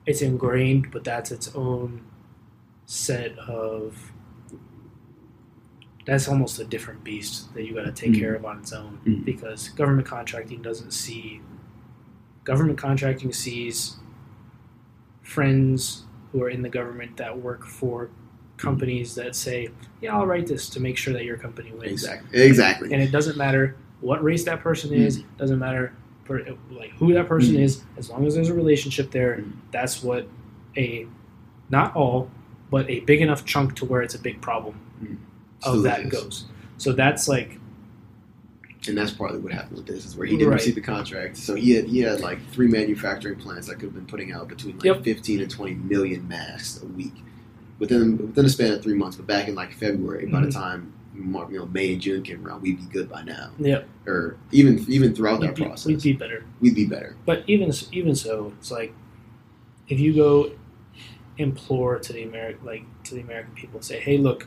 [0.07, 2.01] It's ingrained, but that's its own
[2.85, 4.12] set of.
[6.07, 8.19] That's almost a different beast that you got to take Mhm.
[8.20, 9.24] care of on its own Mhm.
[9.24, 11.41] because government contracting doesn't see.
[12.45, 13.97] Government contracting sees
[15.23, 18.09] friends who are in the government that work for
[18.57, 19.69] companies that say,
[20.01, 22.41] "Yeah, I'll write this to make sure that your company wins." Exactly.
[22.43, 22.93] Exactly.
[22.93, 25.23] And it doesn't matter what race that person is.
[25.39, 25.93] Doesn't matter
[26.24, 27.61] per, like who that person Mm.
[27.62, 27.83] is.
[27.97, 29.53] As long as there's a relationship there, Mm.
[29.73, 30.28] that's what
[30.77, 31.07] a
[31.69, 32.31] not all,
[32.70, 35.16] but a big enough chunk to where it's a big problem Mm.
[35.75, 36.45] Of that goes.
[36.79, 37.59] So that's like
[38.89, 40.55] And that's partly what happened with this is where he didn't Right.
[40.61, 41.37] receive the contract.
[41.37, 44.49] So he had he had like three manufacturing plants that could have been putting out
[44.49, 45.03] between like Yep.
[45.05, 47.15] 15 and 20 million masks a week
[47.79, 49.17] within within a span of three months.
[49.17, 50.53] But back in like February, by the Mhm.
[50.55, 51.25] time you
[51.59, 53.51] know May and June came around, we'd be good by now.
[53.59, 56.45] yeah, Or even even throughout we'd that be, process, we'd be better.
[56.61, 57.17] we'd be better.
[57.25, 58.93] But even even so, it's like
[59.89, 60.53] if you go
[61.39, 64.47] implore to the American like to the American people, say, "Hey, look,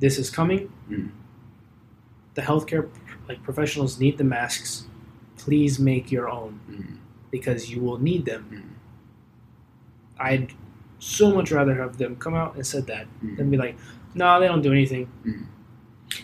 [0.00, 0.72] this is coming.
[0.90, 1.10] Mm.
[2.34, 2.88] The healthcare
[3.28, 4.86] like professionals need the masks.
[5.36, 6.96] Please make your own Mm.
[7.30, 8.62] because you will need them." Mm.
[10.18, 10.52] I'd
[10.98, 13.36] so much rather have them come out and said that Mm.
[13.36, 13.76] than be like,
[14.14, 15.08] "No, they don't do anything."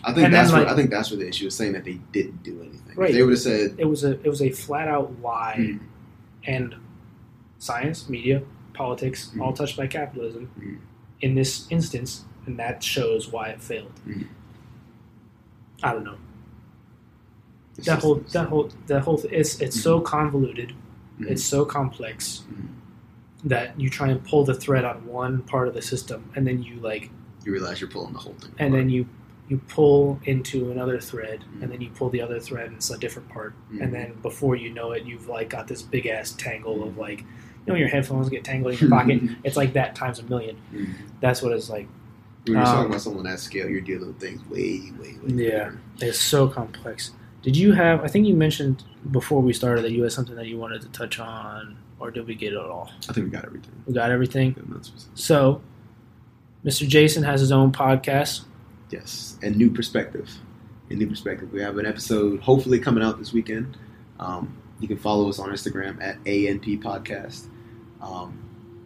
[0.04, 1.72] I think And that's then, what like- I think that's where the issue is saying
[1.72, 2.90] that they didn't do anything.
[2.92, 3.12] If Right.
[3.12, 5.56] they would have said, It was a it was a flat out lie.
[5.58, 5.80] Mm.
[6.48, 6.74] and
[7.58, 8.42] science, media,
[8.74, 10.48] politics, all touched by capitalism
[11.20, 13.92] in this instance, and that shows why it failed.
[14.06, 14.26] Mhm.
[15.82, 16.16] I don't know.
[17.76, 20.72] it's That whole that whole that whole th- it's it's so convoluted,
[21.20, 21.30] Mhm.
[21.30, 22.68] it's so complex Mhm.
[23.44, 26.62] that you try and pull the thread on one part of the system, and then
[26.62, 27.10] you like,
[27.44, 28.50] you realize you're pulling the whole thing.
[28.58, 28.80] and apart.
[28.80, 29.06] then you
[29.48, 31.62] you pull into another thread, Mhm.
[31.62, 33.80] and then you pull the other thread, and it's a different part, Mhm.
[33.82, 37.20] and then before you know it, you've like got this big ass tangle of like,
[37.20, 37.26] you
[37.66, 39.20] know, when your headphones get tangled in your pocket.
[39.44, 40.56] It's like that times a million.
[40.74, 40.88] Mhm.
[41.20, 41.86] That's what it's like.
[42.46, 45.44] When you're Um, talking about someone that scale, you're dealing with things way, way, way.
[45.44, 45.68] Yeah.
[45.70, 45.78] bigger.
[46.00, 47.10] It's so complex.
[47.42, 48.02] Did you have?
[48.04, 50.88] I think you mentioned before we started that you had something that you wanted to
[50.88, 52.90] touch on, or did we get it all?
[53.08, 53.72] I think we got everything.
[53.86, 54.52] We got everything.
[54.52, 55.60] Good, that's what's- So,
[56.64, 56.86] Mr.
[56.86, 58.42] Jason has his own podcast.
[58.90, 60.28] Yes, and new perspective.
[60.90, 61.52] A new perspective.
[61.52, 63.76] We have an episode hopefully coming out this weekend.
[64.20, 67.46] Um, you can follow us on Instagram at ANP Podcast.
[68.00, 68.38] Um,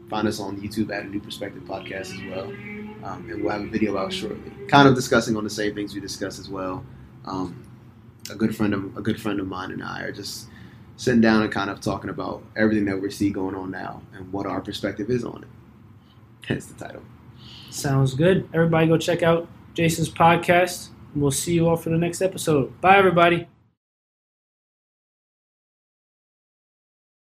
[0.08, 2.52] find us on YouTube at a new perspective podcast as well.
[3.02, 5.94] Um, and we'll have a video out shortly, kind of discussing on the same things
[5.94, 6.84] we discuss as well.
[7.24, 7.66] Um,
[8.30, 10.48] a good friend of a good friend of mine and I are just
[10.96, 14.30] sitting down and kind of talking about everything that we see going on now and
[14.32, 15.48] what our perspective is on it.
[16.46, 17.02] Hence the title.
[17.70, 18.48] Sounds good.
[18.52, 20.88] Everybody, go check out Jason's podcast.
[21.14, 22.78] We'll see you all for the next episode.
[22.80, 23.48] Bye, everybody.